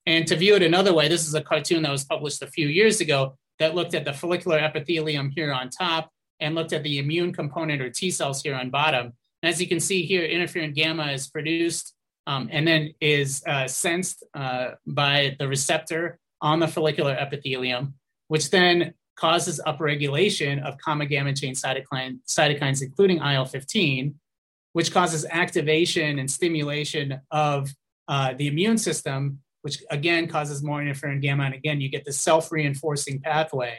And 0.05 0.25
to 0.27 0.35
view 0.35 0.55
it 0.55 0.63
another 0.63 0.93
way, 0.93 1.07
this 1.07 1.27
is 1.27 1.35
a 1.35 1.41
cartoon 1.41 1.83
that 1.83 1.91
was 1.91 2.03
published 2.03 2.41
a 2.41 2.47
few 2.47 2.67
years 2.67 3.01
ago 3.01 3.37
that 3.59 3.75
looked 3.75 3.93
at 3.93 4.05
the 4.05 4.13
follicular 4.13 4.57
epithelium 4.59 5.31
here 5.35 5.51
on 5.51 5.69
top 5.69 6.11
and 6.39 6.55
looked 6.55 6.73
at 6.73 6.83
the 6.83 6.99
immune 6.99 7.33
component 7.33 7.81
or 7.81 7.89
T 7.89 8.11
cells 8.11 8.41
here 8.41 8.55
on 8.55 8.69
bottom. 8.69 9.13
And 9.41 9.49
as 9.53 9.61
you 9.61 9.67
can 9.67 9.79
see 9.79 10.03
here, 10.03 10.27
interferon 10.27 10.73
gamma 10.73 11.11
is 11.11 11.27
produced 11.27 11.93
um, 12.27 12.49
and 12.51 12.67
then 12.67 12.93
is 12.99 13.43
uh, 13.47 13.67
sensed 13.67 14.23
uh, 14.33 14.71
by 14.85 15.35
the 15.39 15.47
receptor 15.47 16.19
on 16.41 16.59
the 16.59 16.67
follicular 16.67 17.13
epithelium, 17.13 17.93
which 18.27 18.49
then 18.51 18.93
causes 19.15 19.59
upregulation 19.65 20.61
of 20.63 20.75
gamma 20.85 21.05
gamma 21.05 21.33
chain 21.33 21.53
cytokine, 21.53 22.19
cytokines, 22.27 22.83
including 22.83 23.17
IL 23.17 23.45
15, 23.45 24.13
which 24.73 24.91
causes 24.91 25.25
activation 25.31 26.19
and 26.19 26.29
stimulation 26.29 27.19
of 27.31 27.69
uh, 28.07 28.33
the 28.33 28.47
immune 28.47 28.77
system, 28.77 29.39
which 29.61 29.83
again 29.89 30.27
causes 30.27 30.63
more 30.63 30.79
interferon 30.79 31.21
gamma. 31.21 31.43
And 31.43 31.55
again, 31.55 31.81
you 31.81 31.89
get 31.89 32.05
this 32.05 32.19
self 32.19 32.51
reinforcing 32.51 33.19
pathway 33.21 33.77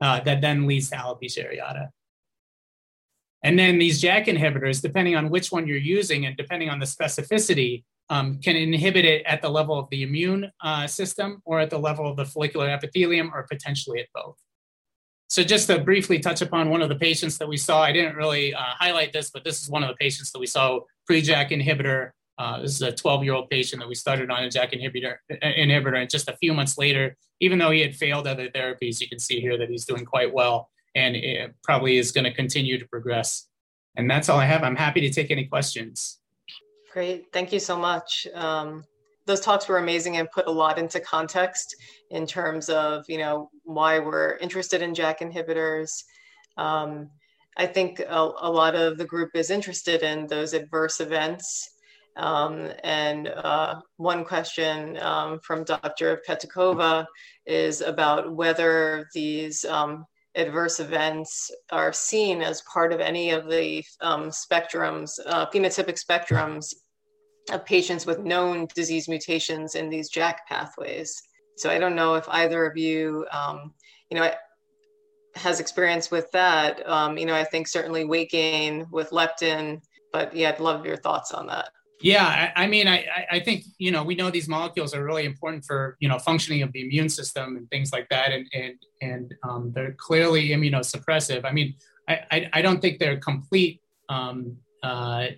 uh, 0.00 0.20
that 0.20 0.40
then 0.40 0.66
leads 0.66 0.90
to 0.90 0.96
alopecia 0.96 1.46
areata. 1.46 1.88
And 3.42 3.58
then 3.58 3.78
these 3.78 4.00
JAK 4.00 4.26
inhibitors, 4.26 4.80
depending 4.80 5.16
on 5.16 5.28
which 5.28 5.52
one 5.52 5.66
you're 5.68 5.76
using 5.76 6.24
and 6.24 6.34
depending 6.36 6.70
on 6.70 6.78
the 6.78 6.86
specificity, 6.86 7.84
um, 8.10 8.40
can 8.40 8.56
inhibit 8.56 9.04
it 9.04 9.22
at 9.26 9.42
the 9.42 9.48
level 9.48 9.78
of 9.78 9.88
the 9.90 10.02
immune 10.02 10.50
uh, 10.62 10.86
system 10.86 11.42
or 11.44 11.60
at 11.60 11.70
the 11.70 11.78
level 11.78 12.08
of 12.08 12.16
the 12.16 12.24
follicular 12.24 12.68
epithelium 12.68 13.30
or 13.34 13.46
potentially 13.50 14.00
at 14.00 14.06
both. 14.14 14.36
So 15.28 15.42
just 15.42 15.66
to 15.68 15.78
briefly 15.78 16.18
touch 16.18 16.42
upon 16.42 16.70
one 16.70 16.82
of 16.82 16.88
the 16.88 16.96
patients 16.96 17.38
that 17.38 17.48
we 17.48 17.56
saw, 17.56 17.82
I 17.82 17.92
didn't 17.92 18.16
really 18.16 18.54
uh, 18.54 18.60
highlight 18.78 19.12
this, 19.12 19.30
but 19.30 19.44
this 19.44 19.62
is 19.62 19.70
one 19.70 19.82
of 19.82 19.88
the 19.88 19.96
patients 19.96 20.32
that 20.32 20.38
we 20.38 20.46
saw 20.46 20.80
pre-JAK 21.06 21.50
inhibitor. 21.50 22.10
Uh, 22.38 22.60
this 22.60 22.72
is 22.72 22.82
a 22.82 22.92
12-year-old 22.92 23.48
patient 23.48 23.80
that 23.80 23.88
we 23.88 23.94
started 23.94 24.30
on 24.30 24.42
a 24.42 24.48
JAK 24.48 24.72
inhibitor, 24.72 25.16
uh, 25.30 25.46
inhibitor, 25.46 26.00
and 26.00 26.10
just 26.10 26.28
a 26.28 26.36
few 26.36 26.52
months 26.52 26.76
later, 26.76 27.16
even 27.40 27.58
though 27.58 27.70
he 27.70 27.80
had 27.80 27.94
failed 27.94 28.26
other 28.26 28.48
therapies, 28.48 29.00
you 29.00 29.08
can 29.08 29.18
see 29.18 29.40
here 29.40 29.56
that 29.56 29.68
he's 29.68 29.84
doing 29.84 30.04
quite 30.04 30.32
well, 30.32 30.70
and 30.94 31.14
it 31.14 31.54
probably 31.62 31.96
is 31.96 32.10
going 32.10 32.24
to 32.24 32.32
continue 32.32 32.78
to 32.78 32.86
progress. 32.86 33.46
And 33.96 34.10
that's 34.10 34.28
all 34.28 34.38
I 34.38 34.46
have. 34.46 34.64
I'm 34.64 34.76
happy 34.76 35.00
to 35.02 35.10
take 35.10 35.30
any 35.30 35.44
questions. 35.44 36.18
Great, 36.92 37.26
thank 37.32 37.52
you 37.52 37.60
so 37.60 37.76
much. 37.76 38.26
Um, 38.34 38.84
those 39.26 39.40
talks 39.40 39.68
were 39.68 39.78
amazing 39.78 40.16
and 40.16 40.30
put 40.30 40.46
a 40.46 40.50
lot 40.50 40.78
into 40.78 41.00
context 41.00 41.76
in 42.10 42.26
terms 42.26 42.68
of 42.68 43.04
you 43.08 43.18
know 43.18 43.50
why 43.64 43.98
we're 43.98 44.36
interested 44.36 44.82
in 44.82 44.94
JAK 44.94 45.20
inhibitors. 45.20 46.04
Um, 46.56 47.10
I 47.56 47.66
think 47.66 48.00
a, 48.00 48.30
a, 48.40 48.50
lot 48.50 48.74
of 48.74 48.98
the 48.98 49.04
group 49.04 49.30
is 49.34 49.50
interested 49.50 50.02
in 50.02 50.26
those 50.26 50.54
adverse 50.54 51.00
events. 51.00 51.70
Um, 52.16 52.70
and 52.84 53.28
uh, 53.28 53.80
one 53.96 54.24
question 54.24 54.98
um, 54.98 55.40
from 55.40 55.64
Dr. 55.64 56.22
Petukhova 56.28 57.06
is 57.46 57.80
about 57.80 58.34
whether 58.34 59.08
these 59.14 59.64
um, 59.64 60.06
adverse 60.36 60.80
events 60.80 61.50
are 61.70 61.92
seen 61.92 62.40
as 62.40 62.62
part 62.62 62.92
of 62.92 63.00
any 63.00 63.30
of 63.30 63.48
the 63.48 63.84
um, 64.00 64.30
spectrums, 64.30 65.18
uh, 65.26 65.46
phenotypic 65.50 66.02
spectrums 66.02 66.74
of 67.50 67.64
patients 67.64 68.06
with 68.06 68.20
known 68.20 68.66
disease 68.74 69.08
mutations 69.08 69.74
in 69.74 69.90
these 69.90 70.10
JAK 70.10 70.38
pathways. 70.48 71.20
So 71.56 71.70
I 71.70 71.78
don't 71.78 71.94
know 71.94 72.14
if 72.14 72.28
either 72.28 72.64
of 72.64 72.76
you, 72.76 73.26
um, 73.32 73.74
you 74.10 74.18
know, 74.18 74.30
has 75.36 75.60
experience 75.60 76.10
with 76.10 76.30
that. 76.32 76.88
Um, 76.88 77.18
you 77.18 77.26
know, 77.26 77.34
I 77.34 77.44
think 77.44 77.68
certainly 77.68 78.04
weight 78.04 78.30
gain 78.30 78.86
with 78.90 79.10
leptin, 79.10 79.80
but 80.12 80.34
yeah, 80.34 80.50
I'd 80.50 80.60
love 80.60 80.86
your 80.86 80.96
thoughts 80.96 81.32
on 81.32 81.46
that. 81.48 81.68
Yeah, 82.00 82.52
I, 82.56 82.64
I 82.64 82.66
mean, 82.66 82.88
I, 82.88 83.06
I 83.30 83.40
think 83.40 83.64
you 83.78 83.90
know 83.90 84.02
we 84.04 84.14
know 84.14 84.30
these 84.30 84.48
molecules 84.48 84.94
are 84.94 85.04
really 85.04 85.24
important 85.24 85.64
for 85.64 85.96
you 86.00 86.08
know 86.08 86.18
functioning 86.18 86.62
of 86.62 86.72
the 86.72 86.82
immune 86.82 87.08
system 87.08 87.56
and 87.56 87.68
things 87.70 87.92
like 87.92 88.08
that, 88.10 88.32
and 88.32 88.46
and 88.52 88.74
and 89.00 89.34
um, 89.48 89.72
they're 89.74 89.92
clearly 89.92 90.48
immunosuppressive. 90.48 91.44
I 91.44 91.52
mean, 91.52 91.74
I, 92.08 92.20
I, 92.30 92.50
I 92.54 92.62
don't 92.62 92.80
think 92.80 92.98
they're 92.98 93.18
complete 93.18 93.80
um, 94.08 94.56
uh, 94.82 95.28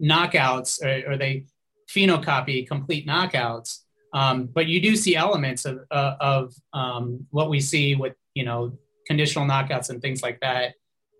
knockouts, 0.00 0.82
or, 0.84 1.12
or, 1.12 1.16
they 1.16 1.46
phenocopy 1.90 2.66
complete 2.66 3.06
knockouts. 3.06 3.80
Um, 4.14 4.46
but 4.46 4.66
you 4.66 4.80
do 4.80 4.94
see 4.94 5.16
elements 5.16 5.64
of, 5.64 5.80
uh, 5.90 6.14
of 6.20 6.54
um, 6.72 7.26
what 7.30 7.48
we 7.50 7.60
see 7.60 7.96
with 7.96 8.14
you 8.34 8.44
know 8.44 8.78
conditional 9.06 9.46
knockouts 9.46 9.90
and 9.90 10.00
things 10.00 10.22
like 10.22 10.38
that 10.40 10.74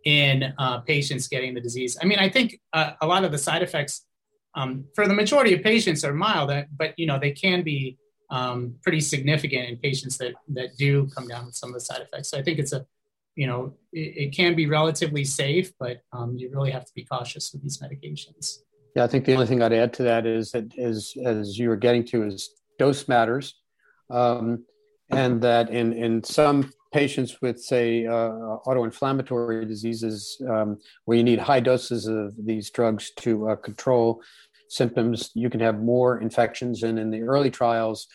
in 0.04 0.54
uh, 0.58 0.80
patients 0.80 1.28
getting 1.28 1.54
the 1.54 1.60
disease. 1.60 1.96
I 2.00 2.04
mean, 2.04 2.18
I 2.18 2.28
think 2.28 2.60
uh, 2.72 2.92
a 3.00 3.06
lot 3.06 3.24
of 3.24 3.32
the 3.32 3.38
side 3.38 3.62
effects 3.62 4.04
um, 4.54 4.84
for 4.94 5.06
the 5.08 5.14
majority 5.14 5.54
of 5.54 5.62
patients 5.62 6.04
are 6.04 6.12
mild, 6.12 6.50
uh, 6.50 6.64
but 6.76 6.98
you 6.98 7.06
know 7.06 7.18
they 7.18 7.32
can 7.32 7.62
be 7.62 7.98
um, 8.30 8.74
pretty 8.82 9.00
significant 9.00 9.68
in 9.68 9.76
patients 9.76 10.18
that 10.18 10.34
that 10.48 10.76
do 10.76 11.08
come 11.14 11.28
down 11.28 11.46
with 11.46 11.54
some 11.54 11.70
of 11.70 11.74
the 11.74 11.80
side 11.80 12.00
effects. 12.00 12.30
So 12.30 12.38
I 12.38 12.42
think 12.42 12.58
it's 12.58 12.72
a 12.72 12.84
you 13.34 13.46
know 13.46 13.74
it, 13.92 14.16
it 14.16 14.36
can 14.36 14.54
be 14.54 14.66
relatively 14.66 15.24
safe, 15.24 15.72
but 15.78 16.00
um, 16.12 16.36
you 16.36 16.50
really 16.50 16.70
have 16.70 16.84
to 16.84 16.92
be 16.94 17.04
cautious 17.04 17.52
with 17.52 17.62
these 17.62 17.78
medications. 17.78 18.58
Yeah, 18.94 19.04
I 19.04 19.06
think 19.06 19.24
the 19.24 19.32
only 19.32 19.46
thing 19.46 19.62
I'd 19.62 19.72
add 19.72 19.94
to 19.94 20.02
that 20.04 20.26
is 20.26 20.52
that 20.52 20.76
as 20.78 21.14
as 21.24 21.58
you 21.58 21.68
were 21.68 21.76
getting 21.76 22.04
to 22.06 22.24
is 22.24 22.50
dose 22.78 23.08
matters, 23.08 23.54
um, 24.10 24.64
and 25.10 25.40
that 25.42 25.70
in 25.70 25.92
in 25.92 26.22
some 26.22 26.70
patients 26.92 27.40
with, 27.40 27.60
say, 27.60 28.06
uh, 28.06 28.58
autoinflammatory 28.66 29.66
diseases, 29.66 30.40
um, 30.48 30.78
where 31.04 31.16
you 31.16 31.24
need 31.24 31.38
high 31.38 31.60
doses 31.60 32.06
of 32.06 32.34
these 32.38 32.70
drugs 32.70 33.10
to 33.16 33.48
uh, 33.48 33.56
control 33.56 34.22
symptoms, 34.68 35.30
you 35.34 35.50
can 35.50 35.60
have 35.60 35.80
more 35.80 36.20
infections. 36.20 36.82
And 36.82 36.98
in 36.98 37.10
the 37.10 37.22
early 37.22 37.50
trials 37.50 38.06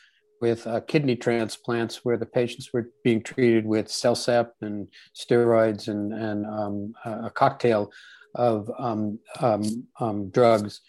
with 0.42 0.66
uh, 0.68 0.82
kidney 0.82 1.16
transplants, 1.16 2.04
where 2.04 2.18
the 2.18 2.26
patients 2.26 2.72
were 2.74 2.90
being 3.04 3.22
treated 3.22 3.66
with 3.66 3.88
CellCept 3.88 4.52
and 4.62 4.88
steroids 5.16 5.88
and, 5.88 6.14
and 6.14 6.46
um, 6.46 6.94
a 7.06 7.30
cocktail 7.30 7.92
of 8.36 8.70
um, 8.78 9.20
um, 9.40 9.88
um 10.00 10.30
drugs, 10.30 10.82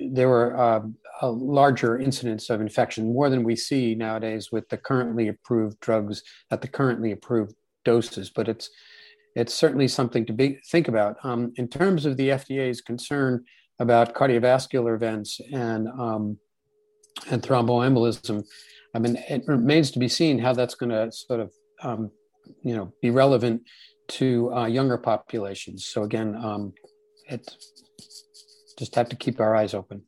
there 0.00 0.28
were 0.28 0.56
uh, 0.56 0.80
a 1.22 1.30
larger 1.30 1.98
incidence 1.98 2.50
of 2.50 2.60
infection, 2.60 3.12
more 3.12 3.28
than 3.28 3.44
we 3.44 3.56
see 3.56 3.94
nowadays 3.94 4.50
with 4.50 4.68
the 4.68 4.76
currently 4.76 5.28
approved 5.28 5.80
drugs 5.80 6.22
at 6.50 6.60
the 6.60 6.68
currently 6.68 7.12
approved 7.12 7.54
doses. 7.84 8.30
But 8.30 8.48
it's 8.48 8.70
it's 9.34 9.52
certainly 9.52 9.88
something 9.88 10.24
to 10.26 10.32
be 10.32 10.60
think 10.66 10.88
about. 10.88 11.16
Um, 11.24 11.52
in 11.56 11.68
terms 11.68 12.06
of 12.06 12.16
the 12.16 12.30
FDA's 12.30 12.80
concern 12.80 13.44
about 13.80 14.14
cardiovascular 14.14 14.94
events 14.94 15.40
and 15.52 15.88
um, 15.88 16.38
and 17.30 17.42
thromboembolism, 17.42 18.44
I 18.94 18.98
mean, 18.98 19.16
it 19.28 19.44
remains 19.46 19.90
to 19.92 19.98
be 19.98 20.08
seen 20.08 20.38
how 20.38 20.52
that's 20.52 20.74
going 20.74 20.90
to 20.90 21.10
sort 21.12 21.40
of 21.40 21.52
um, 21.82 22.10
you 22.62 22.76
know 22.76 22.92
be 23.02 23.10
relevant 23.10 23.62
to 24.06 24.52
uh, 24.54 24.66
younger 24.66 24.98
populations. 24.98 25.86
So 25.86 26.02
again, 26.02 26.36
um, 26.36 26.72
it's 27.28 27.83
just 28.76 28.94
have 28.94 29.08
to 29.10 29.16
keep 29.16 29.40
our 29.40 29.54
eyes 29.54 29.74
open. 29.74 30.02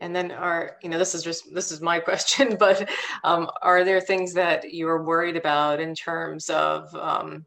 And 0.00 0.14
then 0.14 0.30
are, 0.30 0.76
you 0.82 0.88
know, 0.88 0.98
this 0.98 1.14
is 1.14 1.22
just, 1.22 1.52
this 1.54 1.72
is 1.72 1.80
my 1.80 1.98
question, 2.08 2.56
but 2.58 2.88
um, 3.24 3.50
are 3.62 3.84
there 3.84 4.00
things 4.00 4.32
that 4.34 4.72
you're 4.72 5.02
worried 5.02 5.36
about 5.36 5.80
in 5.80 5.94
terms 5.94 6.48
of, 6.50 6.94
um, 6.94 7.44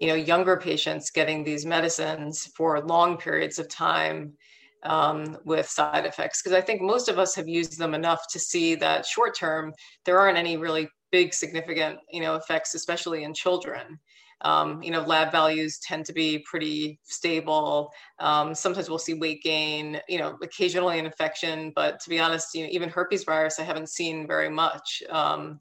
you 0.00 0.08
know, 0.08 0.14
younger 0.14 0.56
patients 0.56 1.10
getting 1.10 1.42
these 1.42 1.64
medicines 1.64 2.50
for 2.54 2.80
long 2.80 3.16
periods 3.16 3.58
of 3.58 3.68
time 3.68 4.34
um, 4.82 5.38
with 5.44 5.68
side 5.68 6.04
effects? 6.04 6.42
Because 6.42 6.56
I 6.56 6.60
think 6.60 6.82
most 6.82 7.08
of 7.08 7.18
us 7.18 7.34
have 7.34 7.48
used 7.48 7.78
them 7.78 7.94
enough 7.94 8.26
to 8.32 8.38
see 8.38 8.74
that 8.76 9.06
short 9.06 9.34
term, 9.34 9.72
there 10.04 10.18
aren't 10.18 10.38
any 10.38 10.56
really 10.56 10.88
big 11.12 11.32
significant, 11.32 11.98
you 12.10 12.20
know, 12.20 12.34
effects, 12.34 12.74
especially 12.74 13.24
in 13.24 13.32
children. 13.32 13.98
Um, 14.42 14.82
you 14.82 14.90
know, 14.90 15.00
lab 15.00 15.32
values 15.32 15.78
tend 15.78 16.04
to 16.06 16.12
be 16.12 16.40
pretty 16.40 17.00
stable. 17.04 17.90
Um, 18.18 18.54
sometimes 18.54 18.88
we'll 18.88 18.98
see 18.98 19.14
weight 19.14 19.42
gain, 19.42 20.00
you 20.08 20.18
know, 20.18 20.36
occasionally 20.42 20.98
an 20.98 21.06
infection, 21.06 21.72
but 21.74 22.00
to 22.00 22.10
be 22.10 22.20
honest, 22.20 22.54
you 22.54 22.64
know, 22.64 22.68
even 22.70 22.88
herpes 22.88 23.24
virus, 23.24 23.58
I 23.58 23.62
haven't 23.62 23.88
seen 23.88 24.26
very 24.26 24.50
much. 24.50 25.02
Um, 25.08 25.60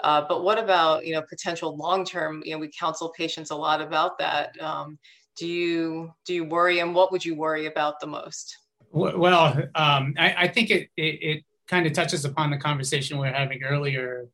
uh, 0.00 0.24
but 0.28 0.42
what 0.42 0.58
about, 0.58 1.06
you 1.06 1.14
know, 1.14 1.22
potential 1.22 1.76
long-term, 1.76 2.42
you 2.44 2.52
know, 2.52 2.58
we 2.58 2.70
counsel 2.76 3.12
patients 3.16 3.50
a 3.50 3.56
lot 3.56 3.80
about 3.80 4.18
that. 4.18 4.60
Um, 4.60 4.98
do 5.38 5.46
you, 5.46 6.12
do 6.26 6.34
you 6.34 6.44
worry 6.44 6.80
and 6.80 6.94
what 6.94 7.12
would 7.12 7.24
you 7.24 7.34
worry 7.34 7.66
about 7.66 8.00
the 8.00 8.06
most? 8.06 8.56
Well, 8.90 9.62
um, 9.74 10.14
I, 10.18 10.34
I, 10.38 10.48
think 10.48 10.70
it, 10.70 10.88
it, 10.96 11.02
it 11.22 11.44
kind 11.68 11.86
of 11.86 11.92
touches 11.92 12.24
upon 12.24 12.50
the 12.50 12.56
conversation 12.56 13.18
we 13.18 13.28
are 13.28 13.32
having 13.32 13.62
earlier 13.62 14.28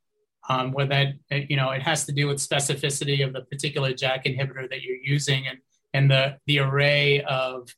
um, 0.48 0.72
where 0.72 0.86
that 0.86 1.14
you 1.30 1.56
know 1.56 1.70
it 1.70 1.82
has 1.82 2.04
to 2.06 2.12
do 2.12 2.26
with 2.28 2.38
specificity 2.38 3.24
of 3.24 3.32
the 3.32 3.42
particular 3.42 3.92
JAK 3.92 4.24
inhibitor 4.24 4.68
that 4.68 4.82
you're 4.82 4.96
using 4.96 5.46
and 5.46 5.58
and 5.94 6.10
the 6.10 6.38
the 6.46 6.58
array 6.58 7.22
of 7.22 7.68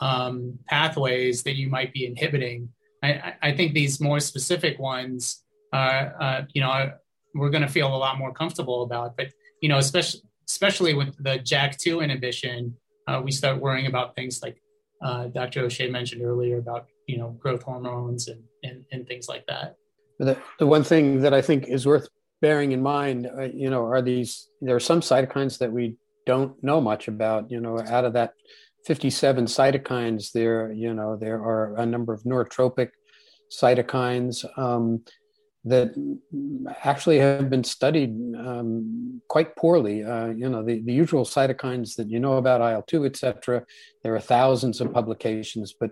um, 0.00 0.58
pathways 0.66 1.42
that 1.42 1.56
you 1.56 1.68
might 1.68 1.92
be 1.92 2.06
inhibiting. 2.06 2.70
I, 3.02 3.34
I 3.42 3.52
think 3.52 3.72
these 3.72 4.00
more 4.00 4.20
specific 4.20 4.78
ones, 4.78 5.42
are, 5.72 6.14
uh, 6.20 6.42
you 6.52 6.60
know, 6.60 6.92
we're 7.34 7.50
going 7.50 7.62
to 7.62 7.68
feel 7.68 7.94
a 7.94 7.96
lot 7.96 8.18
more 8.18 8.32
comfortable 8.32 8.82
about. 8.82 9.16
But 9.16 9.28
you 9.62 9.68
know, 9.68 9.78
especially 9.78 10.22
especially 10.48 10.94
with 10.94 11.16
the 11.22 11.38
JAK2 11.38 12.02
inhibition, 12.02 12.76
uh, 13.06 13.20
we 13.22 13.30
start 13.30 13.60
worrying 13.60 13.86
about 13.86 14.16
things 14.16 14.40
like 14.42 14.60
uh, 15.00 15.26
Dr. 15.26 15.60
O'Shea 15.64 15.88
mentioned 15.88 16.22
earlier 16.22 16.58
about 16.58 16.86
you 17.06 17.18
know 17.18 17.30
growth 17.38 17.62
hormones 17.62 18.28
and 18.28 18.42
and, 18.64 18.84
and 18.92 19.06
things 19.06 19.28
like 19.28 19.46
that. 19.46 19.76
The, 20.20 20.36
the 20.58 20.66
one 20.66 20.84
thing 20.84 21.20
that 21.20 21.32
I 21.32 21.40
think 21.40 21.66
is 21.66 21.86
worth 21.86 22.08
bearing 22.42 22.72
in 22.72 22.82
mind, 22.82 23.26
uh, 23.26 23.44
you 23.44 23.70
know, 23.70 23.84
are 23.84 24.02
these, 24.02 24.48
there 24.60 24.76
are 24.76 24.80
some 24.80 25.00
cytokines 25.00 25.58
that 25.58 25.72
we 25.72 25.96
don't 26.26 26.62
know 26.62 26.80
much 26.80 27.08
about, 27.08 27.50
you 27.50 27.60
know, 27.60 27.80
out 27.80 28.04
of 28.04 28.12
that 28.12 28.34
57 28.86 29.46
cytokines, 29.46 30.32
there, 30.32 30.72
you 30.72 30.94
know, 30.94 31.16
there 31.16 31.42
are 31.42 31.74
a 31.76 31.86
number 31.86 32.12
of 32.12 32.22
neurotropic 32.24 32.90
cytokines 33.50 34.46
um, 34.58 35.02
that 35.64 35.92
actually 36.84 37.18
have 37.18 37.50
been 37.50 37.64
studied 37.64 38.10
um, 38.38 39.20
quite 39.28 39.54
poorly. 39.56 40.02
Uh, 40.04 40.28
you 40.28 40.48
know, 40.48 40.64
the, 40.64 40.80
the 40.82 40.92
usual 40.92 41.24
cytokines 41.24 41.96
that 41.96 42.08
you 42.08 42.18
know 42.18 42.34
about, 42.38 42.60
IL-2, 42.60 43.06
et 43.06 43.16
cetera, 43.16 43.64
there 44.02 44.14
are 44.14 44.20
thousands 44.20 44.80
of 44.80 44.92
publications, 44.92 45.74
but 45.78 45.90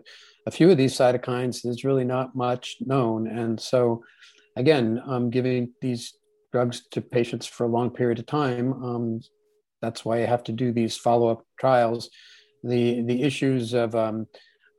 a 0.48 0.50
few 0.50 0.70
of 0.70 0.78
these 0.78 0.94
cytokines, 0.94 1.60
there's 1.62 1.84
really 1.84 2.04
not 2.04 2.34
much 2.34 2.76
known. 2.80 3.28
And 3.28 3.60
so, 3.60 4.02
again, 4.56 5.00
um, 5.06 5.28
giving 5.28 5.72
these 5.82 6.16
drugs 6.52 6.76
to 6.92 7.02
patients 7.02 7.46
for 7.46 7.64
a 7.64 7.74
long 7.76 7.90
period 7.90 8.18
of 8.18 8.26
time, 8.26 8.72
um, 8.82 9.20
that's 9.82 10.06
why 10.06 10.20
you 10.20 10.26
have 10.26 10.42
to 10.44 10.52
do 10.52 10.72
these 10.72 10.96
follow-up 10.96 11.44
trials. 11.60 12.10
The 12.64 13.02
the 13.02 13.22
issues 13.22 13.74
of 13.74 13.94
um, 13.94 14.26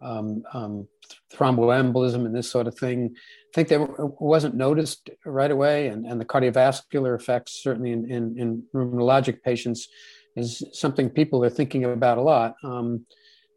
um, 0.01 0.43
um 0.53 0.87
thromboembolism 1.33 2.25
and 2.25 2.35
this 2.35 2.49
sort 2.49 2.67
of 2.67 2.75
thing, 2.75 2.97
I 3.15 3.51
think 3.55 3.67
that 3.69 3.79
wasn't 4.19 4.55
noticed 4.55 5.09
right 5.23 5.51
away, 5.51 5.87
and, 5.87 6.05
and 6.05 6.19
the 6.19 6.25
cardiovascular 6.25 7.15
effects, 7.15 7.63
certainly 7.63 7.91
in, 7.91 8.09
in, 8.11 8.23
in 8.41 8.63
rheumatologic 8.75 9.41
patients, 9.43 9.87
is 10.35 10.63
something 10.73 11.09
people 11.09 11.43
are 11.45 11.49
thinking 11.49 11.85
about 11.85 12.17
a 12.17 12.21
lot. 12.21 12.55
Um, 12.63 13.05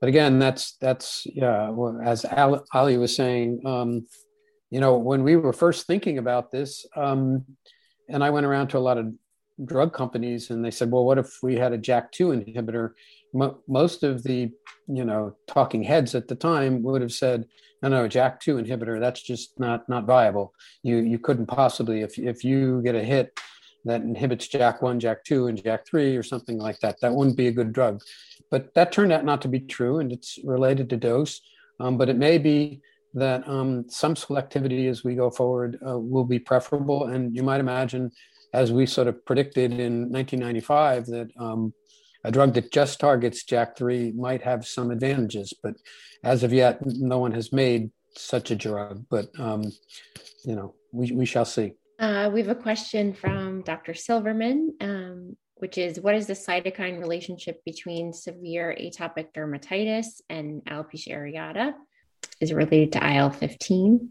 but 0.03 0.09
again, 0.09 0.41
that's 0.41 0.73
that's 0.81 1.29
yeah. 1.33 1.73
As 2.03 2.27
Ali 2.75 2.97
was 2.99 3.15
saying, 3.15 3.63
um, 3.65 4.05
you 4.69 4.81
know, 4.81 4.99
when 4.99 5.23
we 5.23 5.37
were 5.37 5.53
first 5.53 5.87
thinking 5.87 6.19
about 6.19 6.51
this, 6.51 6.85
um, 6.97 7.45
and 8.09 8.25
I 8.25 8.31
went 8.31 8.45
around 8.45 8.67
to 8.71 8.79
a 8.79 8.81
lot 8.81 8.99
of 8.99 9.15
drug 9.65 9.93
companies, 9.93 10.51
and 10.51 10.65
they 10.65 10.73
said, 10.73 10.91
"Well, 10.91 11.05
what 11.05 11.19
if 11.19 11.39
we 11.41 11.55
had 11.55 11.73
a 11.73 11.79
JAK2 11.79 12.45
inhibitor?" 12.45 12.95
most 13.69 14.03
of 14.03 14.25
the 14.25 14.51
you 14.89 15.05
know 15.05 15.37
talking 15.47 15.85
heads 15.85 16.17
at 16.17 16.27
the 16.27 16.35
time 16.35 16.83
would 16.83 17.01
have 17.01 17.13
said, 17.13 17.47
"No, 17.81 17.89
no, 17.89 18.09
JAK2 18.09 18.67
inhibitor. 18.67 18.99
That's 18.99 19.23
just 19.23 19.61
not 19.61 19.89
not 19.89 20.05
viable. 20.05 20.53
You 20.83 20.97
you 20.97 21.21
couldn't 21.21 21.47
possibly 21.47 22.01
if 22.01 22.19
if 22.19 22.43
you 22.43 22.83
get 22.83 22.97
a 22.97 23.05
hit." 23.05 23.39
That 23.85 24.03
inhibits 24.03 24.47
JAK1, 24.49 25.01
JAK2, 25.01 25.49
and 25.49 25.61
JAK3 25.61 26.17
or 26.17 26.23
something 26.23 26.57
like 26.57 26.79
that. 26.81 27.01
That 27.01 27.15
wouldn't 27.15 27.37
be 27.37 27.49
a 27.49 27.53
good 27.53 27.73
drug 27.73 28.01
but 28.53 28.75
that 28.75 28.93
turned 28.93 29.13
out 29.13 29.25
not 29.25 29.41
to 29.43 29.49
be 29.49 29.61
true, 29.61 29.99
and 29.99 30.13
it's 30.13 30.39
related 30.45 30.91
to 30.91 30.99
dose. 30.99 31.41
Um, 31.81 31.97
but 31.97 32.11
it 32.11 32.19
may 32.19 32.37
be 32.37 32.83
that 33.15 33.49
um, 33.49 33.87
some 33.89 34.15
selectivity 34.15 34.91
as 34.91 35.03
we 35.03 35.15
go 35.15 35.31
forward 35.31 35.79
uh, 35.87 35.99
will 35.99 36.25
be 36.25 36.39
preferable. 36.39 37.07
And 37.07 37.35
you 37.35 37.43
might 37.43 37.61
imagine, 37.61 38.13
as 38.53 38.71
we 38.71 38.85
sort 38.85 39.09
of 39.09 39.25
predicted 39.25 39.73
in 39.73 40.13
1995, 40.13 41.07
that 41.07 41.31
um, 41.39 41.73
a 42.25 42.31
drug 42.31 42.53
that 42.53 42.71
just 42.71 43.01
targets 43.01 43.43
JAK3 43.43 44.15
might 44.15 44.43
have 44.43 44.67
some 44.67 44.91
advantages. 44.91 45.55
But 45.63 45.77
as 46.23 46.43
of 46.43 46.53
yet, 46.53 46.79
no 46.85 47.19
one 47.19 47.33
has 47.33 47.55
made 47.55 47.91
such 48.19 48.51
a 48.51 48.55
drug. 48.55 49.07
But, 49.09 49.29
um, 49.41 49.65
you 50.45 50.55
know, 50.55 50.75
we, 50.93 51.11
we 51.13 51.25
shall 51.25 51.47
see. 51.47 51.73
Uh, 51.99 52.31
we 52.31 52.41
have 52.41 52.51
a 52.51 52.55
question 52.55 53.15
from 53.15 53.63
Dr. 53.63 53.95
Silverman. 53.95 54.75
Which 55.63 55.79
is 55.79 56.01
what 56.01 56.17
is 56.17 56.27
the 56.27 56.33
cytokine 56.33 56.99
relationship 56.99 57.63
between 57.65 58.13
severe 58.13 58.77
atopic 58.81 59.33
dermatitis 59.33 60.21
and 60.29 60.61
alopecia 60.65 61.17
areata? 61.17 61.75
is 62.41 62.53
related 62.53 62.93
to 62.93 63.17
IL 63.17 63.31
15? 63.31 64.11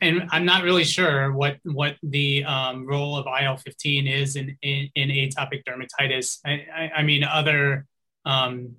And 0.00 0.28
I'm 0.30 0.44
not 0.44 0.64
really 0.64 0.84
sure 0.84 1.32
what 1.32 1.58
what 1.62 1.96
the 2.02 2.44
um, 2.44 2.86
role 2.86 3.16
of 3.16 3.26
IL 3.26 3.56
15 3.56 4.06
is 4.06 4.36
in, 4.36 4.56
in, 4.60 4.90
in 4.96 5.08
atopic 5.08 5.62
dermatitis. 5.64 6.40
I, 6.44 6.66
I, 6.74 6.90
I 6.96 7.02
mean, 7.02 7.24
other 7.24 7.86
um, 8.26 8.74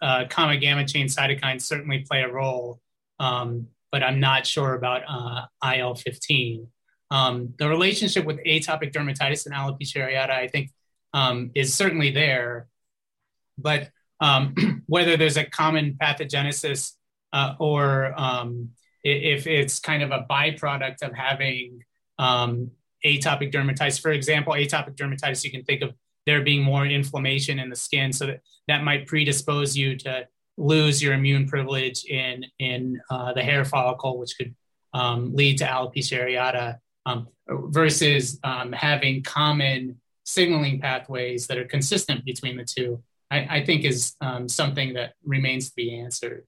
uh, 0.00 0.24
common 0.30 0.58
gamma 0.60 0.86
chain 0.86 1.06
cytokines 1.06 1.62
certainly 1.62 2.06
play 2.08 2.22
a 2.22 2.32
role, 2.32 2.80
um, 3.18 3.66
but 3.92 4.02
I'm 4.02 4.20
not 4.20 4.46
sure 4.46 4.74
about 4.74 5.02
uh, 5.06 5.74
IL 5.76 5.96
15. 5.96 6.66
Um, 7.10 7.54
the 7.58 7.68
relationship 7.68 8.24
with 8.24 8.38
atopic 8.46 8.92
dermatitis 8.92 9.44
and 9.44 9.54
alopecia 9.54 9.96
areata, 9.96 10.30
I 10.30 10.46
think, 10.46 10.70
um, 11.12 11.50
is 11.54 11.74
certainly 11.74 12.10
there, 12.10 12.68
but 13.58 13.90
um, 14.20 14.82
whether 14.86 15.16
there's 15.16 15.36
a 15.36 15.44
common 15.44 15.96
pathogenesis 16.00 16.92
uh, 17.32 17.54
or 17.58 18.18
um, 18.18 18.70
if 19.02 19.46
it's 19.46 19.78
kind 19.80 20.02
of 20.02 20.10
a 20.10 20.26
byproduct 20.28 21.02
of 21.02 21.14
having 21.14 21.82
um, 22.18 22.70
atopic 23.04 23.52
dermatitis. 23.52 24.00
For 24.00 24.10
example, 24.10 24.52
atopic 24.52 24.96
dermatitis, 24.96 25.44
you 25.44 25.50
can 25.50 25.64
think 25.64 25.82
of 25.82 25.94
there 26.26 26.42
being 26.42 26.62
more 26.62 26.84
inflammation 26.84 27.58
in 27.58 27.70
the 27.70 27.76
skin, 27.76 28.12
so 28.12 28.26
that 28.26 28.40
that 28.68 28.84
might 28.84 29.06
predispose 29.06 29.76
you 29.76 29.96
to 29.96 30.26
lose 30.58 31.02
your 31.02 31.14
immune 31.14 31.48
privilege 31.48 32.04
in 32.04 32.44
in 32.58 33.00
uh, 33.10 33.32
the 33.32 33.42
hair 33.42 33.64
follicle, 33.64 34.18
which 34.18 34.36
could 34.36 34.54
um, 34.92 35.34
lead 35.34 35.56
to 35.58 35.64
alopecia 35.64 36.20
areata, 36.20 36.78
um, 37.06 37.28
versus 37.48 38.38
having 38.44 39.22
common 39.22 39.98
signaling 40.30 40.80
pathways 40.80 41.46
that 41.48 41.58
are 41.58 41.64
consistent 41.64 42.24
between 42.24 42.56
the 42.56 42.64
two. 42.64 43.02
I, 43.30 43.58
I 43.58 43.64
think 43.64 43.84
is 43.84 44.16
um, 44.20 44.48
something 44.48 44.94
that 44.94 45.14
remains 45.24 45.70
to 45.70 45.76
be 45.76 45.98
answered. 45.98 46.46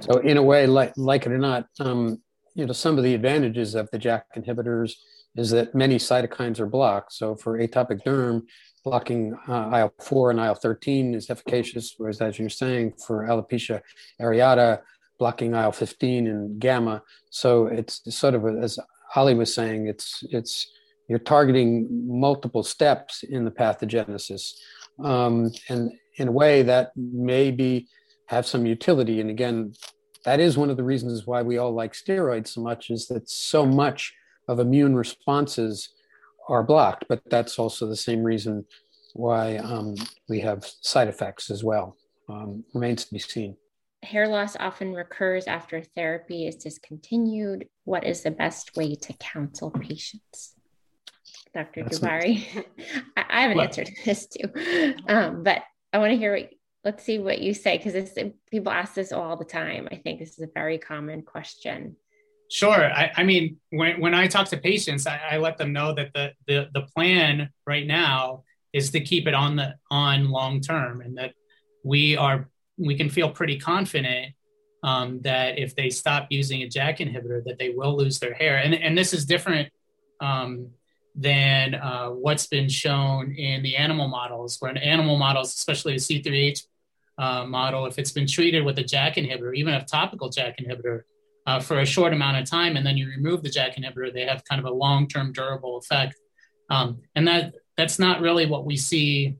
So 0.00 0.18
in 0.18 0.36
a 0.36 0.42
way, 0.42 0.66
like, 0.66 0.92
like 0.96 1.26
it 1.26 1.32
or 1.32 1.38
not, 1.38 1.66
um, 1.78 2.22
you 2.54 2.66
know, 2.66 2.72
some 2.72 2.96
of 2.98 3.04
the 3.04 3.14
advantages 3.14 3.74
of 3.74 3.90
the 3.90 3.98
JAK 3.98 4.24
inhibitors 4.36 4.94
is 5.36 5.50
that 5.50 5.74
many 5.74 5.96
cytokines 5.96 6.58
are 6.58 6.66
blocked. 6.66 7.12
So 7.12 7.34
for 7.34 7.58
atopic 7.58 8.02
derm, 8.04 8.42
blocking 8.84 9.34
uh, 9.46 9.70
IL-4 9.74 10.30
and 10.30 10.40
IL-13 10.40 11.14
is 11.14 11.30
efficacious, 11.30 11.94
whereas 11.98 12.20
as 12.20 12.38
you're 12.38 12.48
saying, 12.48 12.94
for 13.06 13.26
alopecia 13.26 13.82
areata, 14.20 14.80
blocking 15.18 15.52
IL-15 15.52 16.30
and 16.30 16.58
gamma. 16.58 17.02
So 17.30 17.66
it's 17.66 18.02
sort 18.14 18.34
of, 18.34 18.46
a, 18.46 18.58
as 18.62 18.78
Ali 19.14 19.34
was 19.34 19.54
saying, 19.54 19.86
it's, 19.86 20.24
it's, 20.30 20.66
you're 21.10 21.18
targeting 21.18 21.88
multiple 22.06 22.62
steps 22.62 23.24
in 23.24 23.44
the 23.44 23.50
pathogenesis. 23.50 24.52
Um, 25.02 25.50
and 25.68 25.90
in 26.18 26.28
a 26.28 26.32
way 26.32 26.62
that 26.62 26.92
maybe 26.94 27.88
have 28.26 28.46
some 28.46 28.64
utility. 28.64 29.20
And 29.20 29.28
again, 29.28 29.72
that 30.24 30.38
is 30.38 30.56
one 30.56 30.70
of 30.70 30.76
the 30.76 30.84
reasons 30.84 31.26
why 31.26 31.42
we 31.42 31.58
all 31.58 31.72
like 31.72 31.94
steroids 31.94 32.48
so 32.48 32.60
much 32.60 32.90
is 32.90 33.08
that 33.08 33.28
so 33.28 33.66
much 33.66 34.14
of 34.46 34.60
immune 34.60 34.94
responses 34.94 35.88
are 36.48 36.62
blocked, 36.62 37.06
but 37.08 37.22
that's 37.28 37.58
also 37.58 37.88
the 37.88 37.96
same 37.96 38.22
reason 38.22 38.64
why 39.14 39.56
um, 39.56 39.96
we 40.28 40.38
have 40.40 40.64
side 40.82 41.08
effects 41.08 41.50
as 41.50 41.64
well. 41.64 41.96
Um, 42.28 42.62
remains 42.72 43.06
to 43.06 43.12
be 43.12 43.18
seen. 43.18 43.56
Hair 44.04 44.28
loss 44.28 44.54
often 44.60 44.94
recurs 44.94 45.48
after 45.48 45.82
therapy 45.82 46.46
is 46.46 46.54
discontinued. 46.54 47.66
What 47.82 48.04
is 48.04 48.22
the 48.22 48.30
best 48.30 48.76
way 48.76 48.94
to 48.94 49.12
counsel 49.14 49.72
patients? 49.72 50.54
Dr. 51.54 51.84
Jabbari. 51.84 52.64
I, 53.16 53.24
I 53.28 53.40
have 53.42 53.50
an 53.50 53.60
answer 53.60 53.84
to 53.84 53.92
this 54.04 54.26
too, 54.26 54.94
um, 55.08 55.42
but 55.42 55.62
I 55.92 55.98
want 55.98 56.12
to 56.12 56.16
hear 56.16 56.32
what 56.32 56.50
let's 56.84 57.04
see 57.04 57.18
what 57.18 57.40
you 57.40 57.52
say 57.52 57.76
because 57.76 58.18
people 58.50 58.72
ask 58.72 58.94
this 58.94 59.12
all 59.12 59.36
the 59.36 59.44
time. 59.44 59.88
I 59.90 59.96
think 59.96 60.18
this 60.18 60.30
is 60.30 60.40
a 60.40 60.48
very 60.52 60.78
common 60.78 61.22
question. 61.22 61.96
Sure. 62.50 62.90
I, 62.92 63.12
I 63.16 63.22
mean, 63.22 63.58
when, 63.70 64.00
when 64.00 64.14
I 64.14 64.26
talk 64.26 64.48
to 64.48 64.56
patients, 64.56 65.06
I, 65.06 65.20
I 65.32 65.36
let 65.36 65.56
them 65.56 65.72
know 65.72 65.94
that 65.94 66.12
the, 66.14 66.32
the 66.46 66.68
the 66.74 66.82
plan 66.82 67.50
right 67.66 67.86
now 67.86 68.44
is 68.72 68.90
to 68.90 69.00
keep 69.00 69.26
it 69.26 69.34
on 69.34 69.56
the 69.56 69.74
on 69.90 70.30
long 70.30 70.60
term, 70.60 71.00
and 71.00 71.16
that 71.18 71.32
we 71.84 72.16
are 72.16 72.48
we 72.76 72.96
can 72.96 73.08
feel 73.08 73.30
pretty 73.30 73.58
confident 73.58 74.34
um, 74.82 75.20
that 75.22 75.58
if 75.58 75.76
they 75.76 75.90
stop 75.90 76.28
using 76.30 76.62
a 76.62 76.66
JAK 76.66 76.98
inhibitor, 76.98 77.44
that 77.44 77.58
they 77.58 77.68
will 77.70 77.96
lose 77.96 78.18
their 78.18 78.34
hair. 78.34 78.56
And 78.56 78.74
and 78.74 78.98
this 78.98 79.12
is 79.12 79.24
different 79.26 79.70
um, 80.20 80.70
than 81.14 81.74
uh, 81.74 82.08
what's 82.08 82.46
been 82.46 82.68
shown 82.68 83.32
in 83.32 83.62
the 83.62 83.76
animal 83.76 84.08
models, 84.08 84.56
where 84.60 84.70
in 84.70 84.76
animal 84.76 85.16
models, 85.18 85.54
especially 85.54 85.94
the 85.94 85.98
C3H 85.98 86.62
uh, 87.18 87.44
model, 87.44 87.86
if 87.86 87.98
it's 87.98 88.12
been 88.12 88.26
treated 88.26 88.64
with 88.64 88.78
a 88.78 88.84
JAK 88.84 89.16
inhibitor, 89.16 89.54
even 89.54 89.74
a 89.74 89.84
topical 89.84 90.30
JAK 90.30 90.58
inhibitor, 90.58 91.02
uh, 91.46 91.60
for 91.60 91.80
a 91.80 91.86
short 91.86 92.12
amount 92.12 92.36
of 92.36 92.48
time, 92.48 92.76
and 92.76 92.86
then 92.86 92.96
you 92.96 93.08
remove 93.08 93.42
the 93.42 93.50
JAK 93.50 93.76
inhibitor, 93.76 94.12
they 94.12 94.24
have 94.24 94.44
kind 94.44 94.60
of 94.60 94.66
a 94.66 94.74
long-term 94.74 95.32
durable 95.32 95.78
effect. 95.78 96.16
Um, 96.68 97.00
and 97.14 97.26
that 97.26 97.54
that's 97.76 97.98
not 97.98 98.20
really 98.20 98.46
what 98.46 98.64
we 98.64 98.76
see, 98.76 99.36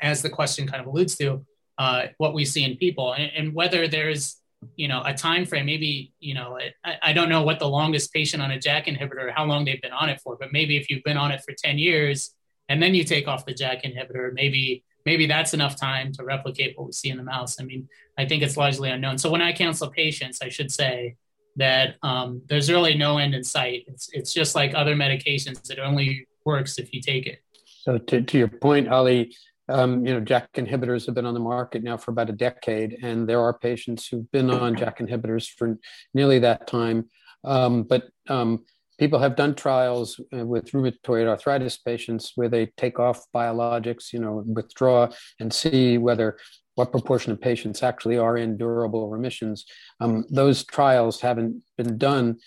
as 0.00 0.22
the 0.22 0.30
question 0.30 0.66
kind 0.66 0.80
of 0.80 0.86
alludes 0.86 1.16
to, 1.16 1.44
uh, 1.76 2.06
what 2.16 2.34
we 2.34 2.44
see 2.44 2.64
in 2.64 2.76
people, 2.76 3.12
and, 3.12 3.30
and, 3.36 3.54
whether 3.54 3.86
there's 3.86 4.40
you 4.76 4.88
know 4.88 5.02
a 5.04 5.14
time 5.14 5.44
frame. 5.44 5.66
Maybe 5.66 6.12
you 6.20 6.34
know 6.34 6.58
I, 6.84 6.96
I 7.02 7.12
don't 7.12 7.28
know 7.28 7.42
what 7.42 7.58
the 7.58 7.68
longest 7.68 8.12
patient 8.12 8.42
on 8.42 8.50
a 8.50 8.58
JAK 8.58 8.86
inhibitor, 8.86 9.32
how 9.32 9.44
long 9.44 9.64
they've 9.64 9.80
been 9.80 9.92
on 9.92 10.08
it 10.08 10.20
for, 10.20 10.36
but 10.36 10.52
maybe 10.52 10.76
if 10.76 10.90
you've 10.90 11.04
been 11.04 11.16
on 11.16 11.30
it 11.30 11.42
for 11.42 11.54
ten 11.56 11.78
years 11.78 12.34
and 12.68 12.82
then 12.82 12.94
you 12.94 13.04
take 13.04 13.28
off 13.28 13.46
the 13.46 13.54
JAK 13.54 13.84
inhibitor, 13.84 14.32
maybe 14.32 14.84
maybe 15.04 15.26
that's 15.26 15.54
enough 15.54 15.76
time 15.76 16.12
to 16.12 16.24
replicate 16.24 16.76
what 16.76 16.86
we 16.86 16.92
see 16.92 17.08
in 17.08 17.16
the 17.16 17.22
mouse. 17.22 17.60
I 17.60 17.64
mean, 17.64 17.88
I 18.18 18.26
think 18.26 18.42
it's 18.42 18.56
largely 18.56 18.90
unknown. 18.90 19.16
So 19.18 19.30
when 19.30 19.40
I 19.40 19.52
counsel 19.52 19.88
patients, 19.88 20.40
I 20.42 20.48
should 20.48 20.70
say 20.70 21.16
that 21.56 21.96
um, 22.02 22.42
there's 22.48 22.70
really 22.70 22.94
no 22.94 23.18
end 23.18 23.34
in 23.34 23.42
sight. 23.42 23.84
It's, 23.86 24.10
it's 24.12 24.32
just 24.32 24.54
like 24.54 24.74
other 24.74 24.94
medications. 24.94 25.70
It 25.70 25.78
only 25.78 26.26
works 26.44 26.78
if 26.78 26.92
you 26.92 27.00
take 27.00 27.26
it. 27.26 27.42
So 27.64 27.98
to, 27.98 28.22
to 28.22 28.38
your 28.38 28.48
point, 28.48 28.88
Ali, 28.88 29.34
um, 29.68 30.06
you 30.06 30.14
know, 30.14 30.20
JAK 30.20 30.52
inhibitors 30.54 31.06
have 31.06 31.14
been 31.14 31.26
on 31.26 31.34
the 31.34 31.40
market 31.40 31.82
now 31.82 31.96
for 31.96 32.10
about 32.10 32.30
a 32.30 32.32
decade, 32.32 32.98
and 33.02 33.28
there 33.28 33.40
are 33.40 33.58
patients 33.58 34.06
who've 34.06 34.30
been 34.30 34.50
on 34.50 34.74
JAK 34.74 34.98
inhibitors 34.98 35.48
for 35.48 35.78
nearly 36.14 36.38
that 36.38 36.66
time. 36.66 37.08
Um, 37.44 37.82
but 37.82 38.04
um, 38.28 38.64
people 38.98 39.18
have 39.18 39.36
done 39.36 39.54
trials 39.54 40.20
uh, 40.36 40.44
with 40.44 40.72
rheumatoid 40.72 41.26
arthritis 41.26 41.76
patients 41.76 42.32
where 42.34 42.48
they 42.48 42.66
take 42.76 42.98
off 42.98 43.24
biologics, 43.34 44.12
you 44.12 44.18
know, 44.18 44.42
withdraw 44.46 45.08
and 45.38 45.52
see 45.52 45.98
whether 45.98 46.38
what 46.74 46.92
proportion 46.92 47.32
of 47.32 47.40
patients 47.40 47.82
actually 47.82 48.16
are 48.16 48.36
in 48.36 48.56
durable 48.56 49.08
remissions. 49.08 49.64
Um, 50.00 50.24
those 50.30 50.64
trials 50.64 51.20
haven't 51.20 51.62
been 51.76 51.98
done 51.98 52.38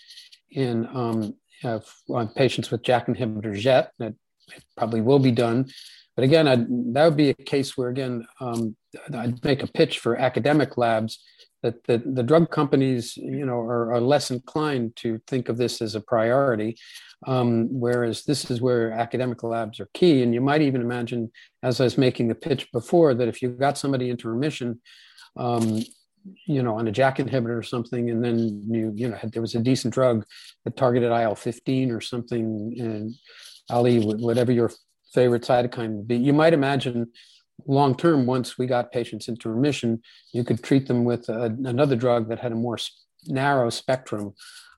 in 0.50 0.86
um, 0.86 1.34
uh, 1.64 1.80
on 2.10 2.28
patients 2.28 2.70
with 2.70 2.82
JAK 2.82 3.06
inhibitors 3.06 3.62
yet. 3.62 3.92
It 4.00 4.14
probably 4.76 5.00
will 5.00 5.18
be 5.18 5.30
done. 5.32 5.66
But 6.16 6.24
again, 6.24 6.46
I'd, 6.46 6.66
that 6.94 7.04
would 7.04 7.16
be 7.16 7.30
a 7.30 7.34
case 7.34 7.76
where, 7.76 7.88
again, 7.88 8.26
um, 8.40 8.76
I'd 9.14 9.42
make 9.44 9.62
a 9.62 9.66
pitch 9.66 9.98
for 9.98 10.16
academic 10.16 10.76
labs 10.76 11.22
that 11.62 11.84
the, 11.84 12.02
the 12.04 12.22
drug 12.22 12.50
companies, 12.50 13.16
you 13.16 13.46
know, 13.46 13.60
are, 13.60 13.94
are 13.94 14.00
less 14.00 14.30
inclined 14.30 14.96
to 14.96 15.20
think 15.26 15.48
of 15.48 15.56
this 15.56 15.80
as 15.80 15.94
a 15.94 16.00
priority, 16.00 16.76
um, 17.26 17.68
whereas 17.70 18.24
this 18.24 18.50
is 18.50 18.60
where 18.60 18.90
academic 18.92 19.42
labs 19.42 19.78
are 19.78 19.88
key. 19.94 20.22
And 20.22 20.34
you 20.34 20.40
might 20.40 20.60
even 20.60 20.80
imagine, 20.80 21.30
as 21.62 21.80
I 21.80 21.84
was 21.84 21.96
making 21.96 22.28
the 22.28 22.34
pitch 22.34 22.70
before, 22.72 23.14
that 23.14 23.28
if 23.28 23.40
you 23.40 23.48
got 23.50 23.78
somebody 23.78 24.10
into 24.10 24.28
remission, 24.28 24.80
um, 25.36 25.80
you 26.46 26.62
know, 26.62 26.76
on 26.76 26.88
a 26.88 26.92
JAK 26.92 27.18
inhibitor 27.18 27.58
or 27.58 27.62
something, 27.62 28.10
and 28.10 28.24
then 28.24 28.38
you, 28.68 28.92
you 28.94 29.08
know, 29.08 29.18
there 29.24 29.42
was 29.42 29.54
a 29.54 29.60
decent 29.60 29.94
drug 29.94 30.24
that 30.64 30.76
targeted 30.76 31.10
IL 31.10 31.34
fifteen 31.34 31.90
or 31.90 32.00
something, 32.00 32.76
and 32.78 33.12
Ali, 33.70 34.00
whatever 34.00 34.52
your 34.52 34.70
favorite 35.14 35.42
cytokine 35.42 35.96
would 35.96 36.08
be, 36.08 36.16
you 36.16 36.32
might 36.32 36.54
imagine 36.54 37.12
long 37.66 37.96
term, 37.96 38.26
once 38.26 38.58
we 38.58 38.66
got 38.66 38.92
patients 38.92 39.28
into 39.28 39.48
remission, 39.48 40.02
you 40.32 40.44
could 40.44 40.62
treat 40.62 40.86
them 40.86 41.04
with 41.04 41.28
a, 41.28 41.44
another 41.64 41.96
drug 41.96 42.28
that 42.28 42.40
had 42.40 42.52
a 42.52 42.56
more 42.56 42.78
narrow 43.26 43.70
spectrum. 43.70 44.34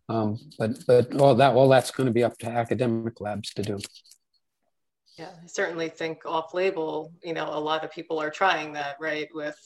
Um, 0.08 0.38
but 0.58 0.84
but 0.86 1.14
all 1.16 1.34
that 1.36 1.54
all 1.54 1.68
that's 1.68 1.90
going 1.90 2.06
to 2.06 2.12
be 2.12 2.24
up 2.24 2.36
to 2.38 2.46
academic 2.46 3.20
labs 3.20 3.54
to 3.54 3.62
do. 3.62 3.78
Yeah, 5.16 5.30
I 5.42 5.46
certainly 5.46 5.88
think 5.88 6.26
off-label. 6.26 7.12
You 7.22 7.32
know, 7.32 7.48
a 7.48 7.58
lot 7.58 7.84
of 7.84 7.90
people 7.90 8.20
are 8.20 8.30
trying 8.30 8.72
that, 8.74 8.96
right? 9.00 9.28
With 9.32 9.56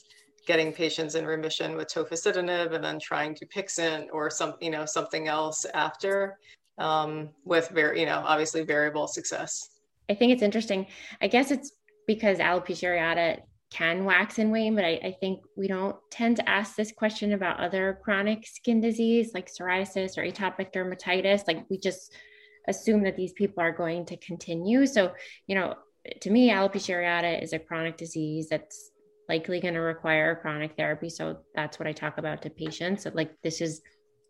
getting 0.47 0.73
patients 0.73 1.14
in 1.14 1.27
remission 1.27 1.77
with 1.77 1.89
tofacitinib 1.89 2.73
and 2.73 2.85
then 2.85 2.99
trying 3.01 3.35
Dupixent 3.35 4.07
or 4.12 4.31
some, 4.31 4.55
you 4.61 4.71
know, 4.71 4.87
something 4.87 5.27
else 5.27 5.66
after, 5.75 6.39
um, 6.79 7.31
with 7.45 7.69
very, 7.71 8.01
you 8.01 8.07
know, 8.07 8.23
obviously 8.25 8.62
variable 8.62 9.09
success. 9.09 9.78
I 10.11 10.15
think 10.15 10.33
it's 10.33 10.43
interesting. 10.43 10.87
I 11.21 11.29
guess 11.29 11.51
it's 11.51 11.73
because 12.07 12.39
alopecia 12.39 12.89
areata 12.89 13.41
can 13.71 14.05
wax 14.05 14.39
and 14.39 14.51
wane, 14.51 14.75
but 14.75 14.85
I, 14.85 14.99
I, 15.05 15.17
think 15.21 15.45
we 15.55 15.69
don't 15.69 15.97
tend 16.11 16.37
to 16.37 16.49
ask 16.49 16.75
this 16.75 16.91
question 16.91 17.35
about 17.35 17.61
other 17.61 18.01
chronic 18.03 18.47
skin 18.47 18.81
disease 18.81 19.33
like 19.35 19.51
psoriasis 19.53 20.17
or 20.17 20.23
atopic 20.23 20.73
dermatitis. 20.73 21.47
Like 21.47 21.67
we 21.69 21.79
just 21.79 22.15
assume 22.67 23.03
that 23.03 23.17
these 23.17 23.33
people 23.33 23.63
are 23.63 23.73
going 23.73 24.07
to 24.07 24.17
continue. 24.17 24.87
So, 24.87 25.13
you 25.47 25.55
know, 25.55 25.75
to 26.21 26.31
me, 26.31 26.49
alopecia 26.49 26.95
areata 26.95 27.43
is 27.43 27.53
a 27.53 27.59
chronic 27.59 27.99
disease 27.99 28.49
that's 28.49 28.91
likely 29.29 29.61
going 29.61 29.75
to 29.75 29.81
require 29.81 30.37
chronic 30.37 30.75
therapy. 30.77 31.11
So 31.11 31.41
that's 31.55 31.79
what 31.79 31.87
I 31.87 31.93
talk 31.93 32.17
about 32.17 32.41
to 32.43 32.51
patients. 32.51 33.03
So 33.03 33.11
like 33.13 33.33
this 33.43 33.61
is, 33.61 33.83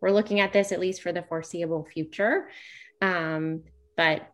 we're 0.02 0.10
looking 0.10 0.40
at 0.40 0.52
this 0.52 0.72
at 0.72 0.80
least 0.80 1.02
for 1.02 1.12
the 1.12 1.22
foreseeable 1.22 1.84
future. 1.84 2.48
Um, 3.00 3.62
but, 3.96 4.32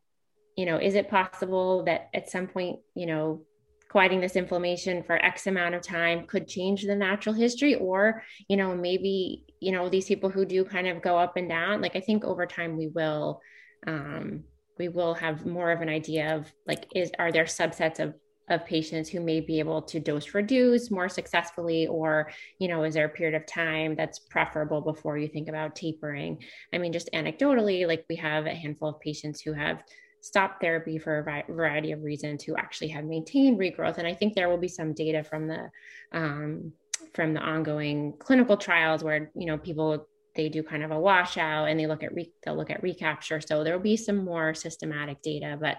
you 0.57 0.66
know, 0.66 0.78
is 0.78 0.94
it 0.94 1.11
possible 1.11 1.84
that 1.84 2.09
at 2.14 2.30
some 2.30 2.46
point, 2.46 2.80
you 2.94 3.07
know, 3.07 3.42
quieting 3.88 4.20
this 4.20 4.36
inflammation 4.36 5.02
for 5.02 5.16
X 5.16 5.46
amount 5.46 5.74
of 5.74 5.82
time 5.82 6.26
could 6.26 6.48
change 6.48 6.82
the 6.82 6.96
natural 6.96 7.34
history? 7.34 7.74
Or, 7.74 8.22
you 8.48 8.57
know, 8.57 8.74
maybe, 8.74 9.44
you 9.61 9.72
know, 9.72 9.88
these 9.88 10.07
people 10.07 10.30
who 10.30 10.44
do 10.44 10.64
kind 10.64 10.86
of 10.88 11.02
go 11.02 11.18
up 11.18 11.36
and 11.36 11.48
down, 11.48 11.80
like 11.80 11.96
I 11.96 12.00
think 12.00 12.24
over 12.24 12.46
time 12.46 12.76
we 12.76 12.88
will, 12.88 13.40
um, 13.86 14.44
we 14.78 14.88
will 14.88 15.14
have 15.14 15.46
more 15.46 15.70
of 15.70 15.80
an 15.80 15.88
idea 15.88 16.34
of 16.34 16.52
like 16.66 16.86
is 16.94 17.11
are 17.18 17.32
there 17.32 17.44
subsets 17.44 18.00
of 18.00 18.14
of 18.50 18.66
patients 18.66 19.09
who 19.09 19.20
may 19.20 19.40
be 19.40 19.59
able 19.59 19.80
to 19.80 19.98
dose 19.98 20.34
reduce 20.34 20.90
more 20.90 21.09
successfully 21.09 21.86
or 21.86 22.30
you 22.59 22.68
know 22.68 22.84
is 22.84 22.94
there 22.94 23.07
a 23.07 23.09
period 23.09 23.34
of 23.34 23.46
time 23.46 23.94
that's 23.94 24.18
preferable 24.18 24.82
before 24.82 25.16
you 25.16 25.28
think 25.28 25.48
about 25.48 25.74
tapering 25.74 26.42
i 26.72 26.78
mean 26.78 26.92
just 26.92 27.09
anecdotally 27.14 27.86
like 27.86 28.05
we 28.11 28.16
have 28.16 28.44
a 28.44 28.55
handful 28.55 28.88
of 28.88 29.00
patients 29.00 29.40
who 29.40 29.52
have 29.55 29.82
stopped 30.24 30.58
therapy 30.62 30.96
for 30.96 31.18
a 31.18 31.52
variety 31.52 31.92
of 31.92 32.02
reasons 32.02 32.42
who 32.42 32.56
actually 32.56 32.88
have 32.88 33.04
maintained 33.04 33.58
regrowth. 33.58 33.98
And 33.98 34.06
i 34.06 34.14
think 34.14 34.34
there 34.34 34.48
will 34.48 34.56
be 34.56 34.68
some 34.68 34.94
data 34.94 35.22
from 35.22 35.46
the 35.46 35.70
um, 36.12 36.72
from 37.12 37.34
the 37.34 37.40
ongoing 37.40 38.14
clinical 38.18 38.56
trials 38.56 39.04
where 39.04 39.30
you 39.34 39.44
know 39.44 39.58
people 39.58 40.08
they 40.34 40.48
do 40.48 40.62
kind 40.62 40.82
of 40.82 40.90
a 40.90 40.98
washout 40.98 41.68
and 41.68 41.78
they 41.78 41.86
look 41.86 42.02
at 42.02 42.14
re- 42.14 42.32
they'll 42.42 42.56
look 42.56 42.70
at 42.70 42.82
recapture. 42.82 43.38
So 43.42 43.62
there 43.62 43.74
will 43.74 43.82
be 43.82 43.98
some 43.98 44.24
more 44.24 44.54
systematic 44.54 45.20
data 45.20 45.58
but 45.60 45.76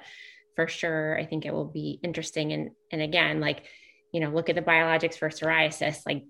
for 0.56 0.68
sure 0.68 1.18
i 1.20 1.26
think 1.26 1.46
it 1.46 1.54
will 1.54 1.72
be 1.82 2.00
interesting. 2.04 2.54
And 2.54 2.70
and 2.92 3.02
again 3.02 3.40
like 3.40 3.64
you 4.14 4.20
know 4.20 4.30
look 4.30 4.50
at 4.50 4.56
the 4.56 4.62
biologics 4.62 5.18
for 5.18 5.30
psoriasis 5.30 6.02
like 6.06 6.24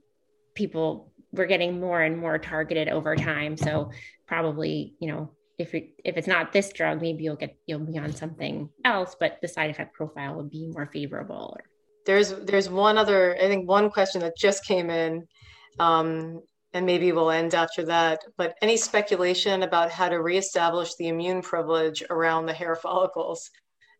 people 0.53 1.11
we're 1.34 1.47
getting 1.47 1.82
more 1.82 2.01
and 2.01 2.18
more 2.18 2.38
targeted 2.38 2.88
over 2.88 3.13
time. 3.18 3.57
So 3.57 3.91
probably 4.26 4.93
you 5.01 5.09
know 5.11 5.32
if 5.58 5.74
it, 5.74 5.89
if 6.03 6.18
it's 6.18 6.28
not 6.28 6.51
this 6.51 6.72
drug 6.72 7.01
maybe 7.01 7.24
you'll 7.24 7.36
get 7.36 7.56
you'll 7.66 7.80
be 7.80 7.97
on 7.97 8.14
something 8.14 8.70
else 8.84 9.16
but 9.20 9.38
the 9.41 9.47
side 9.47 9.70
effect 9.70 9.93
profile 9.93 10.36
would 10.36 10.49
be 10.49 10.68
more 10.68 10.86
favorable 10.88 11.56
Or... 11.58 11.64
there's 12.06 12.34
there's 12.34 12.70
one 12.70 12.97
other 12.97 13.36
i 13.36 13.47
think 13.47 13.68
one 13.68 13.89
question 13.89 14.22
that 14.22 14.38
just 14.38 14.66
came 14.66 14.89
in 14.89 15.28
um, 15.80 16.41
and 16.74 16.86
maybe 16.86 17.12
we'll 17.12 17.32
end 17.32 17.56
after 17.56 17.84
that 17.86 18.22
but 18.38 18.56
any 18.62 18.78
speculation 18.78 19.64
about 19.64 19.91
how 19.91 20.10
to 20.10 20.22
reestablish 20.22 20.95
the 20.95 21.08
immune 21.08 21.41
privilege 21.41 22.03
around 22.10 22.45
the 22.45 22.53
hair 22.53 22.76
follicles 22.76 23.49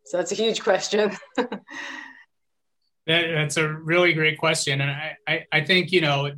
so 0.06 0.18
that's 0.18 0.32
a 0.32 0.36
huge 0.36 0.62
question. 0.62 1.12
that, 1.36 1.58
that's 3.08 3.58
a 3.58 3.68
really 3.68 4.14
great 4.14 4.38
question. 4.38 4.82
And 4.82 4.91
I, 4.91 5.18
I, 5.28 5.45
I, 5.51 5.62
think, 5.62 5.91
you 5.91 6.01
know, 6.01 6.32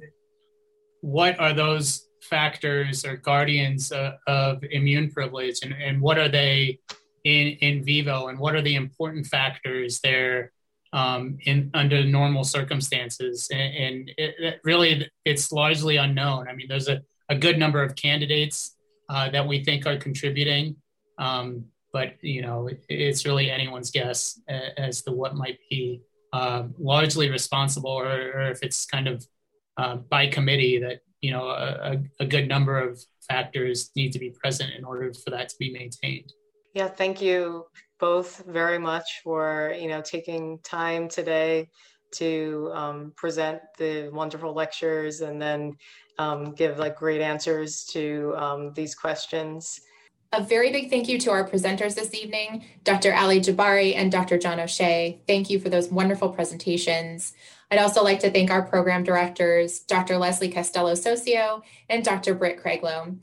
what 1.02 1.40
are 1.40 1.54
those 1.54 2.07
factors 2.28 3.06
or 3.06 3.18
guardians 3.18 3.92
uh, 3.92 4.18
of 4.28 4.64
immune 4.72 5.12
privilege 5.12 5.60
and, 5.64 5.74
and 5.74 6.02
what 6.02 6.18
are 6.18 6.30
they 6.30 6.80
in, 7.24 7.48
in 7.62 7.84
vivo 7.84 8.28
and 8.28 8.40
what 8.40 8.56
are 8.56 8.62
the 8.62 8.76
important 8.76 9.26
factors 9.26 10.00
there 10.02 10.52
um, 10.94 11.38
in 11.46 11.70
under 11.74 12.04
normal 12.04 12.44
circumstances? 12.44 13.48
And, 13.52 13.76
and 13.76 14.10
it, 14.18 14.36
it 14.40 14.62
really, 14.64 15.10
it's 15.26 15.52
largely 15.52 15.98
unknown. 15.98 16.48
I 16.48 16.54
mean, 16.54 16.68
there's 16.68 16.90
a, 16.90 17.02
a 17.30 17.36
good 17.36 17.58
number 17.58 17.84
of 17.84 17.96
candidates 17.96 18.76
uh, 19.10 19.30
that 19.32 19.48
we 19.48 19.64
think 19.64 19.86
are 19.86 19.98
contributing. 19.98 20.76
Um, 21.18 21.66
but 21.94 22.14
you 22.22 22.42
know 22.42 22.68
it, 22.68 22.84
it's 22.90 23.26
really 23.26 23.50
anyone's 23.50 23.92
guess 23.92 24.40
as 24.78 25.02
to 25.04 25.12
what 25.12 25.36
might 25.36 25.58
be 25.70 26.02
uh, 26.34 26.64
largely 26.78 27.30
responsible 27.30 27.92
or, 27.92 28.32
or, 28.36 28.52
if 28.52 28.62
it's 28.62 28.86
kind 28.86 29.08
of 29.08 29.26
uh, 29.78 29.96
by 29.96 30.28
committee 30.28 30.78
that 30.78 31.00
you 31.28 31.34
know 31.34 31.50
a, 31.50 32.02
a, 32.22 32.26
good 32.26 32.48
number 32.48 32.80
of 32.80 33.04
factors 33.30 33.92
need 33.98 34.14
to 34.14 34.20
be 34.20 34.30
present 34.30 34.72
in 34.78 34.86
order 34.86 35.14
for 35.14 35.30
that 35.30 35.50
to 35.50 35.56
be 35.60 35.70
maintained 35.74 36.32
yeah 36.74 36.88
thank 36.88 37.22
you 37.22 37.66
both 38.00 38.46
very 38.48 38.80
much 38.80 39.08
for 39.26 39.76
you 39.78 39.90
know 39.90 40.02
taking 40.02 40.58
time 40.60 41.10
today 41.10 41.68
to 42.14 42.72
um, 42.74 43.12
present 43.18 43.60
the 43.78 44.10
wonderful 44.14 44.54
lectures 44.54 45.20
and 45.20 45.42
then 45.42 45.76
um, 46.18 46.54
give 46.54 46.80
like 46.80 46.96
great 46.96 47.20
answers 47.20 47.84
to 47.84 48.34
um, 48.38 48.72
these 48.74 48.96
questions 48.96 49.82
a 50.34 50.42
very 50.44 50.72
big 50.72 50.90
thank 50.90 51.08
you 51.08 51.18
to 51.20 51.32
our 51.32 51.48
presenters 51.48 51.96
this 51.96 52.14
evening, 52.14 52.66
Dr. 52.84 53.14
Ali 53.14 53.40
Jabbari 53.40 53.96
and 53.96 54.12
Dr. 54.12 54.38
John 54.38 54.60
O'Shea. 54.60 55.22
Thank 55.26 55.50
you 55.50 55.58
for 55.58 55.70
those 55.70 55.90
wonderful 55.90 56.28
presentations. 56.28 57.34
I'd 57.70 57.80
also 57.80 58.04
like 58.04 58.20
to 58.22 58.32
thank 58.32 58.50
our 58.50 58.62
program 58.62 59.04
directors, 59.04 59.80
Dr. 59.80 60.18
Leslie 60.18 60.52
Castelo-Soccio 60.52 61.64
and 61.90 62.04
Dr. 62.04 62.34
Britt 62.34 62.64
Craiglow. 62.64 63.18